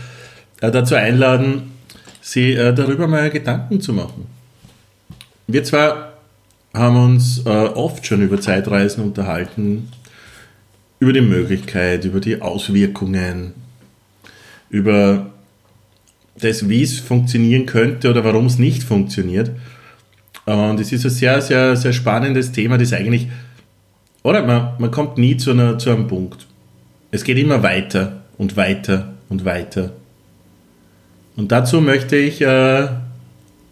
äh, 0.60 0.70
dazu 0.70 0.94
einladen, 0.94 1.72
sich 2.20 2.56
äh, 2.56 2.72
darüber 2.72 3.06
mal 3.06 3.30
Gedanken 3.30 3.80
zu 3.80 3.92
machen. 3.92 4.26
Wir 5.46 5.62
zwar 5.62 6.14
haben 6.74 6.96
uns 6.96 7.44
äh, 7.46 7.48
oft 7.48 8.04
schon 8.04 8.22
über 8.22 8.40
Zeitreisen 8.40 9.02
unterhalten, 9.04 9.90
über 10.98 11.12
die 11.12 11.20
Möglichkeit, 11.20 12.04
über 12.04 12.20
die 12.20 12.42
Auswirkungen, 12.42 13.52
über 14.70 15.30
das, 16.40 16.68
wie 16.68 16.82
es 16.82 16.98
funktionieren 16.98 17.66
könnte 17.66 18.10
oder 18.10 18.24
warum 18.24 18.46
es 18.46 18.58
nicht 18.58 18.82
funktioniert. 18.82 19.50
Und 20.44 20.78
es 20.78 20.92
ist 20.92 21.04
ein 21.04 21.10
sehr, 21.10 21.40
sehr, 21.42 21.76
sehr 21.76 21.92
spannendes 21.92 22.52
Thema, 22.52 22.78
das 22.78 22.92
eigentlich, 22.92 23.28
oder 24.22 24.44
man, 24.44 24.74
man 24.78 24.90
kommt 24.90 25.18
nie 25.18 25.36
zu, 25.36 25.50
einer, 25.50 25.78
zu 25.78 25.90
einem 25.90 26.06
Punkt. 26.06 26.46
Es 27.10 27.24
geht 27.24 27.38
immer 27.38 27.62
weiter 27.62 28.22
und 28.38 28.56
weiter 28.56 29.14
und 29.28 29.44
weiter. 29.44 29.92
Und 31.36 31.52
dazu 31.52 31.80
möchte 31.80 32.16
ich 32.16 32.40
äh, 32.40 32.88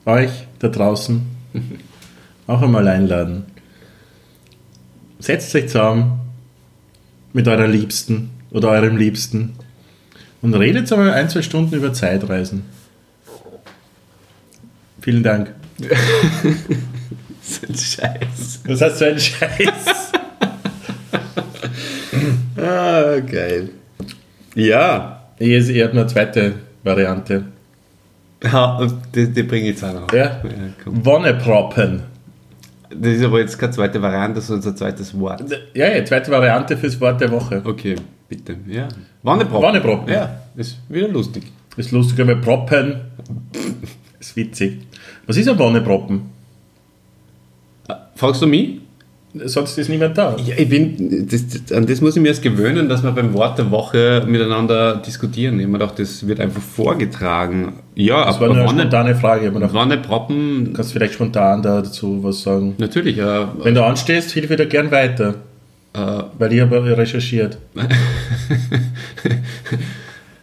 euch 0.04 0.30
da 0.58 0.68
draußen 0.68 1.22
auch 2.46 2.62
einmal 2.62 2.88
einladen. 2.88 3.44
Setzt 5.18 5.54
euch 5.54 5.68
zusammen 5.68 6.20
mit 7.32 7.48
eurer 7.48 7.66
Liebsten 7.66 8.30
oder 8.50 8.70
eurem 8.70 8.96
Liebsten 8.96 9.54
und 10.44 10.52
redet 10.52 10.92
einmal 10.92 11.10
ein, 11.14 11.30
zwei 11.30 11.40
Stunden 11.40 11.74
über 11.74 11.94
Zeitreisen. 11.94 12.66
Vielen 15.00 15.22
Dank. 15.22 15.52
So 17.46 17.66
ein 17.66 17.74
Scheiß. 17.74 18.60
Das 18.66 18.80
heißt 18.80 18.98
so 18.98 19.04
ein 19.04 19.18
Scheiß. 19.18 20.12
Ah, 22.56 23.18
geil. 23.20 23.68
Ja. 24.54 25.24
Ihr, 25.38 25.60
ihr 25.60 25.84
habt 25.84 25.94
eine 25.94 26.06
zweite 26.06 26.54
Variante. 26.82 27.44
Ja, 28.42 28.76
und 28.76 28.94
die, 29.14 29.30
die 29.30 29.42
bringe 29.42 29.68
ich 29.68 29.72
jetzt 29.72 29.84
auch 29.84 29.92
noch. 29.92 30.10
Ja? 30.14 30.40
komm. 30.82 31.04
Wonneproppen. 31.04 32.04
Das 32.88 33.12
ist 33.12 33.24
aber 33.24 33.40
jetzt 33.40 33.58
keine 33.58 33.72
zweite 33.72 34.00
Variante, 34.00 34.40
sondern 34.40 34.70
ein 34.70 34.76
zweites 34.76 35.18
Wort. 35.18 35.42
Ja, 35.74 35.88
ja, 35.88 36.04
zweite 36.06 36.30
Variante 36.30 36.78
fürs 36.78 36.98
Wort 36.98 37.20
der 37.20 37.30
Woche. 37.30 37.60
Okay, 37.62 37.96
bitte. 38.36 38.56
Ja. 38.68 38.88
Wanneproppen. 39.22 39.62
Wanneproppen. 39.68 40.12
Ja, 40.12 40.40
ist 40.56 40.78
wieder 40.88 41.08
lustig. 41.08 41.44
Ist 41.76 41.90
lustig, 41.92 42.20
aber 42.20 42.36
Proppen 42.36 42.96
ist 44.20 44.36
witzig. 44.36 44.78
Was 45.26 45.36
ist 45.36 45.48
ein 45.48 45.58
Wonneproppen? 45.58 46.22
Fragst 48.16 48.42
du 48.42 48.46
mich? 48.46 48.80
Sonst 49.46 49.76
ist 49.78 49.88
niemand 49.88 50.16
da. 50.16 50.36
Ja, 50.46 50.54
ich 50.56 50.68
bin, 50.68 51.26
das, 51.28 51.72
an 51.76 51.86
das 51.86 52.00
muss 52.00 52.14
ich 52.14 52.22
mir 52.22 52.28
erst 52.28 52.42
gewöhnen, 52.42 52.88
dass 52.88 53.02
wir 53.02 53.10
beim 53.10 53.34
Wort 53.34 53.58
der 53.58 53.68
Woche 53.72 54.22
miteinander 54.28 54.96
diskutieren. 55.04 55.56
Ich 55.58 55.62
habe 55.64 55.72
mir 55.72 55.78
gedacht, 55.80 55.98
das 55.98 56.24
wird 56.28 56.38
einfach 56.38 56.62
vorgetragen. 56.62 57.72
Ja, 57.96 58.24
Das 58.26 58.40
war 58.40 58.48
eine 58.50 58.68
spontane 58.68 59.16
Frage. 59.16 59.52
Wanneproppen, 59.52 60.72
kannst 60.72 60.90
du 60.90 60.98
vielleicht 60.98 61.14
spontan 61.14 61.62
dazu 61.62 62.22
was 62.22 62.42
sagen. 62.42 62.76
natürlich, 62.78 63.16
ja. 63.16 63.52
Wenn 63.60 63.74
du 63.74 63.82
anstehst, 63.84 64.30
hilf 64.30 64.48
ich 64.52 64.56
dir 64.56 64.66
gern 64.66 64.92
weiter. 64.92 65.34
Äh, 65.94 66.22
Weil 66.38 66.52
ich 66.52 66.60
habe 66.60 66.96
recherchiert. 66.96 67.58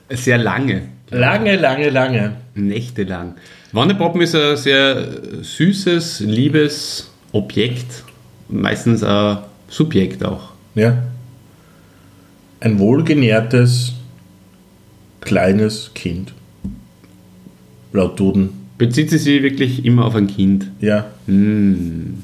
sehr 0.10 0.38
lange, 0.38 0.84
Lange, 1.10 1.58
lange, 1.58 1.90
lange. 1.90 2.34
nächtelang. 2.56 3.36
Wanneproppen 3.74 4.22
ist 4.22 4.34
ein 4.36 4.56
sehr 4.58 5.08
süßes, 5.44 6.22
liebes 6.22 7.12
Objekt, 7.34 8.04
meistens 8.50 9.04
ein 9.04 9.40
Subjekt 9.68 10.24
auch. 10.24 10.52
Ja. 10.76 10.98
Ein 12.62 12.80
wohlgenährtes, 12.80 13.94
kleines 15.22 15.92
Kind. 15.94 16.34
Laut 17.94 18.18
Duden. 18.20 18.50
Bezieht 18.78 19.10
sie 19.10 19.18
sich 19.18 19.44
wirklich 19.44 19.84
immer 19.86 20.06
auf 20.06 20.16
ein 20.16 20.28
Kind? 20.28 20.68
Ja, 20.80 21.08
Hm, 21.28 22.24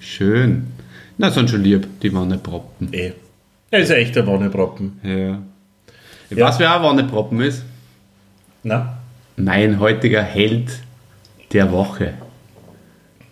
schön. 0.00 0.66
Na, 1.18 1.30
sind 1.30 1.50
schon 1.50 1.62
lieb, 1.62 1.86
die 2.00 2.12
Wanneproppen. 2.14 2.92
eh. 2.92 3.12
Er 3.70 3.80
ist 3.80 3.90
ein 3.90 3.98
echter 3.98 4.26
Wanneproppen. 4.26 4.98
Ja. 5.02 5.38
Ja. 6.30 6.46
Was 6.46 6.58
wer 6.58 6.74
auch 6.76 6.82
Wanneproppen 6.82 7.40
ist? 7.42 7.64
Na? 8.62 8.98
Mein 9.36 9.78
heutiger 9.78 10.22
Held 10.22 10.70
der 11.52 11.70
Woche. 11.70 12.14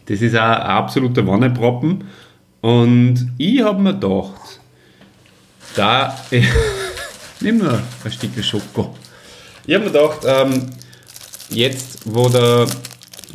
Das 0.06 0.20
ist 0.20 0.34
auch 0.36 0.40
ein 0.40 0.60
absoluter 0.62 1.26
Wanneproppen. 1.26 2.04
Und 2.60 3.28
ich 3.38 3.62
habe 3.62 3.80
mir 3.82 3.94
gedacht, 3.94 4.60
da. 5.74 6.16
Nimm 7.40 7.58
nur 7.58 7.80
ein 8.04 8.10
Stück 8.12 8.30
Schoko. 8.42 8.94
Ich 9.66 9.74
habe 9.74 9.84
mir 9.86 9.90
gedacht, 9.92 10.20
ähm, 10.26 10.66
jetzt, 11.50 12.00
wo 12.04 12.28
der 12.28 12.66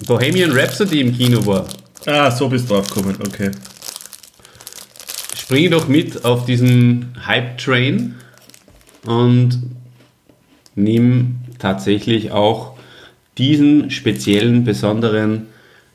Bohemian 0.08 0.52
Rhapsody 0.52 1.02
im 1.02 1.16
Kino 1.16 1.46
war, 1.46 1.66
Ah, 2.08 2.32
so 2.32 2.50
bist 2.50 2.68
du 2.70 2.74
draufgekommen, 2.74 3.16
okay. 3.28 3.52
Springe 5.52 5.72
doch 5.72 5.90
mit 5.90 6.24
auf 6.24 6.46
diesen 6.46 7.14
Hype-Train 7.28 8.16
und 9.06 9.62
nimm 10.76 11.42
tatsächlich 11.60 12.32
auch 12.32 12.78
diesen 13.38 13.92
speziellen, 13.92 14.64
besonderen 14.64 15.48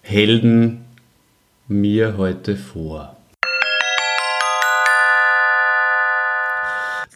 Helden 0.03 0.85
mir 1.69 2.19
heute 2.19 2.55
vor. 2.55 3.17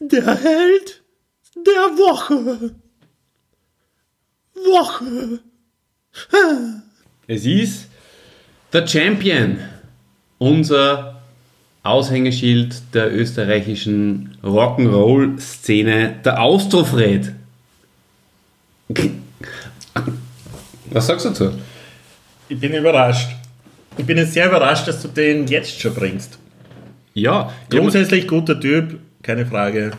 Der 0.01 0.35
Held 0.35 1.03
der 1.55 1.99
Woche. 1.99 2.75
Woche. 4.55 5.41
Es 7.27 7.45
ist 7.45 7.91
der 8.73 8.87
Champion, 8.87 9.59
unser 10.39 11.20
Aushängeschild 11.83 12.95
der 12.95 13.15
österreichischen 13.15 14.37
Rock'n'Roll-Szene, 14.43 16.17
der 16.25 16.43
Austrofred. 16.43 17.33
Was 20.91 21.07
sagst 21.07 21.25
du 21.25 21.29
dazu? 21.31 21.51
Ich 22.49 22.59
bin 22.59 22.75
überrascht. 22.75 23.31
Ich 23.97 24.05
bin 24.05 24.17
jetzt 24.19 24.33
sehr 24.35 24.47
überrascht, 24.49 24.89
dass 24.89 25.01
du 25.03 25.09
den 25.09 25.47
jetzt 25.47 25.81
schon 25.81 25.95
bringst. 25.95 26.39
Ja, 27.15 27.53
Grundsätzlich 27.71 28.27
guter 28.27 28.59
Typ, 28.59 28.99
keine 29.23 29.47
Frage. 29.47 29.93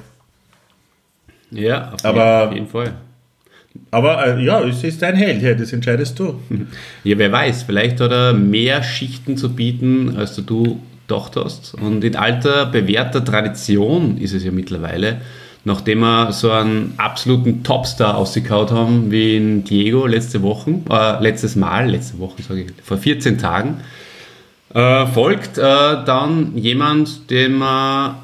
ja 1.52 1.92
auf, 1.94 2.06
Aber- 2.06 2.40
jeden, 2.44 2.48
auf 2.50 2.54
jeden 2.54 2.68
Fall. 2.68 2.94
Aber 3.90 4.26
äh, 4.38 4.44
ja, 4.44 4.62
es 4.66 4.84
ist 4.84 5.02
dein 5.02 5.16
Held, 5.16 5.42
ja, 5.42 5.54
das 5.54 5.72
entscheidest 5.72 6.20
du. 6.20 6.40
Ja, 7.06 7.18
wer 7.18 7.32
weiß, 7.32 7.64
vielleicht 7.64 8.00
hat 8.02 8.12
er 8.12 8.34
mehr 8.34 8.84
Schichten 8.84 9.38
zu 9.38 9.54
bieten, 9.56 10.16
als 10.18 10.36
du 10.36 10.80
gedacht 11.12 11.36
hast. 11.36 11.74
Und 11.76 12.04
in 12.04 12.16
alter, 12.16 12.66
bewährter 12.66 13.24
Tradition 13.24 14.18
ist 14.18 14.34
es 14.34 14.44
ja 14.44 14.52
mittlerweile, 14.52 15.22
nachdem 15.64 16.00
wir 16.00 16.32
so 16.32 16.52
einen 16.52 16.94
absoluten 16.98 17.64
Topstar 17.64 18.18
ausgekaut 18.18 18.72
haben, 18.72 19.12
wie 19.12 19.38
in 19.38 19.64
Diego 19.64 20.08
letzte 20.08 20.42
Woche, 20.42 20.80
äh, 20.90 21.22
letztes 21.22 21.56
Mal, 21.56 21.90
letzte 21.90 22.20
Woche 22.20 22.42
sage 22.42 22.62
ich, 22.62 22.72
vor 22.84 22.98
14 22.98 23.38
Tagen, 23.38 23.82
äh, 24.74 25.06
folgt 25.08 25.58
äh, 25.58 25.62
dann 25.62 26.58
jemand, 26.58 27.30
den 27.30 27.58
wir 27.58 28.16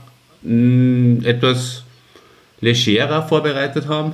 mh, 0.43 1.27
etwas 1.27 1.83
legerer 2.59 3.21
vorbereitet 3.21 3.87
haben 3.87 4.13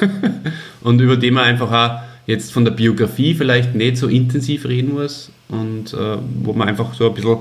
und 0.80 1.00
über 1.00 1.16
den 1.16 1.34
man 1.34 1.44
einfach 1.44 1.72
auch 1.72 2.00
jetzt 2.26 2.52
von 2.52 2.64
der 2.64 2.72
Biografie 2.72 3.34
vielleicht 3.34 3.74
nicht 3.74 3.98
so 3.98 4.08
intensiv 4.08 4.64
reden 4.66 4.94
muss 4.94 5.30
und 5.48 5.92
äh, 5.92 6.16
wo 6.42 6.52
man 6.52 6.68
einfach 6.68 6.94
so 6.94 7.08
ein 7.08 7.14
bisschen 7.14 7.38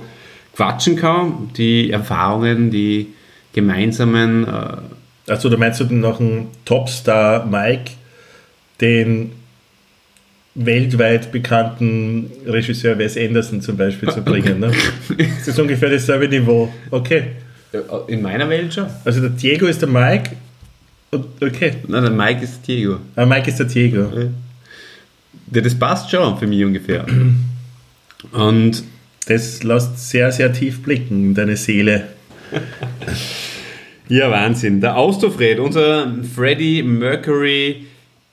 quatschen 0.59 0.97
kann, 0.97 1.51
die 1.55 1.89
Erfahrungen, 1.89 2.69
die 2.69 3.13
gemeinsamen, 3.53 4.45
äh, 4.45 5.31
Also, 5.31 5.47
da 5.47 5.55
meinst 5.55 5.79
du 5.79 5.85
noch 5.85 6.19
einen 6.19 6.47
Topstar 6.65 7.45
Mike, 7.45 7.91
den 8.81 9.31
weltweit 10.55 11.31
bekannten 11.31 12.29
Regisseur 12.45 12.97
Wes 12.97 13.15
Anderson 13.15 13.61
zum 13.61 13.77
Beispiel 13.77 14.09
zu 14.09 14.21
bringen. 14.21 14.59
Ne? 14.59 14.71
Das 15.37 15.47
ist 15.47 15.59
ungefähr 15.59 15.89
dasselbe 15.89 16.27
Niveau. 16.27 16.73
Okay. 16.91 17.23
in 18.07 18.21
meiner 18.21 18.49
Welt 18.49 18.73
schon. 18.73 18.87
Also 19.05 19.21
der 19.21 19.29
Diego 19.29 19.65
ist 19.67 19.81
der 19.81 19.87
Mike. 19.87 20.31
Okay. 21.11 21.75
Nein, 21.87 22.01
der 22.03 22.11
Mike 22.11 22.43
ist 22.43 22.67
Diego. 22.67 22.97
Ah, 23.15 23.25
Mike 23.25 23.49
ist 23.49 23.59
der 23.59 23.67
Diego. 23.67 24.09
Ja, 25.53 25.61
das 25.61 25.75
passt 25.75 26.11
schon 26.11 26.37
für 26.37 26.47
mich 26.47 26.65
ungefähr. 26.65 27.05
Und 28.33 28.83
Das 29.29 29.61
lässt 29.61 30.09
sehr, 30.09 30.31
sehr 30.31 30.51
tief 30.51 30.81
blicken 30.81 31.29
in 31.29 31.35
deine 31.35 31.55
Seele. 31.55 32.07
Ja, 34.11 34.31
Wahnsinn. 34.31 34.81
Der 34.81 34.97
Austofred, 34.97 35.59
unser 35.59 36.11
Freddie 36.35 36.81
Mercury 36.81 37.85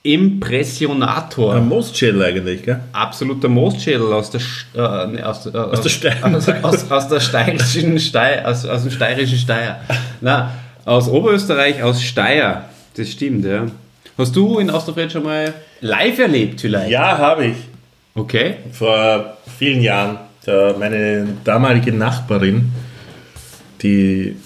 Impressionator. 0.03 1.55
Ein 1.55 1.69
Mostschädel 1.69 2.23
eigentlich, 2.23 2.63
gell? 2.63 2.81
Absoluter 2.93 3.49
Mostschädel 3.51 4.11
aus 4.11 4.31
der, 4.31 4.41
äh, 4.75 5.23
aus, 5.23 5.45
äh, 5.45 5.51
aus, 5.55 5.83
der 5.83 5.91
Steiermark. 5.91 6.35
aus, 6.35 6.49
aus, 6.49 6.91
aus 6.91 7.09
der 7.09 7.21
steirischen 7.21 7.99
Steier, 7.99 8.49
aus, 8.49 8.65
aus 8.65 8.85
dem 8.85 8.91
steirischen 8.91 9.37
Steier. 9.37 9.81
Na, 10.23 10.55
aus 10.87 11.11
Oberösterreich, 11.11 11.83
aus 11.83 12.03
Steyr. 12.03 12.65
Das 12.97 13.11
stimmt, 13.11 13.45
ja. 13.45 13.67
Hast 14.17 14.35
du 14.35 14.59
in 14.59 14.71
Austofred 14.71 15.13
schon 15.13 15.25
mal 15.25 15.53
live 15.83 16.19
erlebt 16.19 16.63
vielleicht? 16.63 16.91
Ja, 16.91 17.19
habe 17.19 17.49
ich. 17.49 17.57
Okay. 18.15 18.55
Vor 18.73 19.37
vielen 19.59 19.83
Jahren. 19.83 20.21
Da 20.47 20.77
meine 20.79 21.27
damalige 21.45 21.93
Nachbarin, 21.93 22.71
die, 23.83 24.37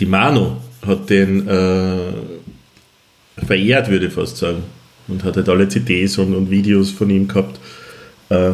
die 0.00 0.06
Manu, 0.06 0.56
hat 0.86 1.10
den 1.10 1.46
äh, 1.46 2.12
verehrt, 3.44 3.88
würde 3.90 4.06
ich 4.06 4.12
fast 4.12 4.38
sagen. 4.38 4.62
Und 5.06 5.22
hat 5.22 5.36
halt 5.36 5.48
alle 5.48 5.68
CDs 5.68 6.16
und, 6.18 6.34
und 6.34 6.50
Videos 6.50 6.90
von 6.90 7.10
ihm 7.10 7.28
gehabt. 7.28 7.60
Äh, 8.30 8.52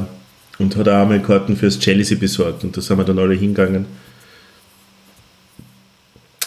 und 0.59 0.75
hat 0.77 0.89
auch 0.89 1.03
einmal 1.03 1.23
Karten 1.23 1.57
fürs 1.57 1.79
Chelsea 1.79 2.19
besorgt. 2.19 2.65
Und 2.65 2.77
da 2.77 2.81
sind 2.81 2.99
wir 2.99 3.05
dann 3.05 3.19
alle 3.21 3.35
hingegangen. 3.35 3.87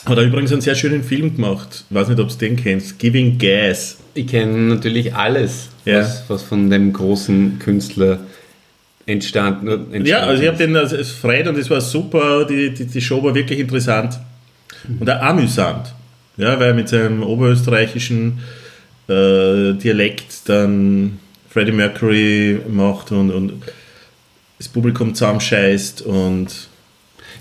Hat 0.05 0.17
er 0.17 0.23
übrigens 0.25 0.51
einen 0.51 0.61
sehr 0.61 0.75
schönen 0.75 1.03
Film 1.03 1.35
gemacht. 1.35 1.85
Ich 1.89 1.95
weiß 1.95 2.09
nicht, 2.09 2.19
ob 2.19 2.27
du 2.27 2.35
den 2.35 2.57
kennst. 2.57 2.99
Giving 2.99 3.37
Gas. 3.37 3.97
Ich 4.13 4.27
kenne 4.27 4.57
natürlich 4.75 5.15
alles, 5.15 5.69
Ja. 5.85 5.99
was, 6.01 6.23
was 6.27 6.43
von 6.43 6.69
dem 6.69 6.91
großen 6.91 7.59
Künstler 7.59 8.19
entstanden, 9.11 9.67
entstanden 9.67 10.05
Ja, 10.05 10.19
also 10.19 10.41
ich 10.41 10.47
habe 10.47 10.57
den 10.57 10.75
als 10.75 10.93
als 10.93 11.11
Fred 11.11 11.47
und 11.47 11.57
es 11.57 11.69
war 11.69 11.81
super, 11.81 12.45
die, 12.45 12.73
die, 12.73 12.85
die 12.85 13.01
Show 13.01 13.23
war 13.23 13.35
wirklich 13.35 13.59
interessant 13.59 14.19
und 14.99 15.09
auch 15.09 15.21
amüsant. 15.21 15.93
Ja, 16.37 16.59
weil 16.59 16.69
er 16.69 16.73
mit 16.73 16.89
seinem 16.89 17.23
oberösterreichischen 17.23 18.39
äh, 19.07 19.73
Dialekt 19.73 20.49
dann 20.49 21.19
Freddie 21.49 21.73
Mercury 21.73 22.59
macht 22.69 23.11
und, 23.11 23.31
und 23.31 23.53
das 24.57 24.67
Publikum 24.67 25.13
zusammenscheißt 25.13 26.01
und 26.03 26.47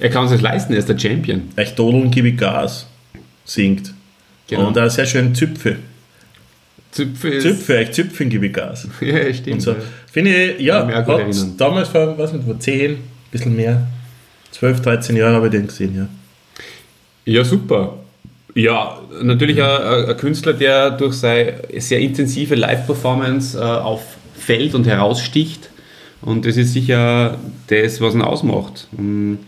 Er 0.00 0.10
kann 0.10 0.24
es 0.24 0.32
sich 0.32 0.40
leisten, 0.40 0.72
er 0.72 0.80
ist 0.80 0.88
der 0.88 0.98
Champion. 0.98 1.42
echt 1.56 1.78
Dodeln 1.78 2.10
gebe 2.10 2.28
ich 2.28 2.36
Gas 2.36 2.86
singt. 3.44 3.92
Genau. 4.48 4.68
Und 4.68 4.78
auch 4.78 4.90
sehr 4.90 5.06
schön 5.06 5.34
Züpfe. 5.34 5.76
Züpfe 6.90 7.28
ist. 7.28 7.42
Züpfe, 7.42 7.78
echt 7.78 7.94
Züpfen 7.94 8.28
gebe 8.28 8.46
ich 8.46 8.52
Gas. 8.52 8.88
Ja, 9.00 9.32
stimmt. 9.32 9.54
Und 9.54 9.60
so. 9.60 9.70
ja. 9.72 9.76
Finde 10.10 10.52
ich, 10.52 10.60
ja, 10.60 10.86
hat 10.88 11.08
damals 11.56 11.88
vor, 11.88 12.18
was 12.18 12.32
nicht, 12.32 12.44
vor 12.44 12.58
10, 12.58 12.92
ein 12.92 12.98
bisschen 13.30 13.54
mehr, 13.54 13.86
12, 14.52 14.80
13 14.80 15.16
Jahre 15.16 15.36
habe 15.36 15.46
ich 15.46 15.52
den 15.52 15.68
gesehen, 15.68 15.96
ja. 15.96 16.08
Ja, 17.24 17.44
super. 17.44 17.98
Ja, 18.54 19.00
natürlich 19.22 19.62
ein, 19.62 19.68
ein 19.68 20.04
ein 20.06 20.16
Künstler, 20.16 20.52
der 20.52 20.90
durch 20.90 21.14
seine 21.14 21.54
sehr 21.78 22.00
intensive 22.00 22.56
Live-Performance 22.56 23.56
äh, 23.56 23.62
auffällt 23.62 24.74
und 24.74 24.86
heraussticht. 24.86 25.70
Und 26.22 26.44
das 26.44 26.56
ist 26.56 26.72
sicher 26.72 27.38
das, 27.68 28.00
was 28.00 28.14
ihn 28.14 28.22
ausmacht. 28.22 28.88
Ähm, 28.98 29.38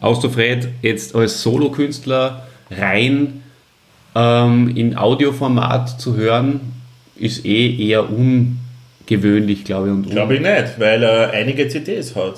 Austofred 0.00 0.68
jetzt 0.82 1.14
als 1.14 1.42
Solokünstler 1.42 2.46
rein 2.70 3.42
ähm, 4.14 4.74
in 4.74 4.96
Audioformat 4.96 6.00
zu 6.00 6.16
hören, 6.16 6.60
ist 7.18 7.44
eh 7.44 7.88
eher 7.88 8.04
ungewöhnlich, 8.10 9.64
glaube 9.64 9.88
ich. 9.88 9.92
Und 9.94 10.06
un- 10.06 10.10
Glaube 10.12 10.34
ich 10.34 10.40
nicht, 10.40 10.78
weil 10.78 11.02
er 11.02 11.30
einige 11.30 11.68
CDs 11.68 12.14
hat. 12.14 12.34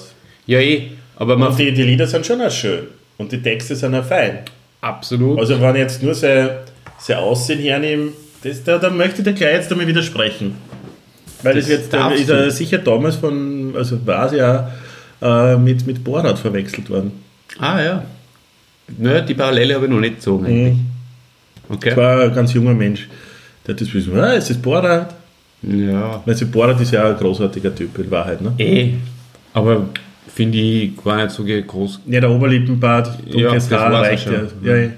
Ja, 0.47 0.59
eh. 0.61 0.89
Aber 1.17 1.37
man 1.37 1.49
Und 1.51 1.59
die, 1.59 1.73
die 1.73 1.83
Lieder 1.83 2.07
sind 2.07 2.25
schon 2.27 2.41
auch 2.41 2.51
schön. 2.51 2.85
Und 3.17 3.33
die 3.33 3.43
Texte 3.43 3.75
sind 3.75 3.95
auch 3.95 4.05
fein. 4.05 4.39
absolut. 4.81 5.39
Also 5.39 5.61
wenn 5.61 5.75
ich 5.75 5.81
jetzt 5.83 6.03
nur 6.03 6.15
sein, 6.15 6.51
sein 6.99 7.17
Aussehen 7.19 7.59
hernehme, 7.61 8.11
das, 8.45 8.63
da, 8.63 8.79
da 8.79 8.89
möchte 8.91 9.19
ich 9.19 9.25
dir 9.25 9.33
gleich 9.33 9.55
jetzt 9.55 9.73
einmal 9.73 9.87
widersprechen. 9.89 10.55
Weil 11.43 11.55
das, 11.57 11.65
Das 11.67 11.71
wird, 11.79 11.93
da 11.93 12.11
ist 12.11 12.29
er 12.29 12.51
sicher 12.51 12.79
damals 12.79 13.17
von, 13.17 13.75
also 13.77 14.05
war 14.07 14.27
es 14.27 14.33
ja 14.33 14.71
äh, 15.21 15.57
mit, 15.57 15.87
mit 15.87 16.03
Borat 16.05 16.39
verwechselt 16.39 16.89
worden. 16.91 17.13
Ah 17.59 17.81
ja. 17.83 18.05
Nö, 18.97 19.21
die 19.23 19.35
Parallele 19.35 19.75
habe 19.75 19.87
ich 19.87 19.91
noch 19.91 20.01
nicht 20.01 20.17
gezogen 20.17 20.47
eigentlich. 20.47 20.77
Okay. 21.69 21.89
Das 21.91 21.97
war 21.99 22.23
ein 22.23 22.35
ganz 22.35 22.55
junger 22.55 22.75
Mensch, 22.75 23.09
der 23.69 23.75
hat 23.75 23.81
das 23.83 23.93
wissen, 23.93 24.19
ah, 24.19 24.33
ist 24.33 24.49
das 24.49 24.57
Borat? 24.57 25.15
Ja. 25.61 26.23
Also 26.25 26.47
Borat 26.47 26.81
ist 26.81 26.93
ja 26.93 27.05
auch 27.05 27.11
ein 27.11 27.17
großartiger 27.19 27.75
Typ 27.75 27.99
in 27.99 28.11
Wahrheit, 28.11 28.41
ne? 28.41 28.55
Eh. 28.57 28.95
Aber 29.53 29.89
finde 30.35 30.57
ich 30.57 30.97
gar 30.97 31.23
nicht 31.23 31.31
so 31.33 31.45
groß. 31.45 32.01
Ja, 32.07 32.21
der 32.21 32.31
Oberlippenbart, 32.31 33.11
dunkles 33.31 33.69
das 33.69 33.79
Haar 33.79 33.93
reicht 33.93 34.27
ja. 34.27 34.33
ja. 34.63 34.77
ja. 34.77 34.83
Ja, 34.83 34.91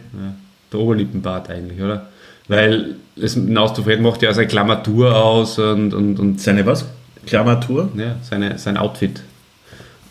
der 0.73 0.81
Oberlippenbart 0.81 1.51
eigentlich, 1.51 1.81
oder? 1.81 2.07
Weil 2.47 2.95
es 3.21 3.37
Naustofred 3.37 4.01
macht 4.01 4.23
ja 4.23 4.33
seine 4.33 4.47
Klammatur 4.47 5.17
aus 5.17 5.59
und, 5.59 5.93
und, 5.93 6.21
und 6.21 6.41
Seine 6.41 6.65
was? 6.65 6.85
Klammertour? 7.27 7.91
ja, 7.97 8.17
seine, 8.23 8.59
sein 8.59 8.77
Outfit. 8.77 9.23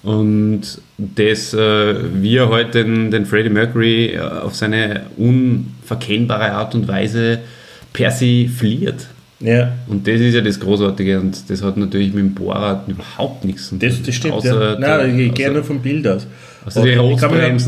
Und 0.04 0.62
das, 0.98 1.54
äh, 1.54 1.96
wie 2.22 2.38
er 2.38 2.50
halt 2.50 2.74
den, 2.74 3.12
den 3.12 3.26
Freddie 3.26 3.50
Mercury 3.50 4.16
äh, 4.16 4.20
auf 4.20 4.56
seine 4.56 5.06
unverkennbare 5.18 6.52
Art 6.52 6.76
und 6.76 6.88
Weise 6.88 7.40
persifliert. 8.04 9.08
Ja. 9.42 9.72
Und 9.88 10.06
das 10.06 10.20
ist 10.20 10.34
ja 10.36 10.42
das 10.42 10.60
Großartige 10.60 11.20
und 11.20 11.50
das 11.50 11.64
hat 11.64 11.78
natürlich 11.78 12.10
mit 12.14 12.24
dem 12.26 12.34
Bohrrad 12.34 12.88
überhaupt 12.90 13.46
nichts 13.46 13.66
zu 13.70 13.70
tun. 13.78 13.80
Das, 13.80 14.02
das 14.02 14.16
stimmt, 14.16 14.34
Außer 14.34 14.72
ja. 14.74 14.80
Nein, 14.80 15.16
der- 15.18 15.26
ich 15.28 15.34
gehe 15.34 15.52
nur 15.52 15.64
vom 15.64 15.80
Bild 15.80 16.06
aus. 16.08 16.28
außer 16.66 16.84
die 16.84 16.98
Und 16.98 17.12
ich 17.14 17.18
kann 17.20 17.32
mich-. 17.32 17.68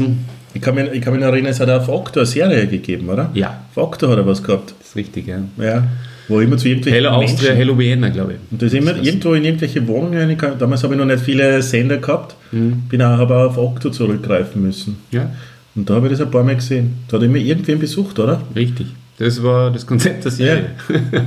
Ich 0.53 0.61
kann, 0.61 0.75
mich, 0.75 1.23
erinnern, 1.23 1.45
es 1.45 1.61
hat 1.61 1.69
auf 1.69 1.87
Okto 1.87 2.19
eine 2.19 2.25
Serie 2.27 2.67
gegeben, 2.67 3.07
oder? 3.07 3.29
Ja, 3.33 3.61
Auf 3.73 3.77
Okto 3.83 4.09
hat 4.09 4.17
er 4.17 4.27
was 4.27 4.43
gehabt. 4.43 4.73
das 4.77 4.89
ist 4.89 4.95
richtig, 4.97 5.27
ja. 5.27 5.39
Ja. 5.57 5.87
Wo 6.27 6.41
immer 6.41 6.57
zu 6.57 6.67
irgendwelchen 6.67 7.03
Hello 7.05 7.11
Austria, 7.15 7.51
Menschen- 7.51 7.55
Hello 7.55 7.77
Vienna, 7.79 8.09
glaube 8.09 8.33
ich. 8.33 8.39
Und 8.51 8.61
da 8.61 8.65
ist 8.65 8.73
immer 8.73 8.91
Das- 8.93 9.05
irgendwo 9.07 9.33
in 9.33 9.45
irgendwelche 9.45 9.87
Wohnungen, 9.87 10.37
kann, 10.37 10.59
damals 10.59 10.83
habe 10.83 10.93
ich 10.93 10.97
noch 10.99 11.05
nicht 11.05 11.21
viele 11.23 11.61
Sender 11.61 11.97
gehabt, 11.99 12.35
Mhm. 12.51 12.83
bin 12.89 13.01
auch, 13.01 13.17
habe 13.17 13.33
auch 13.33 13.45
auf 13.51 13.57
Okto 13.57 13.91
zurückgreifen 13.91 14.61
müssen. 14.61 14.97
Ja, 15.11 15.31
Und 15.73 15.89
da 15.89 15.93
habe 15.93 16.07
ich 16.07 16.11
das 16.11 16.19
ein 16.21 16.29
paar 16.29 16.43
Mal 16.43 16.55
gesehen. 16.57 16.95
Da 17.07 17.15
hat 17.15 17.23
immer 17.23 17.37
irgendwen 17.37 17.79
besucht, 17.79 18.19
oder? 18.19 18.41
richtig. 18.53 18.87
Das 19.17 19.41
war 19.43 19.71
das 19.71 19.85
Konzept 19.85 20.23
der 20.25 20.31
Serie. 20.31 20.71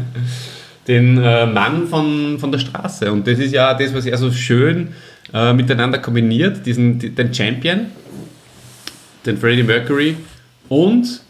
Den 0.88 1.16
äh, 1.16 1.46
Mann 1.46 1.86
von, 1.86 2.38
von 2.38 2.52
der 2.52 2.58
Straße. 2.58 3.10
Und 3.10 3.26
das 3.26 3.38
ist 3.38 3.52
ja 3.52 3.72
das, 3.72 3.94
was 3.94 4.04
er 4.04 4.18
so 4.18 4.30
schön 4.30 4.88
äh, 5.32 5.52
miteinander 5.54 5.98
kombiniert, 5.98 6.66
diesen, 6.66 6.98
die- 6.98 7.08
den 7.14 7.32
Champion, 7.32 7.86
den 9.24 9.38
Freddie 9.38 9.62
Mercury 9.62 10.16
und 10.68 11.22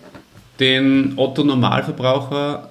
den 0.59 1.13
Otto 1.17 1.45
Normalverbraucher, 1.45 2.71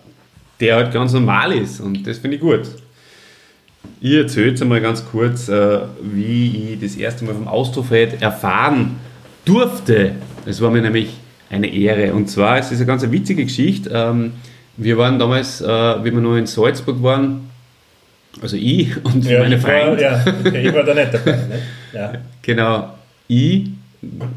der 0.60 0.76
halt 0.76 0.91
ganz 0.91 1.13
normal 1.13 1.54
ist. 1.54 1.80
Und 1.80 2.06
das 2.06 2.17
finde 2.17 2.36
ich 2.36 2.41
gut. 2.41 2.62
Ich 4.02 4.13
erzähle 4.13 4.48
jetzt 4.50 4.62
einmal 4.62 4.82
ganz 4.82 5.06
kurz, 5.06 5.48
äh, 5.48 5.80
wie 6.02 6.74
ich 6.74 6.80
das 6.82 6.96
erste 6.98 7.24
Mal 7.24 7.34
vom 7.34 7.48
Austrofred 7.48 8.22
erfahren 8.22 8.98
durfte. 9.46 10.15
Es 10.46 10.60
war 10.62 10.69
mir 10.69 10.82
nämlich 10.82 11.12
eine 11.54 11.68
Ehre. 11.68 12.13
Und 12.13 12.30
zwar, 12.30 12.58
es 12.58 12.72
ist 12.72 12.80
eine 12.80 12.88
ganz 12.88 13.10
witzige 13.10 13.44
Geschichte. 13.44 13.89
Ähm, 13.94 14.34
wir 14.78 14.98
waren 14.98 15.20
damals, 15.20 15.62
äh, 15.62 15.68
wie 15.68 16.12
wir 16.12 16.22
noch 16.22 16.36
in 16.36 16.48
Salzburg 16.48 17.02
waren, 17.04 17.50
also 18.42 18.58
ich 18.58 18.96
und 19.04 19.24
meine 19.24 19.56
ich 19.56 19.63
war, 19.63 19.70
Freunde, 19.70 20.02
ja, 20.02 20.26
okay, 20.46 20.68
ich 20.68 20.74
war 20.74 20.84
da 20.84 20.94
nicht 20.94 21.13
dabei. 21.13 21.32
Ne? 21.32 21.60
Ja. 21.94 22.12
genau, 22.42 22.89
ich 23.28 23.70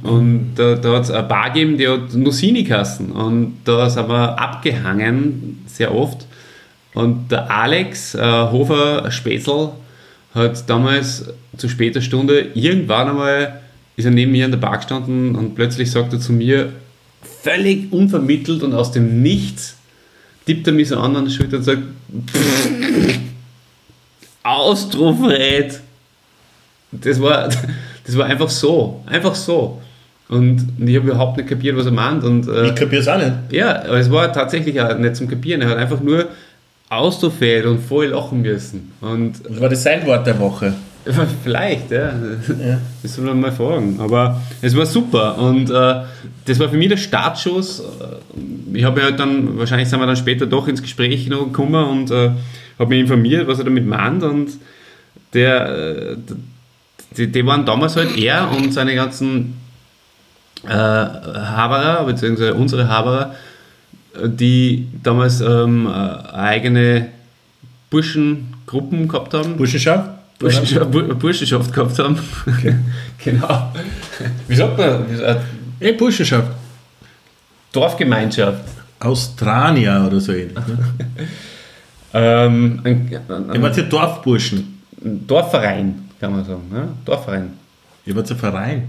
und 0.03 0.53
da, 0.57 0.75
da 0.75 0.97
hat 0.97 1.05
es 1.05 1.11
eine 1.11 1.23
Bar 1.23 1.51
gegeben, 1.51 1.79
die 1.79 1.89
hat 1.89 2.13
Nussini-Kassen 2.15 3.13
und 3.13 3.57
da 3.65 3.89
sind 3.89 4.11
wir 4.11 4.39
abgehangen, 4.39 5.65
sehr 5.67 5.95
oft. 5.95 6.27
Und 6.93 7.33
der 7.33 7.51
Alex 7.51 8.15
äh, 8.15 8.21
Hofer 8.21 9.11
Spätzl 9.11 9.71
hat 10.35 10.69
damals 10.69 11.33
zu 11.57 11.71
später 11.71 12.03
Stunde 12.03 12.49
irgendwann 12.53 13.09
einmal 13.09 13.61
ist 13.97 14.05
er 14.05 14.11
neben 14.11 14.33
mir 14.33 14.45
an 14.45 14.51
der 14.51 14.59
Bar 14.59 14.77
gestanden 14.77 15.35
und 15.35 15.55
plötzlich 15.55 15.91
sagt 15.91 16.13
er 16.13 16.21
zu 16.21 16.33
mir, 16.33 16.73
völlig 17.47 17.93
unvermittelt 17.93 18.63
und 18.65 18.75
aus 18.75 18.91
dem 18.91 19.23
Nichts, 19.23 19.77
tippt 20.47 20.67
er 20.67 20.73
mich 20.73 20.89
so 20.89 20.99
an 20.99 21.15
an 21.17 21.25
der 21.27 21.31
Schulter 21.33 21.59
und 21.59 21.63
sagt, 21.63 21.83
Austrofred. 24.43 25.81
Das 26.93 27.21
war, 27.21 27.49
das 28.07 28.17
war 28.17 28.27
einfach 28.27 28.49
so, 28.51 29.03
einfach 29.07 29.35
so. 29.35 29.81
Und 30.29 30.67
ich 30.79 30.97
habe 30.97 31.09
überhaupt 31.09 31.37
nicht 31.37 31.49
kapiert, 31.49 31.77
was 31.77 31.87
er 31.87 31.93
meint. 31.93 32.25
Und, 32.25 32.49
äh, 32.49 32.69
Ich 32.69 32.75
kapiere 32.75 33.01
es 33.03 33.09
auch 33.09 33.19
nicht. 33.19 33.33
ja, 33.51 33.83
aber 33.85 33.99
es 33.99 34.11
war 34.11 34.33
tatsächlich 34.33 34.81
auch 34.81 34.97
nicht 34.99 35.15
zum 35.17 35.29
Kapieren. 35.29 35.63
Er 35.63 35.69
hat 35.69 35.79
einfach 35.79 36.01
nur 36.01 36.29
Austrofred 36.89 37.65
und 37.67 37.79
voll 37.81 38.07
lachen 38.07 38.43
müssen. 38.43 38.93
Und 39.01 39.35
Das 39.49 39.61
war 39.61 39.69
das 39.69 39.83
sein 39.85 40.05
Wort 40.07 40.27
der 40.27 40.39
Woche. 40.41 40.75
Vielleicht, 41.43 41.91
ja. 41.91 42.09
Ja. 42.09 42.79
Das 43.03 43.15
soll 43.15 43.27
man 43.27 43.41
mal 43.41 43.53
fragen. 43.53 43.97
Aber 44.01 44.41
es 44.61 44.77
war 44.77 44.87
super 44.87 45.39
und 45.39 45.71
äh, 45.71 46.03
das 46.45 46.59
war 46.59 46.69
für 46.69 46.77
mich 46.77 46.89
der 46.89 46.97
Startschuss. 46.97 47.83
Ich 48.73 48.85
habe 48.85 49.03
halt 49.03 49.19
dann, 49.19 49.59
wahrscheinlich 49.59 49.89
sind 49.89 50.01
wir 50.01 50.07
dann 50.07 50.17
später 50.17 50.47
doch 50.47 50.67
ins 50.69 50.83
Gespräch 50.83 51.29
noch 51.29 51.45
gekommen 51.45 51.85
und 51.85 52.11
äh, 52.11 52.31
habe 52.79 52.91
mich 52.91 53.01
informiert, 53.01 53.47
was 53.47 53.59
er 53.59 53.65
damit 53.65 53.87
meint. 53.87 54.23
Und 54.23 54.51
der, 55.33 55.69
äh, 55.69 56.17
die, 57.17 57.31
die 57.31 57.47
waren 57.47 57.65
damals 57.65 57.97
halt 57.97 58.17
er 58.17 58.51
und 58.51 58.73
seine 58.73 58.95
ganzen 58.95 59.55
äh, 60.65 60.71
Haberer, 60.71 62.05
beziehungsweise 62.05 62.55
unsere 62.55 62.89
Haberer, 62.89 63.35
die 64.25 64.89
damals 65.03 65.41
ähm, 65.41 65.87
äh, 65.87 66.35
eigene 66.35 67.09
Burschengruppen 67.91 69.09
gehabt 69.09 69.35
haben. 69.35 69.57
Burschenschaft? 69.57 70.16
Burschenschaft, 70.39 70.91
Bur- 70.91 71.15
Burschenschaft 71.15 71.73
gehabt 71.73 71.99
haben. 71.99 72.19
genau. 73.25 73.73
Wie 74.49 74.55
sagt 74.57 74.77
man? 74.79 75.07
Eh, 75.81 75.93
Burschenschaft. 75.93 76.51
Dorfgemeinschaft. 77.73 78.61
Austrania 79.01 80.07
oder 80.07 80.21
so 80.21 80.33
ähnlich. 80.33 80.55
Ne? 80.57 80.79
Ähm, 82.15 82.81
ein, 82.83 83.11
ein, 83.29 83.63
wart 83.63 83.77
ja 83.77 83.83
Dorfburschen. 83.83 84.81
ein 85.05 85.27
Dorfverein, 85.27 86.09
kann 86.19 86.33
man 86.33 86.47
sagen. 86.47 86.63
Ja? 86.73 86.89
Dorfverein. 87.05 87.51
Ihr 88.07 88.17
wart 88.17 88.31
ein 88.31 88.37
Verein. 88.39 88.89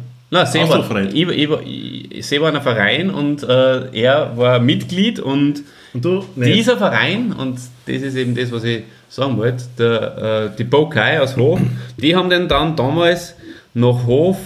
Austrofred. 0.77 1.13
Ich, 1.13 1.27
ich, 1.27 1.49
war- 1.49 1.61
ich, 1.61 2.15
ein 2.55 2.61
Verein 2.61 3.09
und 3.09 3.43
äh, 3.43 3.89
er 4.01 4.37
war 4.37 4.59
Mitglied 4.59 5.19
und 5.19 5.63
Und 5.93 6.03
du? 6.03 6.23
Nee. 6.35 6.53
dieser 6.53 6.77
Verein, 6.77 7.31
und 7.33 7.59
das 7.85 8.01
ist 8.01 8.15
eben 8.15 8.35
das, 8.35 8.51
was 8.51 8.63
ich 8.63 8.83
sagen 9.09 9.37
wollte, 9.37 9.63
der, 9.77 10.51
äh, 10.53 10.57
die 10.57 10.63
Bokai 10.63 11.21
aus 11.21 11.37
Hof, 11.37 11.59
die 11.97 12.15
haben 12.15 12.29
den 12.29 12.47
dann 12.47 12.75
damals 12.75 13.35
nach 13.73 14.05
Hof 14.05 14.37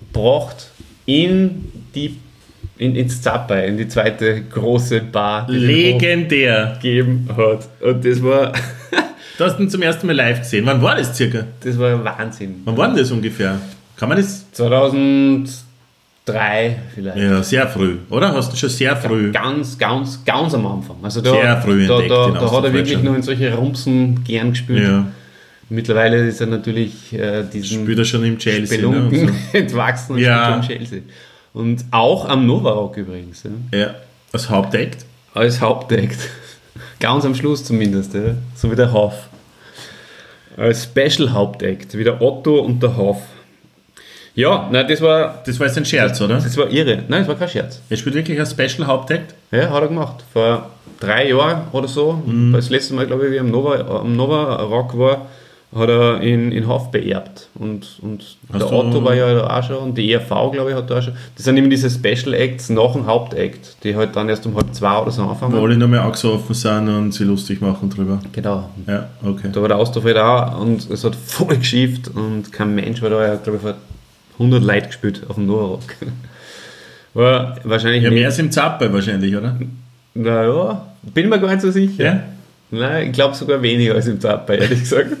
gebracht 0.00 0.70
in 1.06 1.72
die 1.94 2.18
in, 2.78 2.94
ins 2.94 3.22
Zappai, 3.22 3.68
in 3.68 3.78
die 3.78 3.88
zweite 3.88 4.42
große 4.42 5.00
Bar, 5.00 5.46
die 5.50 5.56
Legendär. 5.56 6.78
gegeben 6.80 7.26
hat. 7.34 7.66
Und 7.80 8.04
das 8.04 8.22
war, 8.22 8.52
Du 9.38 9.44
hast 9.44 9.60
ihn 9.60 9.68
zum 9.68 9.82
ersten 9.82 10.06
Mal 10.06 10.16
live 10.16 10.40
gesehen. 10.40 10.64
Wann 10.64 10.80
war 10.80 10.96
das 10.96 11.14
circa? 11.14 11.44
das 11.62 11.78
war 11.78 12.02
Wahnsinn. 12.02 12.62
Wann 12.64 12.76
war 12.76 12.88
denn 12.88 12.96
das 12.96 13.10
ungefähr? 13.10 13.58
Kann 13.96 14.08
man 14.08 14.16
das? 14.16 14.46
2003 16.26 16.76
vielleicht. 16.94 17.16
Ja, 17.16 17.42
sehr 17.42 17.68
früh, 17.68 17.98
oder? 18.10 18.32
Hast 18.32 18.52
du 18.52 18.56
schon 18.56 18.68
sehr 18.68 18.96
früh. 18.96 19.30
Ganz, 19.30 19.78
ganz, 19.78 20.24
ganz 20.24 20.54
am 20.54 20.66
Anfang. 20.66 20.96
Also 21.02 21.20
da, 21.20 21.30
Sehr 21.30 21.62
früh 21.62 21.86
da, 21.86 21.94
entdeckt, 21.94 22.10
da, 22.10 22.30
da 22.40 22.52
hat 22.52 22.64
er 22.64 22.72
wirklich 22.72 23.02
nur 23.02 23.14
in 23.14 23.22
solche 23.22 23.54
Rumsen 23.54 24.24
gern 24.24 24.50
gespielt. 24.50 24.82
Ja. 24.82 25.06
Mittlerweile 25.68 26.26
ist 26.26 26.40
er 26.40 26.48
natürlich 26.48 27.12
äh, 27.12 27.44
diesen 27.44 27.82
Spielt 27.82 27.98
er 27.98 28.04
schon 28.04 28.24
im 28.24 28.38
Chelsea. 28.38 28.88
Ne? 28.88 29.06
Und 29.06 29.32
entwachsen 29.52 30.14
und 30.14 30.18
Ja. 30.18 30.52
schon 30.52 30.62
Chelsea. 30.62 31.00
Und 31.52 31.84
auch 31.90 32.28
am 32.28 32.46
Novarock 32.46 32.96
übrigens. 32.96 33.44
Ja. 33.44 33.50
so. 33.50 33.76
Ja. 33.76 33.94
Als 34.32 34.50
Hauptakt. 34.50 35.04
Als 35.32 35.60
Hauptakt. 35.60 36.18
Ganz 37.00 37.24
am 37.24 37.34
Schluss 37.34 37.64
zumindest, 37.64 38.14
ja. 38.14 38.34
so 38.54 38.70
wie 38.70 38.76
der 38.76 38.92
Hoff. 38.92 39.28
Als 40.56 40.84
Special 40.84 41.32
Hauptakt, 41.32 41.96
wie 41.96 42.04
der 42.04 42.20
Otto 42.20 42.58
und 42.60 42.82
der 42.82 42.96
Hoff. 42.96 43.18
Ja, 44.36 44.68
nein, 44.70 44.86
das 44.86 45.00
war, 45.00 45.42
Das 45.44 45.58
war 45.58 45.66
jetzt 45.66 45.78
ein 45.78 45.84
Scherz, 45.86 46.20
oder? 46.20 46.34
das 46.34 46.56
war 46.56 46.70
irre. 46.70 47.02
Nein, 47.08 47.20
das 47.20 47.28
war 47.28 47.34
kein 47.36 47.48
Scherz. 47.48 47.80
Er 47.88 47.96
spielt 47.96 48.14
wirklich 48.14 48.38
als 48.38 48.50
Special 48.50 48.86
Hauptakt. 48.86 49.34
Ja, 49.50 49.70
hat 49.70 49.82
er 49.82 49.88
gemacht. 49.88 50.24
Vor 50.32 50.70
drei 51.00 51.30
Jahren 51.30 51.62
oder 51.72 51.88
so. 51.88 52.22
Mhm. 52.24 52.52
Das 52.52 52.68
letzte 52.68 52.94
Mal, 52.94 53.06
glaube 53.06 53.24
ich, 53.26 53.32
wie 53.32 53.36
er 53.36 53.40
am 53.40 53.50
Nova, 53.50 54.00
am 54.00 54.14
Nova 54.14 54.56
Rock 54.62 54.98
war, 54.98 55.26
hat 55.74 55.88
er 55.88 56.20
in, 56.20 56.52
in 56.52 56.68
Hof 56.68 56.90
beerbt. 56.90 57.48
Und, 57.54 57.98
und 58.02 58.36
Hast 58.52 58.60
der 58.60 58.72
Otto 58.72 59.02
war 59.02 59.14
ja 59.14 59.32
da 59.34 59.58
auch 59.58 59.62
schon 59.62 59.76
und 59.76 59.98
die 59.98 60.12
ERV, 60.12 60.28
glaube 60.52 60.70
ich, 60.70 60.76
hat 60.76 60.90
da 60.90 60.98
auch 60.98 61.02
schon. 61.02 61.14
Das 61.34 61.44
sind 61.44 61.56
immer 61.56 61.68
diese 61.68 61.88
Special 61.90 62.34
Acts 62.34 62.68
nach 62.68 62.92
dem 62.92 63.06
Hauptakt, 63.06 63.82
die 63.82 63.96
halt 63.96 64.14
dann 64.16 64.28
erst 64.28 64.44
um 64.46 64.54
halb 64.54 64.74
zwei 64.74 64.98
oder 64.98 65.10
so 65.10 65.22
anfangen. 65.22 65.54
Wo 65.54 65.64
alle 65.64 65.76
nochmal 65.76 66.00
angesoffen 66.00 66.54
sind 66.54 66.88
und 66.88 67.12
sie 67.12 67.24
lustig 67.24 67.60
machen 67.62 67.88
drüber. 67.90 68.20
Genau. 68.32 68.68
Ja, 68.86 69.08
okay. 69.24 69.48
Da 69.50 69.60
war 69.62 69.68
der 69.68 69.78
Austrofred 69.78 70.16
auch 70.18 70.60
und 70.60 70.90
es 70.90 71.04
hat 71.04 71.14
voll 71.16 71.56
geschifft 71.56 72.10
und 72.14 72.52
kein 72.52 72.74
Mensch 72.74 73.00
war 73.02 73.10
da, 73.10 73.34
glaube 73.36 73.56
ich, 73.56 73.62
vor 73.62 73.74
100 74.38 74.62
Leute 74.62 74.86
gespielt 74.88 75.22
auf 75.28 75.36
dem 75.36 75.46
Nova 75.46 75.64
Rock. 75.64 75.94
War 77.14 77.56
wahrscheinlich 77.64 78.02
Ja, 78.02 78.10
mehr 78.10 78.26
als 78.26 78.38
im 78.38 78.50
Zappe 78.50 78.92
wahrscheinlich, 78.92 79.34
oder? 79.34 79.56
Naja, 80.14 80.86
bin 81.14 81.28
mir 81.28 81.38
gar 81.38 81.50
nicht 81.50 81.62
so 81.62 81.70
sicher. 81.70 82.04
Ja? 82.04 82.22
Nein, 82.70 83.06
ich 83.08 83.12
glaube 83.12 83.34
sogar 83.34 83.62
weniger 83.62 83.94
als 83.94 84.06
im 84.06 84.20
Zappa, 84.20 84.54
ehrlich 84.54 84.80
gesagt. 84.80 85.16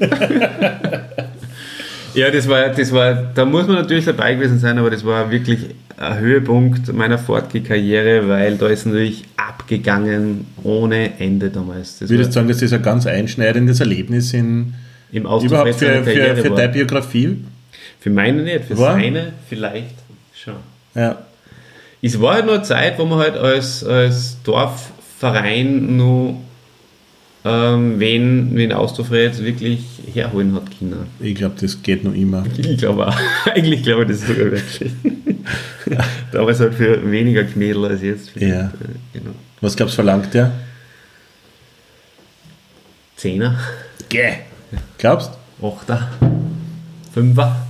ja, 2.14 2.30
das 2.30 2.48
war, 2.48 2.68
das 2.70 2.92
war, 2.92 3.14
da 3.34 3.44
muss 3.44 3.66
man 3.66 3.76
natürlich 3.76 4.04
dabei 4.04 4.34
gewesen 4.34 4.58
sein, 4.58 4.78
aber 4.78 4.90
das 4.90 5.04
war 5.04 5.30
wirklich 5.30 5.60
ein 5.96 6.18
Höhepunkt 6.18 6.92
meiner 6.92 7.18
Fortge-Karriere, 7.18 8.28
weil 8.28 8.56
da 8.56 8.66
ist 8.66 8.84
natürlich 8.86 9.24
abgegangen 9.36 10.46
ohne 10.62 11.18
Ende 11.20 11.50
damals. 11.50 12.00
Das 12.00 12.10
Würdest 12.10 12.30
du 12.30 12.34
sagen, 12.34 12.48
dass 12.48 12.58
das 12.58 12.72
ein 12.72 12.82
ganz 12.82 13.06
einschneidendes 13.06 13.80
Erlebnis 13.80 14.34
in, 14.34 14.74
im 15.12 15.22
überhaupt 15.22 15.74
für, 15.76 16.02
für, 16.02 16.36
für 16.36 16.50
deine 16.50 16.72
Biografie? 16.72 17.38
Für 18.06 18.10
meine 18.12 18.42
nicht, 18.44 18.66
für 18.66 18.78
War? 18.78 18.92
seine 18.92 19.32
vielleicht 19.48 19.96
schon. 20.32 20.54
Ja. 20.94 21.18
Es 22.00 22.20
war 22.20 22.34
halt 22.34 22.46
noch 22.46 22.52
eine 22.54 22.62
Zeit, 22.62 23.00
wo 23.00 23.04
man 23.04 23.18
halt 23.18 23.36
als, 23.36 23.82
als 23.82 24.36
Dorfverein 24.44 25.96
nur 25.96 26.36
ähm, 27.44 27.98
wen, 27.98 28.50
wen 28.54 28.72
Austrofred 28.72 29.42
wirklich 29.42 29.80
herholen 30.14 30.54
hat 30.54 30.66
können. 30.78 31.08
Ich 31.18 31.34
glaube, 31.34 31.56
das 31.60 31.82
geht 31.82 32.04
noch 32.04 32.14
immer. 32.14 32.44
Ich 32.56 32.78
glaube 32.78 33.08
auch. 33.08 33.16
Eigentlich 33.46 33.82
glaube 33.82 34.02
ich, 34.02 34.08
das 34.10 34.18
ist 34.18 34.28
sogar 34.28 34.52
wirklich. 34.52 34.92
Damals 36.30 36.60
halt 36.60 36.74
für 36.74 37.10
weniger 37.10 37.42
Knädel 37.42 37.86
als 37.86 38.02
jetzt. 38.02 38.36
Ja. 38.36 38.66
Äh, 38.66 38.70
Genau. 39.14 39.30
Was 39.60 39.74
glaubst 39.74 39.94
du, 39.94 39.96
verlangt 39.96 40.32
der? 40.32 40.52
Zehner, 43.16 43.58
Gäh. 44.08 44.34
Glaubst 44.96 45.32
Achter, 45.60 46.08
Fünfer, 47.12 47.65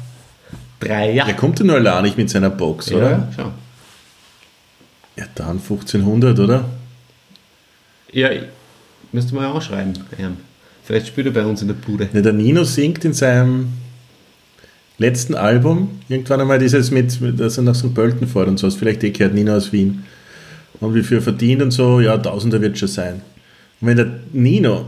Dreier. 0.80 1.24
Der 1.24 1.34
kommt 1.34 1.58
ja 1.58 1.64
nur 1.64 1.76
allein 1.76 2.04
nicht 2.04 2.16
mit 2.16 2.30
seiner 2.30 2.50
Box, 2.50 2.92
oder? 2.92 3.10
ja, 3.10 3.28
schon. 3.34 3.52
Ja, 5.16 5.24
dann 5.34 5.58
1500, 5.58 6.38
oder? 6.38 6.64
Ja, 8.12 8.30
müsste 9.12 9.34
man 9.34 9.44
ja 9.44 9.52
anschreiben. 9.52 9.98
Ähm, 10.18 10.36
vielleicht 10.84 11.06
spielt 11.08 11.26
er 11.26 11.32
bei 11.32 11.44
uns 11.44 11.62
in 11.62 11.68
der 11.68 11.74
Bude. 11.74 12.08
Ja, 12.12 12.20
der 12.20 12.32
Nino 12.32 12.64
singt 12.64 13.04
in 13.04 13.14
seinem 13.14 13.72
letzten 14.98 15.34
Album 15.34 16.00
irgendwann 16.08 16.40
einmal 16.40 16.58
dieses 16.58 16.90
mit, 16.90 17.18
dass 17.38 17.56
er 17.56 17.64
nach 17.64 17.74
St. 17.74 17.94
Pölten 17.94 18.28
fährt 18.28 18.48
und 18.48 18.58
so. 18.58 18.66
Hast 18.66 18.76
vielleicht 18.76 19.04
eh 19.04 19.10
gehört, 19.10 19.34
Nino 19.34 19.54
aus 19.54 19.72
Wien. 19.72 20.04
Und 20.80 20.94
wie 20.94 21.02
viel 21.02 21.18
er 21.18 21.22
verdient 21.22 21.62
und 21.62 21.70
so, 21.70 22.00
ja, 22.00 22.16
Tausender 22.18 22.60
wird 22.60 22.78
schon 22.78 22.88
sein. 22.88 23.22
Und 23.80 23.88
wenn 23.88 23.96
der 23.96 24.10
Nino 24.32 24.86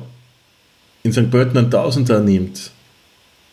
in 1.02 1.12
St. 1.12 1.30
Pölten 1.30 1.56
einen 1.56 1.70
Tausender 1.70 2.20
nimmt, 2.20 2.70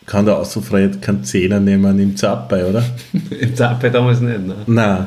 kann 0.06 0.24
der 0.24 0.36
Außerfred 0.36 1.02
keinen 1.02 1.24
Zehner 1.24 1.60
nehmen, 1.60 1.96
nimmt 1.96 2.22
ab 2.24 2.48
bei, 2.48 2.64
oder? 2.64 2.84
Im 3.30 3.56
Zappel 3.56 3.90
damals 3.90 4.20
nicht, 4.20 4.46
ne? 4.46 4.54
Nein. 4.66 5.06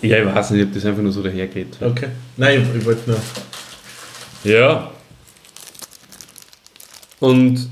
Ja, 0.00 0.18
ich 0.18 0.34
weiß 0.34 0.50
nicht, 0.52 0.64
ob 0.64 0.72
das 0.72 0.84
einfach 0.86 1.02
nur 1.02 1.10
so 1.10 1.22
dahergeht. 1.22 1.76
Okay. 1.80 2.06
Nein, 2.36 2.62
ich, 2.62 2.80
ich 2.80 2.86
wollte 2.86 3.10
nur. 3.10 3.20
Ja. 4.44 4.90
Und 7.18 7.68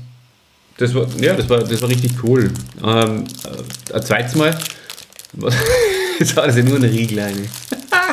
das 0.77 0.93
war, 0.93 1.07
ja, 1.21 1.33
das 1.33 1.49
war, 1.49 1.59
das 1.59 1.81
war 1.81 1.89
richtig 1.89 2.11
cool. 2.23 2.51
Ähm, 2.83 3.23
äh, 3.45 3.93
ein 3.93 4.03
zweites 4.03 4.35
Mal, 4.35 4.57
jetzt 6.19 6.35
war 6.35 6.47
das 6.47 6.57
ja 6.57 6.63
nur 6.63 6.75
eine 6.75 6.91
Riegel 6.91 7.19
eine. 7.19 7.45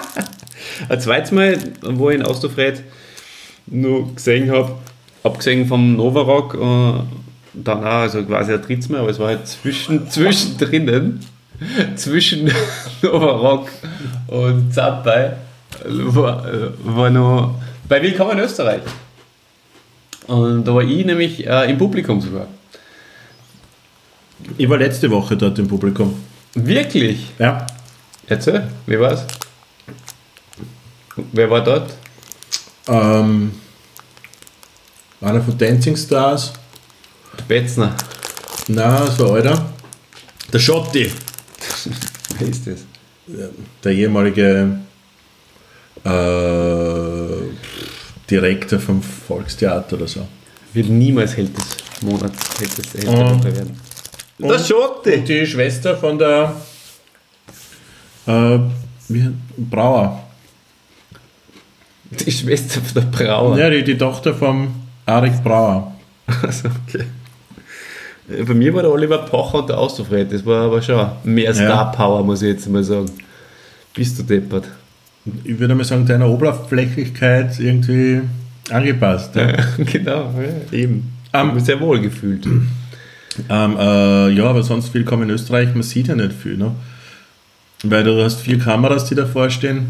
ein 0.89 1.01
zweites 1.01 1.33
Mal, 1.33 1.59
wo 1.83 2.11
ich 2.11 2.17
in 2.17 2.23
Austrofred 2.23 2.85
nur 3.67 4.15
gesehen 4.15 4.53
habe, 4.53 4.79
abgesehen 5.25 5.67
vom 5.67 5.97
Novarock, 5.97 6.55
äh, 6.55 7.24
dann 7.55 7.79
auch, 7.79 8.03
also 8.03 8.23
quasi 8.25 8.53
ein 8.53 8.63
drittes 8.63 8.89
Mal, 8.89 9.01
aber 9.01 9.11
es 9.11 9.19
war 9.19 9.29
halt 9.29 9.47
zwischen, 9.47 10.11
zwischendrin, 10.11 11.21
zwischen 11.97 12.51
Novarock 13.03 13.69
und 14.27 14.73
Zappei, 14.73 15.37
war, 15.85 16.47
äh, 16.53 16.71
war 16.85 17.11
noch 17.11 17.61
bei 17.89 18.03
Willkommen 18.03 18.39
in 18.39 18.45
Österreich. 18.45 18.83
Und 20.27 20.65
da 20.65 20.75
war 20.75 20.83
ich 20.83 21.05
nämlich 21.05 21.47
äh, 21.47 21.71
im 21.71 21.77
Publikum 21.77 22.21
sogar. 22.21 22.47
Ich 24.57 24.69
war 24.69 24.79
letzte 24.79 25.11
Woche 25.11 25.37
dort 25.37 25.59
im 25.59 25.69
Publikum. 25.69 26.15
Wirklich? 26.55 27.33
Ja. 27.39 27.67
Erzähl, 28.27 28.69
wie 28.87 28.99
war's? 28.99 29.25
Wer 31.33 31.51
war 31.51 31.63
dort? 31.63 31.95
Ähm, 32.89 33.53
einer 35.21 35.43
von 35.43 35.57
Dancing 35.57 35.97
Stars. 35.97 36.53
Betzner. 37.43 37.95
Na, 38.69 39.07
so 39.11 39.33
alter. 39.33 39.67
Der 40.53 40.59
Schotti. 40.59 41.11
Wer 42.39 42.49
ist 42.49 42.67
das? 42.67 42.85
der 43.83 43.93
ehemalige 43.93 44.79
äh, 46.05 46.09
Direktor 48.31 48.79
vom 48.79 49.03
Volkstheater 49.03 49.97
oder 49.97 50.07
so. 50.07 50.27
Wird 50.75 50.89
niemals 50.89 51.37
Held 51.37 51.57
des 51.57 52.03
Monats, 52.03 52.59
Held 52.61 52.79
des 52.79 52.93
Held 52.95 53.07
der. 53.09 53.39
Woche 53.39 53.57
werden. 53.57 53.81
Und- 54.39 54.51
Und 54.51 55.29
die 55.29 55.47
Schwester 55.47 55.97
von 55.97 56.19
der 56.19 56.55
äh, 58.27 58.59
Brauer. 59.57 60.23
Die 62.11 62.31
Schwester 62.31 62.81
von 62.81 62.95
der 62.95 63.25
Brauer. 63.25 63.59
Ja, 63.59 63.71
die, 63.71 63.85
die 63.85 63.97
Tochter 63.97 64.35
vom 64.35 64.75
Arik 65.07 65.43
Brauer. 65.43 65.93
Also, 66.43 66.69
okay. 66.89 67.05
Äh, 68.29 68.43
Bei 68.45 68.55
mir 68.55 68.73
war 68.75 68.83
der 68.83 68.91
Oliver 68.93 69.19
Pocher 69.19 69.59
und 69.59 69.69
der 69.69 69.79
Austrofred. 69.79 70.33
Das 70.33 70.45
war 70.45 70.67
aber 70.67 70.83
schon 70.83 71.07
mehr 71.25 71.55
Star 71.55 71.93
Power, 71.93 72.23
muss 72.25 72.43
ich 72.43 72.49
jetzt 72.49 72.69
mal 72.69 72.83
sagen. 72.85 73.11
Bist 73.95 74.19
du 74.19 74.23
deppert? 74.23 74.69
Ich 75.45 75.59
würde 75.59 75.75
mal 75.75 75.85
sagen, 75.85 76.05
deiner 76.07 76.29
Oberflächlichkeit 76.29 77.59
irgendwie 77.59 78.21
angepasst. 78.71 79.35
Ja, 79.37 79.53
genau, 79.93 80.33
eben. 80.73 81.13
Ich 81.33 81.35
Ähm, 81.35 81.41
habe 81.41 81.53
mich 81.55 81.65
sehr 81.65 81.81
wohl 81.81 82.01
gefühlt. 82.01 82.47
ähm, 83.49 83.77
äh, 83.79 84.31
ja 84.31 84.45
aber 84.45 84.63
sonst 84.63 84.93
willkommen 84.95 85.25
in 85.25 85.31
Österreich, 85.31 85.73
man 85.75 85.83
sieht 85.83 86.09
ja 86.09 86.15
nicht 86.15 86.33
viel. 86.33 86.57
Ne? 86.57 86.73
Weil 87.85 88.05
du 88.05 88.23
hast 88.23 88.41
vier 88.41 88.59
Kameras, 88.59 89.07
die 89.07 89.15
davor 89.15 89.51
stehen. 89.51 89.87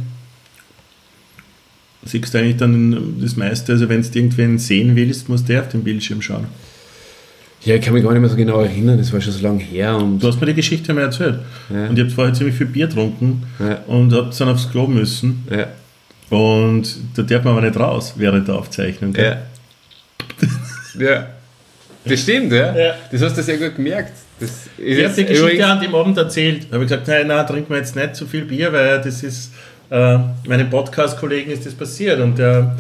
Siehst 2.05 2.35
du 2.35 2.39
eigentlich 2.39 2.57
dann 2.59 3.17
das 3.21 3.37
meiste, 3.37 3.73
also 3.73 3.89
wenn 3.89 4.03
du 4.03 4.09
irgendwen 4.09 4.59
sehen 4.59 4.95
willst, 4.95 5.29
musst 5.29 5.49
du 5.49 5.59
auf 5.59 5.69
den 5.69 5.83
Bildschirm 5.83 6.21
schauen. 6.21 6.47
Ja, 7.65 7.75
ich 7.77 7.81
kann 7.83 7.95
mich 7.95 8.03
gar 8.03 8.13
nicht 8.13 8.21
mehr 8.21 8.29
so 8.31 8.37
genau 8.37 8.61
erinnern, 8.61 8.99
das 8.99 9.13
war 9.13 9.21
schon 9.21 9.33
so 9.33 9.43
lange 9.43 9.61
her. 9.63 9.97
Und 9.97 10.19
Du 10.23 10.29
hast 10.29 10.39
mir 10.41 10.47
die 10.47 10.55
Geschichte 10.55 10.93
mal 10.93 11.03
erzählt. 11.03 11.39
Ja. 11.73 11.87
Und 11.89 11.97
ihr 11.97 12.05
habt 12.05 12.13
vorher 12.13 12.35
ziemlich 12.35 12.55
viel 12.57 12.67
Bier 12.67 12.87
getrunken 12.89 13.43
Ja. 13.59 13.79
und 13.87 14.13
habt 14.13 14.39
dann 14.39 14.49
aufs 14.51 14.71
Klo 14.71 14.87
müssen. 14.87 15.47
ja, 15.51 15.69
Und 16.37 16.95
da 17.17 17.23
darf 17.23 17.43
man 17.45 17.57
aber 17.57 17.67
nicht 17.67 17.79
raus 17.81 18.15
während 18.17 18.49
der 18.49 18.57
Aufzeichnung. 18.57 19.15
ja. 19.17 19.39
ja. 20.99 21.27
Das 22.07 22.21
stimmt, 22.21 22.53
ja. 22.53 22.77
Ja. 22.77 22.95
Das 23.11 23.23
hast 23.23 23.39
du 23.39 23.43
sehr 23.43 23.57
gut 23.57 23.77
gemerkt. 23.77 24.13
Das 24.39 24.51
ist 24.51 24.69
Ich 24.77 25.03
habe 25.05 25.15
die 25.15 25.23
Geschichte 25.25 25.43
übrigens- 25.47 25.65
an 25.65 25.81
dem 25.81 25.95
Abend 25.95 26.19
erzählt. 26.19 26.67
Da 26.69 26.75
habe 26.75 26.85
ich 26.85 26.91
gesagt, 26.91 27.09
nein, 27.09 27.29
nein, 27.29 27.47
trinken 27.47 27.71
wir 27.71 27.79
jetzt 27.79 27.97
nicht 27.97 28.15
zu 28.15 28.27
viel 28.27 28.45
Bier, 28.45 28.71
weil 28.75 29.01
das 29.01 29.23
ist, 29.23 29.53
äh, 29.91 30.19
meinem 30.47 30.69
Podcast-Kollegen 30.69 31.51
ist 31.51 31.65
das 31.65 31.73
passiert 31.73 32.21
und 32.21 32.37
der 32.39 32.77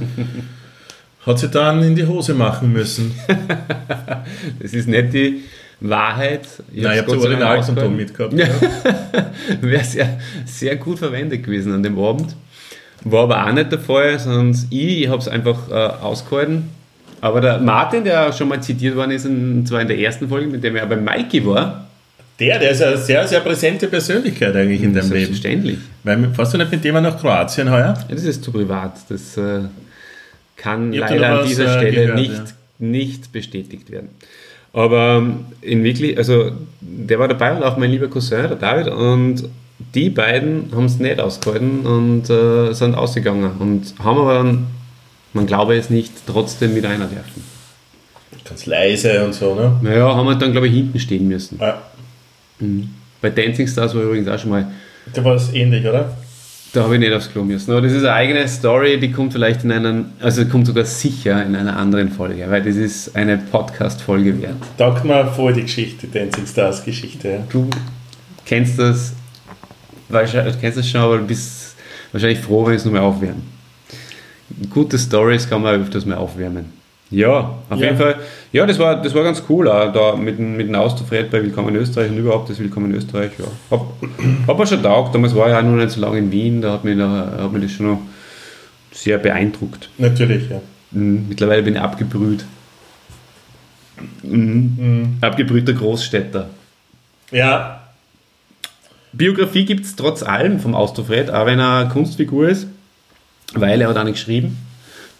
hat 1.26 1.38
sich 1.38 1.50
dann 1.50 1.82
in 1.82 1.94
die 1.94 2.06
Hose 2.06 2.34
machen 2.34 2.72
müssen. 2.72 3.14
Das 4.60 4.72
ist 4.72 4.88
nicht 4.88 5.12
die 5.12 5.42
Wahrheit. 5.80 6.42
Nein, 6.72 6.92
ich 6.94 6.98
habe 7.00 7.10
Originalkondom 7.18 7.96
ausgehalten. 7.96 7.96
mitgehabt. 7.96 8.32
Ja. 8.34 9.26
Wäre 9.60 9.84
sehr, 9.84 10.18
sehr 10.44 10.76
gut 10.76 10.98
verwendet 10.98 11.42
gewesen 11.44 11.72
an 11.72 11.82
dem 11.82 11.98
Abend. 11.98 12.34
War 13.04 13.24
aber 13.24 13.46
auch 13.46 13.52
nicht 13.52 13.70
der 13.70 13.78
Fall, 13.78 14.18
sondern 14.18 14.58
ich 14.70 15.08
habe 15.08 15.18
es 15.18 15.28
einfach 15.28 15.68
äh, 15.70 15.74
ausgehalten. 15.74 16.70
Aber 17.20 17.40
der 17.40 17.58
Martin, 17.58 18.04
der 18.04 18.32
schon 18.32 18.48
mal 18.48 18.62
zitiert 18.62 18.96
worden 18.96 19.12
ist, 19.12 19.26
und 19.26 19.66
zwar 19.66 19.80
in 19.82 19.88
der 19.88 19.98
ersten 19.98 20.28
Folge, 20.28 20.46
mit 20.46 20.62
dem 20.64 20.76
er 20.76 20.86
bei 20.86 20.96
Mikey 20.96 21.44
war, 21.46 21.86
Der, 22.38 22.58
der 22.58 22.70
ist 22.72 22.82
eine 22.82 22.96
sehr, 22.96 23.26
sehr 23.26 23.40
präsente 23.40 23.86
Persönlichkeit 23.88 24.54
eigentlich 24.56 24.82
in 24.82 24.92
deinem 24.94 25.04
Leben. 25.10 25.26
selbstverständlich. 25.26 25.78
Weil, 26.02 26.28
fährst 26.34 26.54
du 26.54 26.58
nicht 26.58 26.70
mit 26.70 26.82
dem 26.84 26.94
nach 27.02 27.18
Kroatien 27.18 27.70
heuer? 27.70 27.94
Ja, 28.08 28.14
das 28.14 28.24
ist 28.24 28.42
zu 28.44 28.50
privat. 28.52 28.92
Das 29.08 29.36
äh, 29.36 29.60
kann 30.56 30.92
Ich 30.92 31.00
leider 31.00 31.40
an 31.40 31.46
dieser 31.46 31.66
äh, 31.66 31.78
Stelle 31.78 31.92
gehört, 31.92 32.18
nicht, 32.18 32.30
ja. 32.30 32.44
nicht 32.78 33.32
bestätigt 33.32 33.90
werden. 33.90 34.10
Aber 34.72 35.18
ähm, 35.18 35.46
in 35.62 35.84
wirklich, 35.84 36.18
also 36.18 36.50
der 36.80 37.18
war 37.18 37.28
dabei 37.28 37.56
und 37.56 37.62
auch 37.62 37.76
mein 37.76 37.90
lieber 37.90 38.08
Cousin, 38.08 38.48
der 38.48 38.56
David, 38.56 38.88
und 38.88 39.48
die 39.94 40.10
beiden 40.10 40.70
haben 40.74 40.86
es 40.86 40.98
nicht 40.98 41.20
ausgehalten 41.20 41.86
und 41.86 42.28
äh, 42.30 42.72
sind 42.72 42.94
ausgegangen 42.94 43.52
und 43.58 43.94
haben 44.02 44.18
aber 44.18 44.34
dann, 44.34 44.66
man 45.32 45.46
glaube 45.46 45.76
es 45.76 45.90
nicht, 45.90 46.12
trotzdem 46.26 46.74
mit 46.74 46.84
einer 46.84 47.10
werfen. 47.10 47.44
Ganz 48.44 48.66
leise 48.66 49.24
und 49.24 49.32
so, 49.32 49.54
ne? 49.54 49.78
Naja, 49.80 50.14
haben 50.14 50.26
wir 50.26 50.34
dann, 50.34 50.52
glaube 50.52 50.66
ich, 50.66 50.74
hinten 50.74 50.98
stehen 50.98 51.28
müssen. 51.28 51.58
Ja. 51.60 51.80
Bei 53.20 53.30
Dancing 53.30 53.66
Stars 53.66 53.94
war 53.94 54.02
übrigens 54.02 54.28
auch 54.28 54.38
schon 54.38 54.50
mal 54.50 54.70
Da 55.12 55.24
war 55.24 55.34
es 55.34 55.52
ähnlich, 55.52 55.86
oder? 55.86 56.16
Da 56.74 56.82
habe 56.82 56.94
ich 56.94 57.00
nicht 57.00 57.12
aufs 57.12 57.30
Klo 57.30 57.44
müssen. 57.44 57.70
Aber 57.70 57.82
das 57.82 57.92
ist 57.92 58.00
eine 58.00 58.14
eigene 58.14 58.48
Story, 58.48 58.98
die 58.98 59.12
kommt 59.12 59.32
vielleicht 59.32 59.62
in 59.62 59.70
einer, 59.70 60.06
also 60.20 60.44
kommt 60.44 60.66
sogar 60.66 60.84
sicher 60.84 61.46
in 61.46 61.54
einer 61.54 61.76
anderen 61.76 62.10
Folge, 62.10 62.44
weil 62.50 62.64
das 62.64 62.74
ist 62.74 63.14
eine 63.14 63.38
Podcast-Folge 63.38 64.42
wert. 64.42 64.56
Taugt 64.76 65.04
mir 65.04 65.24
voll 65.24 65.52
die 65.52 65.62
Geschichte, 65.62 66.08
Dancing 66.08 66.44
Stars 66.48 66.84
Geschichte. 66.84 67.28
Ja. 67.28 67.38
Du 67.48 67.70
kennst 68.44 68.76
das, 68.76 69.12
wahrscheinlich, 70.08 70.60
kennst 70.60 70.76
das 70.76 70.88
schon, 70.88 71.00
aber 71.00 71.18
du 71.18 71.26
bist 71.26 71.76
wahrscheinlich 72.10 72.40
froh, 72.40 72.66
wenn 72.66 72.74
es 72.74 72.84
nur 72.84 72.94
mal 72.94 73.02
aufwärmen. 73.02 73.44
Gute 74.68 74.98
Stories 74.98 75.48
kann 75.48 75.62
man 75.62 75.80
öfters 75.80 76.04
mal 76.04 76.16
aufwärmen. 76.16 76.72
Ja, 77.10 77.58
auf 77.70 77.78
Ja. 77.78 77.84
jeden 77.86 77.96
Fall. 77.96 78.16
Ja, 78.52 78.66
das 78.66 78.78
war, 78.78 79.00
das 79.00 79.14
war 79.14 79.22
ganz 79.24 79.42
cool, 79.48 79.68
auch 79.68 79.92
da 79.92 80.16
mit, 80.16 80.38
dem- 80.38 80.56
mit 80.56 80.68
dem 80.68 80.74
Austrofred 80.74 81.30
bei 81.30 81.42
Willkommen 81.42 81.68
in 81.74 81.76
Österreich 81.76 82.10
und 82.10 82.18
überhaupt 82.18 82.48
das 82.50 82.58
Willkommen 82.58 82.90
in 82.90 82.96
Österreich. 82.96 83.32
Ja. 83.38 83.44
Hab, 83.70 83.86
hab 84.48 84.58
mir 84.58 84.66
schon 84.66 84.82
taugt, 84.82 85.14
damals 85.14 85.34
war 85.34 85.48
ich 85.48 85.54
auch 85.54 85.62
noch 85.62 85.76
nicht 85.76 85.90
so 85.90 86.00
lange 86.00 86.18
in 86.18 86.30
Wien, 86.32 86.60
da 86.62 86.72
hat 86.72 86.84
mich, 86.84 86.96
da, 86.96 87.34
hat 87.42 87.52
mich 87.52 87.62
das 87.64 87.72
schon 87.72 87.86
noch 87.86 88.00
sehr 88.92 89.18
beeindruckt. 89.18 89.90
Natürlich, 89.98 90.48
ja. 90.50 90.60
Mhm, 90.92 91.26
Mittlerweile 91.28 91.62
bin 91.62 91.74
ich 91.74 91.80
abgebrüht. 91.80 92.44
Mhm. 94.22 95.18
Abgebrühter 95.20 95.72
Großstädter. 95.72 96.48
Ja, 97.30 97.80
Biografie 99.12 99.64
gibt 99.64 99.84
es 99.84 99.94
trotz 99.94 100.24
allem 100.24 100.58
vom 100.58 100.74
Austrofred, 100.74 101.30
auch 101.30 101.46
wenn 101.46 101.60
er 101.60 101.80
eine 101.82 101.88
Kunstfigur 101.90 102.48
ist, 102.48 102.66
weil 103.54 103.80
er 103.80 103.88
hat 103.88 103.96
eine 103.96 104.10
geschrieben, 104.10 104.58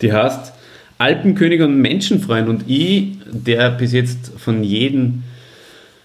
die 0.03 0.13
heißt 0.13 0.53
Alpenkönig 0.99 1.61
und 1.63 1.81
Menschenfreund 1.81 2.49
und 2.49 2.65
ich, 2.69 3.19
der 3.31 3.71
bis 3.71 3.93
jetzt 3.93 4.33
von 4.39 4.63
jedem 4.63 5.23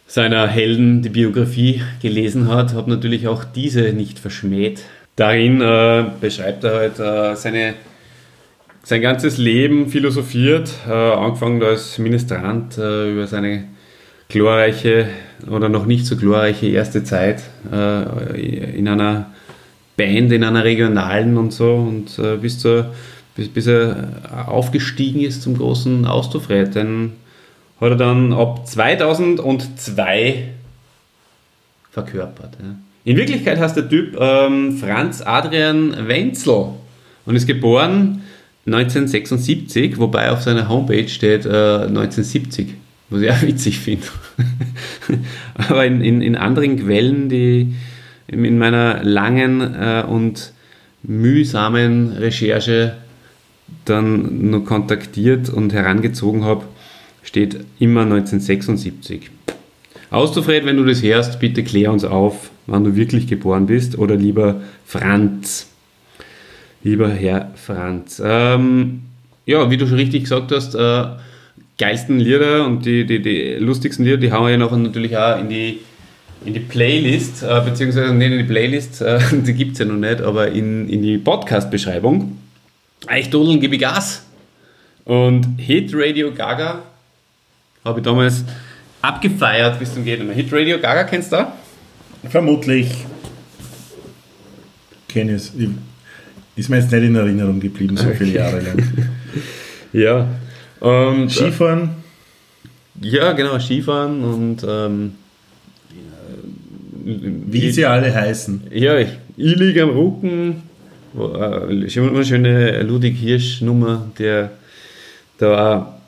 seiner 0.08 0.48
Helden 0.48 1.04
die 1.04 1.10
Biografie 1.10 1.84
gelesen 2.02 2.48
hat, 2.48 2.74
habe 2.74 2.90
natürlich 2.90 3.28
auch 3.28 3.44
diese 3.44 3.94
nicht 3.94 4.18
verschmäht. 4.18 4.82
Darin 5.16 5.62
äh, 5.62 6.06
beschreibt 6.20 6.64
er 6.64 6.74
halt 6.74 7.00
äh, 7.00 7.36
seine, 7.36 7.76
sein 8.84 9.02
ganzes 9.02 9.38
Leben, 9.38 9.90
philosophiert, 9.90 10.72
äh, 10.88 10.92
angefangen 10.92 11.62
als 11.62 12.00
Ministrant 12.00 12.78
äh, 12.78 13.12
über 13.12 13.28
seine 13.28 13.66
glorreiche 14.30 15.08
oder 15.50 15.70
noch 15.70 15.86
nicht 15.86 16.06
so 16.06 16.16
glorreiche 16.16 16.68
erste 16.68 17.04
Zeit 17.04 17.44
äh, 17.72 18.78
in 18.78 18.88
einer 18.88 19.32
Band, 19.98 20.32
in 20.32 20.44
einer 20.44 20.64
regionalen 20.64 21.38
und 21.38 21.52
so 21.52 21.76
und 21.76 22.18
äh, 22.18 22.38
bis, 22.38 22.60
zur, 22.60 22.94
bis, 23.40 23.50
bis 23.50 23.68
er 23.68 24.48
aufgestiegen 24.48 25.22
ist 25.22 25.42
zum 25.42 25.58
großen 25.58 26.06
Austrofred. 26.06 26.76
Dann 26.76 27.14
hat 27.80 27.92
er 27.92 27.96
dann 27.96 28.34
ab 28.34 28.68
2002 28.68 30.50
verkörpert. 31.92 32.58
Ja. 32.62 32.76
In 33.06 33.18
Wirklichkeit 33.18 33.60
heißt 33.60 33.78
der 33.78 33.88
Typ 33.90 34.18
ähm, 34.20 34.78
Franz 34.78 35.22
Adrian 35.22 36.08
Wenzel 36.08 36.70
und 37.26 37.36
ist 37.36 37.48
geboren 37.48 38.24
1976, 38.66 39.98
wobei 39.98 40.32
auf 40.32 40.42
seiner 40.42 40.68
Homepage 40.68 41.08
steht 41.08 41.46
äh, 41.46 41.86
1970 41.86 42.76
was 43.10 43.22
ich 43.22 43.32
auch 43.32 43.42
witzig 43.42 43.80
finde. 43.80 44.06
Aber 45.56 45.86
in, 45.86 46.02
in, 46.02 46.22
in 46.22 46.36
anderen 46.36 46.80
Quellen, 46.80 47.30
die 47.30 47.74
in 48.28 48.58
meiner 48.58 49.04
langen 49.04 49.62
äh, 49.62 50.04
und 50.08 50.54
mühsamen 51.02 52.14
Recherche 52.14 52.98
dann 53.86 54.50
nur 54.50 54.66
kontaktiert 54.66 55.50
und 55.50 55.74
herangezogen 55.74 56.44
habe, 56.44 56.66
steht 57.24 57.60
immer 57.80 58.02
1976. 58.02 59.30
Auszufried, 60.12 60.66
wenn 60.66 60.78
du 60.78 60.86
das 60.86 61.04
hörst, 61.04 61.40
bitte 61.40 61.64
klär 61.64 61.92
uns 61.92 62.04
auf, 62.04 62.50
wann 62.66 62.84
du 62.84 62.96
wirklich 62.96 63.28
geboren 63.28 63.68
bist 63.68 63.98
oder 63.98 64.16
lieber 64.16 64.62
Franz. 64.86 65.68
Lieber 66.84 67.10
Herr 67.10 67.52
Franz. 67.56 68.22
Ähm, 68.24 69.02
ja, 69.46 69.70
wie 69.70 69.78
du 69.78 69.86
schon 69.86 69.98
richtig 69.98 70.24
gesagt 70.24 70.52
hast, 70.52 70.74
äh, 70.76 71.06
geilsten 71.78 72.20
Lieder 72.20 72.66
und 72.66 72.86
die, 72.86 73.06
die, 73.06 73.22
die 73.22 73.56
lustigsten 73.60 74.06
Lieder, 74.06 74.18
die 74.18 74.32
haben 74.32 74.46
wir 74.46 74.52
ja 74.52 74.58
noch 74.58 74.76
natürlich 74.76 75.16
auch 75.18 75.40
in 75.40 75.50
die, 75.50 75.80
in 76.46 76.54
die 76.54 76.60
Playlist, 76.60 77.44
äh, 77.44 77.62
beziehungsweise 77.64 78.14
nicht 78.14 78.32
in 78.32 78.38
die 78.40 78.44
Playlist, 78.46 79.02
äh, 79.02 79.20
die 79.32 79.54
gibt 79.54 79.74
es 79.74 79.80
ja 79.80 79.86
noch 79.86 79.96
nicht, 79.96 80.22
aber 80.22 80.52
in, 80.52 80.90
in 80.90 81.02
die 81.02 81.18
Podcast-Beschreibung. 81.18 82.38
Ich 83.18 83.30
dudeln, 83.30 83.60
gebe 83.60 83.76
ich 83.76 83.82
Gas. 83.82 84.26
Und 85.06 85.46
Hit 85.58 85.92
Radio 85.94 86.32
Gaga 86.32 86.84
habe 87.84 88.00
ich 88.00 88.06
damals 88.06 88.44
abgefeiert 89.02 89.80
bis 89.80 89.94
zum 89.94 90.04
Geht. 90.04 90.22
Hit 90.22 90.52
Radio 90.52 90.80
Gaga 90.80 91.04
kennst 91.06 91.32
du? 91.32 91.48
vermutlich 92.30 92.92
kenne 95.08 95.34
es. 95.34 95.54
Ist 96.56 96.70
mir 96.70 96.78
jetzt 96.78 96.92
nicht 96.92 97.04
in 97.04 97.16
Erinnerung 97.16 97.60
geblieben, 97.60 97.98
so 97.98 98.10
viele 98.10 98.32
Jahre 98.32 98.60
lang. 98.60 98.84
Ja. 99.92 100.28
Und, 100.80 101.32
Skifahren, 101.32 101.96
Ja, 103.02 103.32
genau, 103.32 103.58
Skifahren 103.58 104.24
und 104.24 104.64
ähm, 104.68 105.16
wie 107.04 107.72
sie 107.72 107.88
alle 107.88 108.14
heißen. 108.14 108.68
Ja, 108.72 109.00
ich 109.00 109.10
liege 109.36 109.82
am 109.82 109.90
Rücken. 109.90 110.69
Wo, 111.14 111.34
äh, 111.36 111.90
schöne 111.90 112.82
Ludwig 112.84 113.18
Hirsch-Nummer, 113.18 114.10
der 114.18 114.52
da 115.38 116.00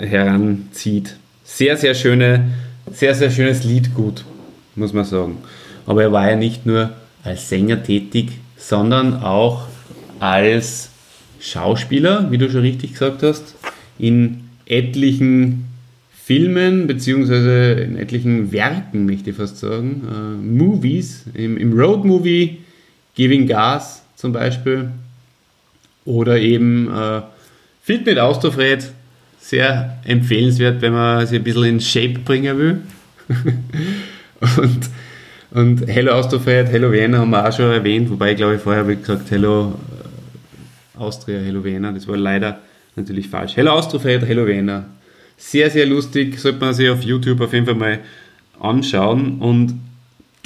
äh, 0.00 0.06
heranzieht. 0.06 1.16
Sehr, 1.44 1.76
sehr 1.76 1.94
schöne, 1.94 2.50
sehr, 2.92 3.14
sehr 3.14 3.30
schönes 3.30 3.64
Lied, 3.64 3.94
gut, 3.94 4.24
muss 4.74 4.92
man 4.92 5.04
sagen. 5.04 5.38
Aber 5.86 6.02
er 6.02 6.12
war 6.12 6.30
ja 6.30 6.36
nicht 6.36 6.66
nur 6.66 6.90
als 7.22 7.48
Sänger 7.48 7.82
tätig, 7.82 8.32
sondern 8.56 9.22
auch 9.22 9.66
als 10.20 10.90
Schauspieler, 11.40 12.30
wie 12.30 12.38
du 12.38 12.50
schon 12.50 12.62
richtig 12.62 12.92
gesagt 12.92 13.22
hast, 13.22 13.54
in 13.98 14.44
etlichen 14.66 15.66
Filmen, 16.24 16.86
beziehungsweise 16.86 17.72
in 17.74 17.96
etlichen 17.96 18.50
Werken, 18.50 19.06
möchte 19.06 19.30
ich 19.30 19.36
fast 19.36 19.58
sagen, 19.58 20.02
äh, 20.10 20.44
Movies, 20.44 21.24
im, 21.34 21.56
im 21.56 21.78
Road-Movie 21.78 22.58
Giving 23.14 23.46
Gas 23.46 24.02
zum 24.16 24.32
Beispiel, 24.32 24.90
oder 26.04 26.38
eben 26.38 26.88
äh, 26.92 27.20
Fit 27.82 28.04
mit 28.04 28.18
Austrofred, 28.18 28.90
sehr 29.38 29.98
empfehlenswert, 30.04 30.82
wenn 30.82 30.92
man 30.92 31.24
sich 31.26 31.38
ein 31.38 31.44
bisschen 31.44 31.64
in 31.64 31.80
Shape 31.80 32.18
bringen 32.18 32.58
will. 32.58 32.80
und, 34.56 34.90
und 35.52 35.86
Hello 35.86 36.12
Austrofred, 36.12 36.68
Hello 36.68 36.90
Vienna 36.90 37.18
haben 37.18 37.30
wir 37.30 37.46
auch 37.46 37.52
schon 37.52 37.70
erwähnt, 37.70 38.10
wobei 38.10 38.32
ich 38.32 38.36
glaube, 38.38 38.58
vorher 38.58 38.82
habe 38.82 38.94
ich 38.94 39.00
gesagt 39.00 39.30
Hello 39.30 39.78
äh, 40.96 40.98
Austria, 40.98 41.38
Hello 41.38 41.62
Vienna, 41.62 41.92
das 41.92 42.08
war 42.08 42.16
leider 42.16 42.60
natürlich 42.96 43.28
falsch. 43.28 43.52
Hello 43.56 43.72
Austrofred, 43.72 44.26
Hello 44.26 44.46
Vienna. 44.46 44.86
Sehr, 45.36 45.70
sehr 45.70 45.86
lustig, 45.86 46.40
sollte 46.40 46.58
man 46.58 46.74
sich 46.74 46.88
auf 46.88 47.02
YouTube 47.02 47.40
auf 47.40 47.52
jeden 47.52 47.66
Fall 47.66 47.74
mal 47.74 47.98
anschauen 48.58 49.38
und 49.38 49.78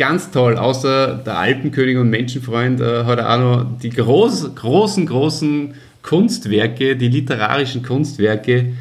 ganz 0.00 0.30
toll, 0.30 0.56
außer 0.56 1.20
der 1.26 1.36
Alpenkönig 1.36 1.98
und 1.98 2.08
Menschenfreund 2.08 2.80
äh, 2.80 3.04
hat 3.04 3.18
er 3.18 3.34
auch 3.34 3.38
noch 3.38 3.78
die 3.82 3.90
groß, 3.90 4.54
großen, 4.54 5.04
großen 5.04 5.74
Kunstwerke, 6.02 6.96
die 6.96 7.08
literarischen 7.08 7.82
Kunstwerke 7.82 8.72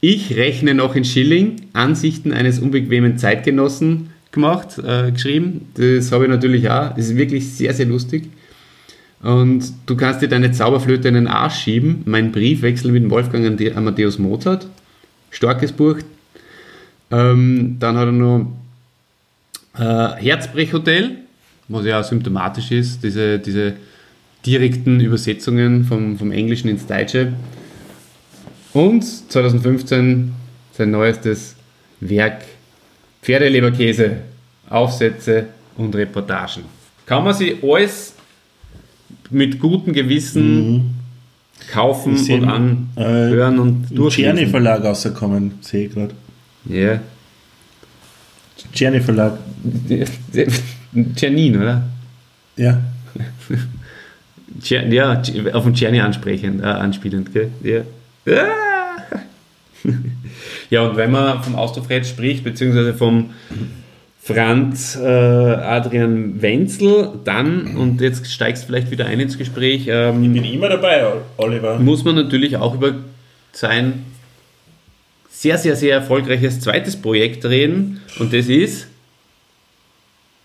Ich 0.00 0.34
rechne 0.34 0.72
noch 0.72 0.96
in 0.96 1.04
Schilling, 1.04 1.56
Ansichten 1.74 2.32
eines 2.32 2.58
unbequemen 2.58 3.18
Zeitgenossen 3.18 4.08
gemacht, 4.32 4.78
äh, 4.78 5.12
geschrieben. 5.12 5.68
Das 5.74 6.10
habe 6.10 6.24
ich 6.24 6.30
natürlich 6.30 6.70
auch. 6.70 6.96
Das 6.96 7.10
ist 7.10 7.16
wirklich 7.16 7.50
sehr, 7.50 7.74
sehr 7.74 7.86
lustig. 7.86 8.30
Und 9.22 9.74
du 9.84 9.94
kannst 9.94 10.22
dir 10.22 10.28
deine 10.28 10.52
Zauberflöte 10.52 11.06
in 11.06 11.14
den 11.14 11.28
Arsch 11.28 11.56
schieben. 11.56 12.00
Mein 12.06 12.32
Briefwechsel 12.32 12.92
mit 12.92 13.10
Wolfgang 13.10 13.60
Amadeus 13.76 14.18
Mozart. 14.18 14.66
Starkes 15.30 15.70
Buch. 15.70 15.98
Ähm, 17.10 17.76
dann 17.78 17.98
hat 17.98 18.06
er 18.06 18.12
noch 18.12 18.46
äh, 19.78 19.80
Herzbrechhotel, 19.80 21.16
was 21.68 21.84
ja 21.84 22.00
auch 22.00 22.04
symptomatisch 22.04 22.70
ist, 22.70 23.02
diese, 23.02 23.38
diese 23.38 23.74
direkten 24.44 25.00
Übersetzungen 25.00 25.84
vom, 25.84 26.18
vom 26.18 26.32
Englischen 26.32 26.68
ins 26.68 26.86
Deutsche. 26.86 27.32
Und 28.72 29.04
2015 29.04 30.32
sein 30.72 30.90
neuestes 30.90 31.56
Werk 32.00 32.42
Pferdeleberkäse, 33.22 34.16
Aufsätze 34.68 35.46
und 35.76 35.94
Reportagen. 35.94 36.64
Kann 37.06 37.22
man 37.22 37.34
sich 37.34 37.62
alles 37.62 38.14
mit 39.30 39.60
gutem 39.60 39.92
Gewissen 39.92 40.94
kaufen 41.70 42.14
Ich 42.14 42.24
seh 42.24 42.34
und 42.34 42.42
im, 42.42 42.88
anhören 42.96 43.58
und 43.58 43.68
Im 43.68 43.82
Czerny 43.82 43.94
durchlesen. 43.96 44.46
Verlag 44.48 44.84
rausgekommen, 44.84 45.52
sehe 45.60 45.86
ich 45.86 45.94
gerade. 45.94 46.14
Ja. 46.64 47.00
Czerny 48.72 49.00
Verlag. 49.00 49.32
Czernin, 51.16 51.56
oder? 51.56 51.82
Ja. 52.56 52.78
Ja, 54.90 55.22
auf 55.52 55.64
den 55.64 55.74
Czerny 55.74 56.02
ansprechend, 56.02 56.62
äh, 56.62 56.66
anspielend, 56.66 57.32
gell? 57.32 57.50
Ja. 57.64 57.82
Ja, 60.70 60.82
und 60.82 60.96
wenn 60.96 61.10
man 61.10 61.42
vom 61.42 61.54
Austrofred 61.56 62.06
spricht, 62.06 62.44
beziehungsweise 62.44 62.94
vom 62.94 63.30
Franz 64.22 64.96
äh, 64.96 65.04
Adrian 65.06 66.40
Wenzel, 66.40 67.08
dann, 67.24 67.76
und 67.76 68.00
jetzt 68.00 68.30
steigst 68.30 68.62
du 68.62 68.66
vielleicht 68.68 68.90
wieder 68.90 69.06
ein 69.06 69.18
ins 69.18 69.36
Gespräch, 69.36 69.86
ähm, 69.88 70.22
Ich 70.22 70.32
bin 70.32 70.44
immer 70.44 70.68
dabei, 70.68 71.04
Oliver. 71.36 71.78
muss 71.80 72.04
man 72.04 72.14
natürlich 72.14 72.56
auch 72.56 72.74
über 72.74 72.94
sein 73.52 74.04
sehr, 75.42 75.58
sehr, 75.58 75.74
sehr 75.74 75.94
erfolgreiches 75.96 76.60
zweites 76.60 76.94
Projekt 76.94 77.44
reden, 77.44 78.00
und 78.20 78.32
das 78.32 78.46
ist 78.46 78.86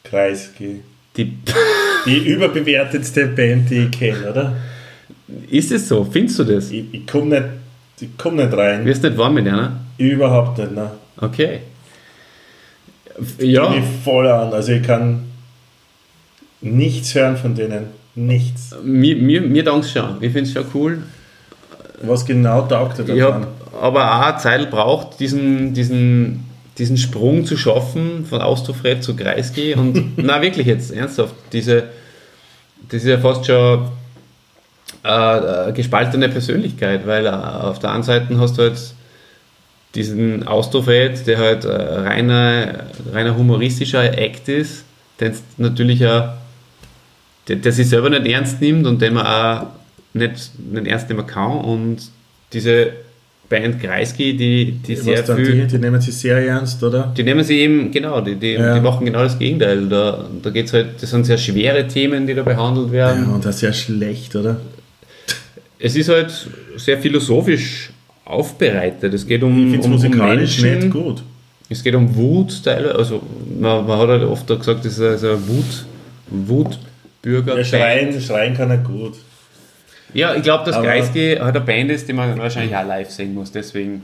Kreisky. 0.03 0.81
die. 1.15 1.37
Die 2.05 2.19
überbewertetste 2.29 3.27
Band, 3.27 3.69
die 3.69 3.79
ich 3.79 3.91
kenne, 3.91 4.31
oder? 4.31 4.55
Ist 5.49 5.73
es 5.73 5.89
so? 5.89 6.05
Findest 6.05 6.39
du 6.39 6.45
das? 6.45 6.71
Ich, 6.71 6.85
ich 6.93 7.05
komme 7.05 7.27
nicht, 7.37 7.45
ich 7.99 8.07
komm 8.17 8.37
nicht 8.37 8.53
rein. 8.53 8.85
Wirst 8.85 9.03
nicht 9.03 9.17
warm 9.17 9.33
mit 9.33 9.45
einer? 9.45 9.81
Überhaupt 9.97 10.57
nicht, 10.57 10.71
ne? 10.71 10.91
Okay. 11.17 11.59
Ja. 13.39 13.45
Ja, 13.45 13.69
Mich 13.71 13.83
voll 14.05 14.25
an. 14.27 14.53
Also 14.53 14.71
ich 14.71 14.83
kann 14.83 15.25
nichts 16.61 17.13
hören 17.13 17.35
von 17.35 17.55
denen. 17.55 17.87
Nichts. 18.15 18.73
mir, 18.83 19.17
mir, 19.17 19.41
mir 19.41 19.65
taugt 19.65 19.89
schon. 19.89 20.15
Ich 20.21 20.31
finde 20.31 20.43
es 20.49 20.53
schon 20.53 20.65
cool. 20.73 20.99
Was 22.03 22.25
genau 22.25 22.61
taugt 22.67 22.99
Ich 22.99 23.05
davon? 23.05 23.21
habe 23.21 23.47
aber 23.79 24.27
auch 24.27 24.37
Zeit 24.37 24.69
braucht, 24.69 25.19
diesen, 25.19 25.73
diesen 25.73 26.47
diesen 26.77 26.97
Sprung 26.97 27.45
zu 27.45 27.57
schaffen 27.57 28.25
von 28.25 28.41
Austrofred 28.41 29.03
zu 29.03 29.15
Kreisky 29.15 29.73
und 29.73 30.17
na 30.17 30.41
wirklich 30.41 30.67
jetzt 30.67 30.91
ernsthaft, 30.91 31.33
diese, 31.51 31.85
das 32.89 33.03
ist 33.03 33.09
ja 33.09 33.17
fast 33.17 33.45
schon 33.45 33.87
äh, 35.03 35.71
gespaltene 35.73 36.29
Persönlichkeit, 36.29 37.05
weil 37.07 37.25
äh, 37.25 37.29
auf 37.29 37.79
der 37.79 37.91
einen 37.91 38.03
Seite 38.03 38.39
hast 38.39 38.57
du 38.57 38.63
halt 38.63 38.79
diesen 39.95 40.47
Austrofred, 40.47 41.25
der 41.25 41.37
halt 41.39 41.65
äh, 41.65 41.71
reiner, 41.71 42.85
reiner 43.11 43.35
humoristischer 43.35 44.17
Act 44.17 44.47
ist, 44.47 44.85
den 45.19 45.33
natürlich 45.57 46.05
auch, 46.05 46.29
der, 47.47 47.55
der 47.55 47.71
sich 47.71 47.89
selber 47.89 48.09
nicht 48.09 48.27
ernst 48.27 48.61
nimmt 48.61 48.85
und 48.85 49.01
den 49.01 49.15
man 49.15 49.25
auch 49.25 49.67
nicht, 50.13 50.51
nicht 50.59 50.87
ernst 50.87 51.09
nehmen 51.09 51.25
kann 51.25 51.57
und 51.59 51.97
diese 52.53 52.91
Band 53.49 53.81
Kreisky, 53.81 54.35
die, 54.35 54.71
die 54.85 54.95
sehr 54.95 55.19
Was 55.19 55.25
dann 55.27 55.37
viel... 55.37 55.61
die, 55.61 55.67
die 55.67 55.77
nehmen 55.77 56.01
sich 56.01 56.15
sehr 56.15 56.37
ernst, 56.45 56.83
oder? 56.83 57.13
Die 57.15 57.23
nehmen 57.23 57.43
sie 57.43 57.59
eben, 57.59 57.91
genau, 57.91 58.19
die, 58.21 58.35
die, 58.35 58.53
Ja. 58.53 58.75
die 58.75 58.81
machen 58.81 59.05
genau 59.05 59.23
das 59.23 59.39
Gegenteil. 59.39 59.87
Da, 59.87 60.25
da 60.41 60.49
geht's 60.49 60.73
halt, 60.73 61.01
das 61.01 61.09
sind 61.11 61.25
sehr 61.25 61.37
schwere 61.37 61.87
Themen, 61.87 62.27
die 62.27 62.33
da 62.33 62.43
behandelt 62.43 62.91
werden. 62.91 63.25
Ja, 63.27 63.33
und 63.35 63.45
das 63.45 63.55
ist 63.57 63.61
ja 63.61 63.71
schlecht, 63.73 64.35
oder? 64.35 64.59
Es 65.79 65.95
ist 65.95 66.09
halt 66.09 66.31
sehr 66.75 66.97
philosophisch 66.97 67.91
aufbereitet. 68.25 69.13
Es 69.13 69.25
geht 69.25 69.43
um, 69.43 69.73
Ich 69.73 69.79
um, 69.79 69.85
um 69.85 69.91
musikalisch 69.91 70.59
Menschen. 70.61 70.79
nicht 70.89 70.91
gut. 70.91 71.23
Es 71.69 71.83
geht 71.83 71.95
um 71.95 72.13
Wut 72.15 72.63
teilweise. 72.63 72.95
Also 72.95 73.21
man, 73.59 73.85
man 73.85 73.99
hat 73.99 74.07
halt 74.09 74.23
oft 74.23 74.47
gesagt, 74.47 74.83
das 74.83 74.93
ist 74.93 75.01
also 75.01 75.29
eine 75.29 75.47
Wut, 75.47 75.85
Wutbürger. 76.29 77.57
Ja, 77.57 77.63
schreien, 77.63 78.19
schreien 78.21 78.53
kann 78.55 78.71
er 78.71 78.77
gut. 78.77 79.13
Ja, 80.13 80.33
ich 80.35 80.43
glaube, 80.43 80.69
dass 80.69 80.81
Kreisky 80.81 81.35
halt 81.39 81.55
eine 81.55 81.61
Band 81.65 81.91
ist, 81.91 82.07
die 82.07 82.13
man 82.13 82.37
wahrscheinlich 82.37 82.75
auch 82.75 82.85
live 82.87 83.09
sehen 83.09 83.33
muss. 83.33 83.51
Deswegen 83.51 84.03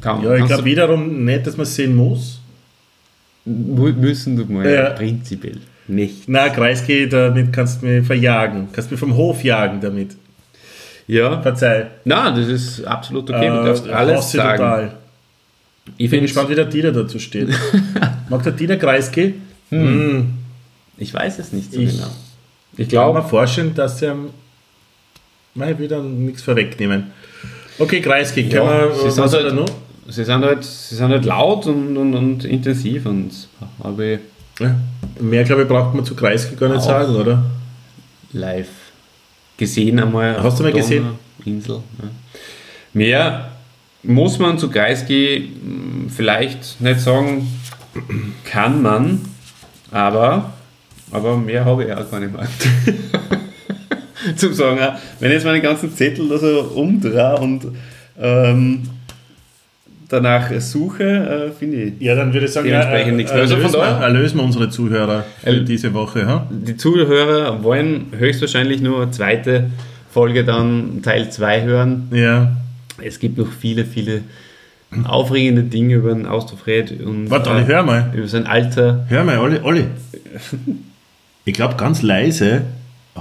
kann 0.00 0.22
Ja, 0.22 0.34
ich 0.34 0.44
glaube 0.46 0.62
du- 0.62 0.68
wiederum 0.68 1.24
nicht, 1.24 1.46
dass 1.46 1.56
man 1.56 1.64
es 1.64 1.74
sehen 1.74 1.94
muss. 1.96 2.40
mu- 3.44 3.92
müssen 3.92 4.36
du 4.36 4.44
mal 4.52 4.68
Ja. 4.70 4.90
prinzipiell 4.90 5.58
nicht. 5.88 6.28
Na, 6.28 6.50
Kreisky, 6.50 7.08
damit 7.08 7.52
kannst 7.52 7.82
du 7.82 7.86
mich 7.86 8.06
verjagen. 8.06 8.68
Kannst 8.72 8.90
mich 8.90 9.00
vom 9.00 9.16
Hof 9.16 9.42
jagen 9.42 9.80
damit. 9.80 10.14
Ja, 11.08 11.40
Verzeih. 11.42 11.86
na, 12.04 12.30
das 12.30 12.46
ist 12.46 12.84
absolut 12.84 13.28
okay. 13.30 13.48
du 13.48 13.64
darfst 13.64 13.86
Äh, 13.86 13.90
alles 13.92 14.30
sagen. 14.30 14.58
total. 14.58 14.92
Ich 15.96 16.04
Ich 16.04 16.10
bin 16.10 16.20
gespannt, 16.20 16.50
wie 16.50 16.54
der 16.54 16.66
Dieter 16.66 16.92
dazu 16.92 17.18
steht. 17.18 17.48
Mag 18.28 18.42
der 18.44 18.52
Dieter 18.52 18.76
Kreisky? 18.76 19.34
Hm. 19.70 20.34
Ich 20.98 21.12
weiß 21.12 21.38
es 21.40 21.52
nicht 21.52 21.72
so 21.72 21.80
Ich- 21.80 21.96
genau. 21.96 22.10
Ich 22.76 22.88
glaube 22.88 23.18
mir 23.20 23.24
vorstellen, 23.26 23.74
dass 23.74 24.00
er. 24.02 24.14
Nein, 25.54 25.72
ich 25.72 25.78
will 25.78 25.88
dann 25.88 26.24
nichts 26.26 26.42
vorwegnehmen. 26.42 27.10
Okay, 27.78 28.00
Kreisky, 28.00 28.44
können 28.48 28.54
Ja, 28.66 28.88
wir. 28.88 29.10
sie 29.10 29.20
Was 29.20 29.32
halt- 29.32 29.54
noch? 29.54 29.66
Sie 30.08 30.24
sind 30.24 30.44
halt, 30.44 30.64
sie 30.64 30.96
sind 30.96 31.10
halt 31.10 31.24
laut 31.24 31.66
und, 31.66 31.96
und, 31.96 32.14
und 32.14 32.44
intensiv 32.44 33.06
und 33.06 33.30
habe 33.82 34.18
Ja. 34.58 34.74
Mehr, 35.20 35.44
glaube 35.44 35.62
ich, 35.62 35.68
braucht 35.68 35.94
man 35.94 36.04
zu 36.04 36.14
Kreisky 36.16 36.56
gar 36.56 36.68
nicht 36.68 36.82
sagen, 36.82 37.14
oder? 37.14 37.42
live 38.32 38.68
gesehen 39.56 39.98
einmal. 40.00 40.40
Hast 40.42 40.58
du 40.58 40.62
mal 40.64 40.72
gesehen? 40.72 41.06
Insel. 41.44 41.76
Ja. 42.00 42.08
Mehr 42.92 43.50
muss 44.02 44.38
man 44.38 44.58
zu 44.58 44.68
Kreisky 44.70 45.52
vielleicht 46.08 46.80
nicht 46.80 47.00
sagen, 47.00 47.46
kann 48.44 48.82
man, 48.82 49.20
aber, 49.90 50.52
aber 51.10 51.36
mehr 51.36 51.64
habe 51.64 51.84
ich 51.84 51.92
auch 51.92 52.10
gar 52.10 52.20
nicht 52.20 52.32
mehr. 52.32 52.48
Zum 54.36 54.52
sagen, 54.54 54.78
auch, 54.80 54.94
wenn 55.20 55.30
ich 55.30 55.34
jetzt 55.36 55.44
meine 55.44 55.60
ganzen 55.60 55.94
Zettel 55.94 56.28
da 56.28 56.38
so 56.38 56.60
umdrehe 56.74 57.36
und 57.36 57.66
ähm, 58.20 58.82
danach 60.08 60.50
suche, 60.60 61.04
äh, 61.04 61.50
finde 61.52 61.76
ich. 61.84 61.92
Ja, 62.00 62.14
dann 62.14 62.32
würde 62.32 62.46
ich 62.46 62.52
sagen, 62.52 62.66
Dementsprechend 62.68 63.16
nichts 63.16 63.32
mehr. 63.32 63.40
Also 63.42 63.54
von 63.56 63.62
erlösen, 63.64 63.80
wir, 63.80 63.86
daher- 63.86 64.06
erlösen 64.06 64.36
wir 64.38 64.44
unsere 64.44 64.68
Zuhörer 64.70 65.24
für 65.42 65.46
Erl- 65.50 65.64
diese 65.64 65.94
Woche. 65.94 66.26
Ha? 66.26 66.46
Die 66.50 66.76
Zuhörer 66.76 67.62
wollen 67.62 68.06
höchstwahrscheinlich 68.16 68.80
nur 68.80 69.02
eine 69.02 69.10
zweite 69.12 69.70
Folge 70.10 70.44
dann 70.44 71.00
Teil 71.02 71.30
2 71.30 71.62
hören. 71.62 72.08
Ja. 72.12 72.52
Es 73.02 73.18
gibt 73.20 73.38
noch 73.38 73.46
viele, 73.48 73.84
viele 73.84 74.22
aufregende 75.04 75.62
Dinge 75.62 75.94
über 75.94 76.12
den 76.12 76.26
Austrofred 76.26 77.00
und 77.00 77.30
Warte, 77.30 77.50
Olli, 77.50 77.62
äh, 77.62 77.66
hör 77.66 77.82
mal. 77.84 78.10
über 78.12 78.26
sein 78.26 78.46
Alter. 78.46 79.06
Hör 79.08 79.22
mal, 79.24 79.38
Olli. 79.38 79.58
Olli. 79.62 79.84
Ich 81.46 81.54
glaube, 81.54 81.76
ganz 81.76 82.02
leise 82.02 82.62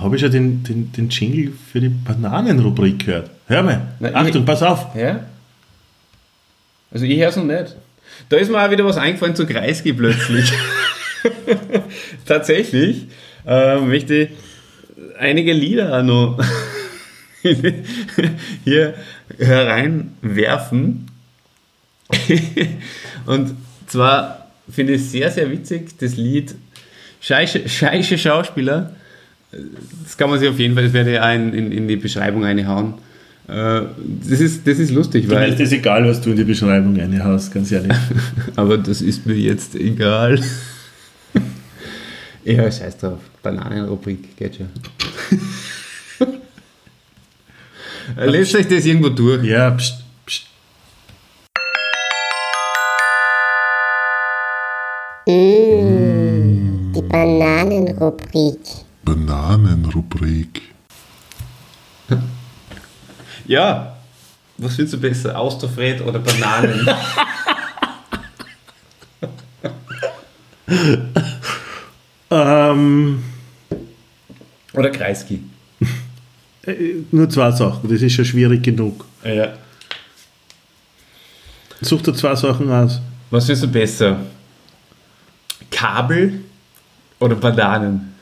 habe 0.02 0.16
ich 0.16 0.22
ja 0.22 0.30
den, 0.30 0.64
den, 0.64 0.92
den 0.92 1.10
Jingle 1.10 1.54
für 1.72 1.80
die 1.82 1.90
Bananenrubrik 1.90 3.06
gehört. 3.06 3.30
Hör 3.48 3.64
mal. 3.64 3.82
Na, 4.00 4.10
Achtung, 4.14 4.42
ich- 4.42 4.46
pass 4.46 4.64
auf. 4.64 4.96
Ja? 4.96 5.22
Also 6.92 7.06
ich 7.06 7.20
höre 7.20 7.30
es 7.30 7.36
noch 7.36 7.44
nicht. 7.46 7.76
Da 8.30 8.38
ist 8.38 8.50
mir 8.52 8.64
auch 8.64 8.70
wieder 8.72 8.86
was 8.86 8.98
eingefallen 8.98 9.36
zu 9.36 9.46
Kreisky 9.46 9.94
plötzlich. 9.94 10.52
Tatsächlich 12.26 13.08
äh, 13.46 13.78
möchte 13.78 14.16
ich 14.16 14.30
einige 15.18 15.54
Lieder 15.54 16.00
auch 16.00 16.04
noch 16.04 16.44
hier 18.64 18.94
hereinwerfen. 19.38 21.08
Und 23.26 23.54
zwar 23.88 24.48
finde 24.72 24.94
ich 24.94 25.06
sehr, 25.10 25.32
sehr 25.32 25.50
witzig 25.52 25.98
das 26.00 26.16
Lied 26.16 26.56
Scheische, 27.22 27.68
Scheische 27.68 28.18
Schauspieler. 28.18 28.96
Das 30.04 30.16
kann 30.18 30.30
man 30.30 30.40
sich 30.40 30.48
auf 30.48 30.60
jeden 30.60 30.76
Fall, 30.76 30.84
das 30.84 30.94
werde 30.94 31.14
ich 31.14 31.20
auch 31.20 31.34
in, 31.34 31.54
in, 31.54 31.72
in 31.72 31.88
die 31.88 31.96
Beschreibung 31.96 32.44
reinhauen. 32.44 32.94
Äh, 33.48 33.82
Das 34.30 34.40
ist, 34.40 34.68
das 34.68 34.78
ist 34.78 34.92
lustig, 34.92 35.28
Mir 35.28 35.36
weil. 35.36 35.50
ist 35.52 35.60
das 35.60 35.72
egal, 35.72 36.06
was 36.08 36.22
du 36.22 36.30
in 36.32 36.36
die 36.38 36.44
Beschreibung 36.44 36.96
reinhaust, 37.00 37.52
ganz 37.54 37.72
ehrlich. 37.72 37.92
Aber 38.56 38.78
das 38.78 39.02
ist 39.02 39.26
mir 39.26 39.34
jetzt 39.36 39.74
egal. 39.76 40.40
ja, 42.46 42.72
scheiß 42.72 42.98
drauf. 42.98 43.20
Bananenrubrik, 43.42 44.38
geht 44.38 44.56
schon. 44.58 44.70
Lest 48.32 48.56
euch 48.56 48.68
das 48.68 48.86
irgendwo 48.86 49.10
durch. 49.10 49.44
ja, 49.46 49.72
pst, 49.72 50.04
pst. 50.26 50.44
Die 56.96 57.02
Bananenrubrik. 57.10 58.60
Bananenrubrik. 59.10 60.62
Ja, 63.48 63.98
was 64.58 64.76
findest 64.76 64.94
du 64.94 65.00
besser? 65.00 65.38
Austerfred 65.38 66.02
oder 66.02 66.20
Bananen? 66.20 66.88
Ähm, 72.32 73.24
oder 74.74 74.92
Kreisky? 74.92 75.42
äh, 76.68 76.74
nur 77.10 77.28
zwei 77.28 77.50
Sachen, 77.50 77.90
das 77.90 78.04
ist 78.04 78.14
schon 78.14 78.24
schwierig 78.24 78.62
genug. 78.62 79.04
Ja. 79.24 79.54
Such 81.82 82.04
dir 82.04 82.14
zwei 82.14 82.36
Sachen 82.36 82.72
aus. 82.72 83.02
Was 83.32 83.48
findest 83.48 83.64
du 83.64 83.68
besser? 83.68 84.20
Kabel 85.72 86.42
oder 87.20 87.36
Bananen? 87.36 88.14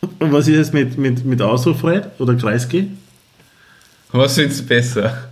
Und 0.00 0.32
was 0.32 0.48
ist 0.48 0.56
jetzt 0.56 0.74
mit, 0.74 0.98
mit, 0.98 1.24
mit 1.24 1.40
Ausrufred 1.42 2.08
oder 2.18 2.34
Kreisky? 2.34 2.90
Was 4.12 4.34
findest 4.34 4.60
du 4.60 4.64
besser? 4.66 5.28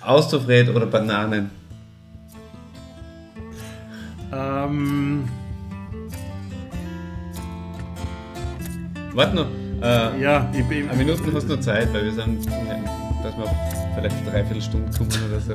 Austerfred 0.00 0.68
oder 0.74 0.86
Bananen? 0.86 1.50
Ähm, 4.32 5.28
Warte 9.14 9.34
noch. 9.34 9.46
Äh, 9.82 10.22
ja, 10.22 10.48
ich, 10.52 10.60
ich, 10.60 10.88
Eine 10.88 10.96
Minute 10.96 11.20
hast 11.34 11.48
du 11.48 11.54
noch 11.54 11.60
Zeit, 11.60 11.92
weil 11.92 12.04
wir 12.04 12.12
sind, 12.12 12.46
dass 12.46 13.36
wir 13.36 13.50
vielleicht 13.96 14.16
eine 14.16 14.30
Dreiviertelstunde 14.30 14.96
kommen 14.96 15.10
oder 15.28 15.40
so. 15.40 15.54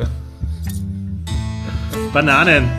Bananen. 2.12 2.70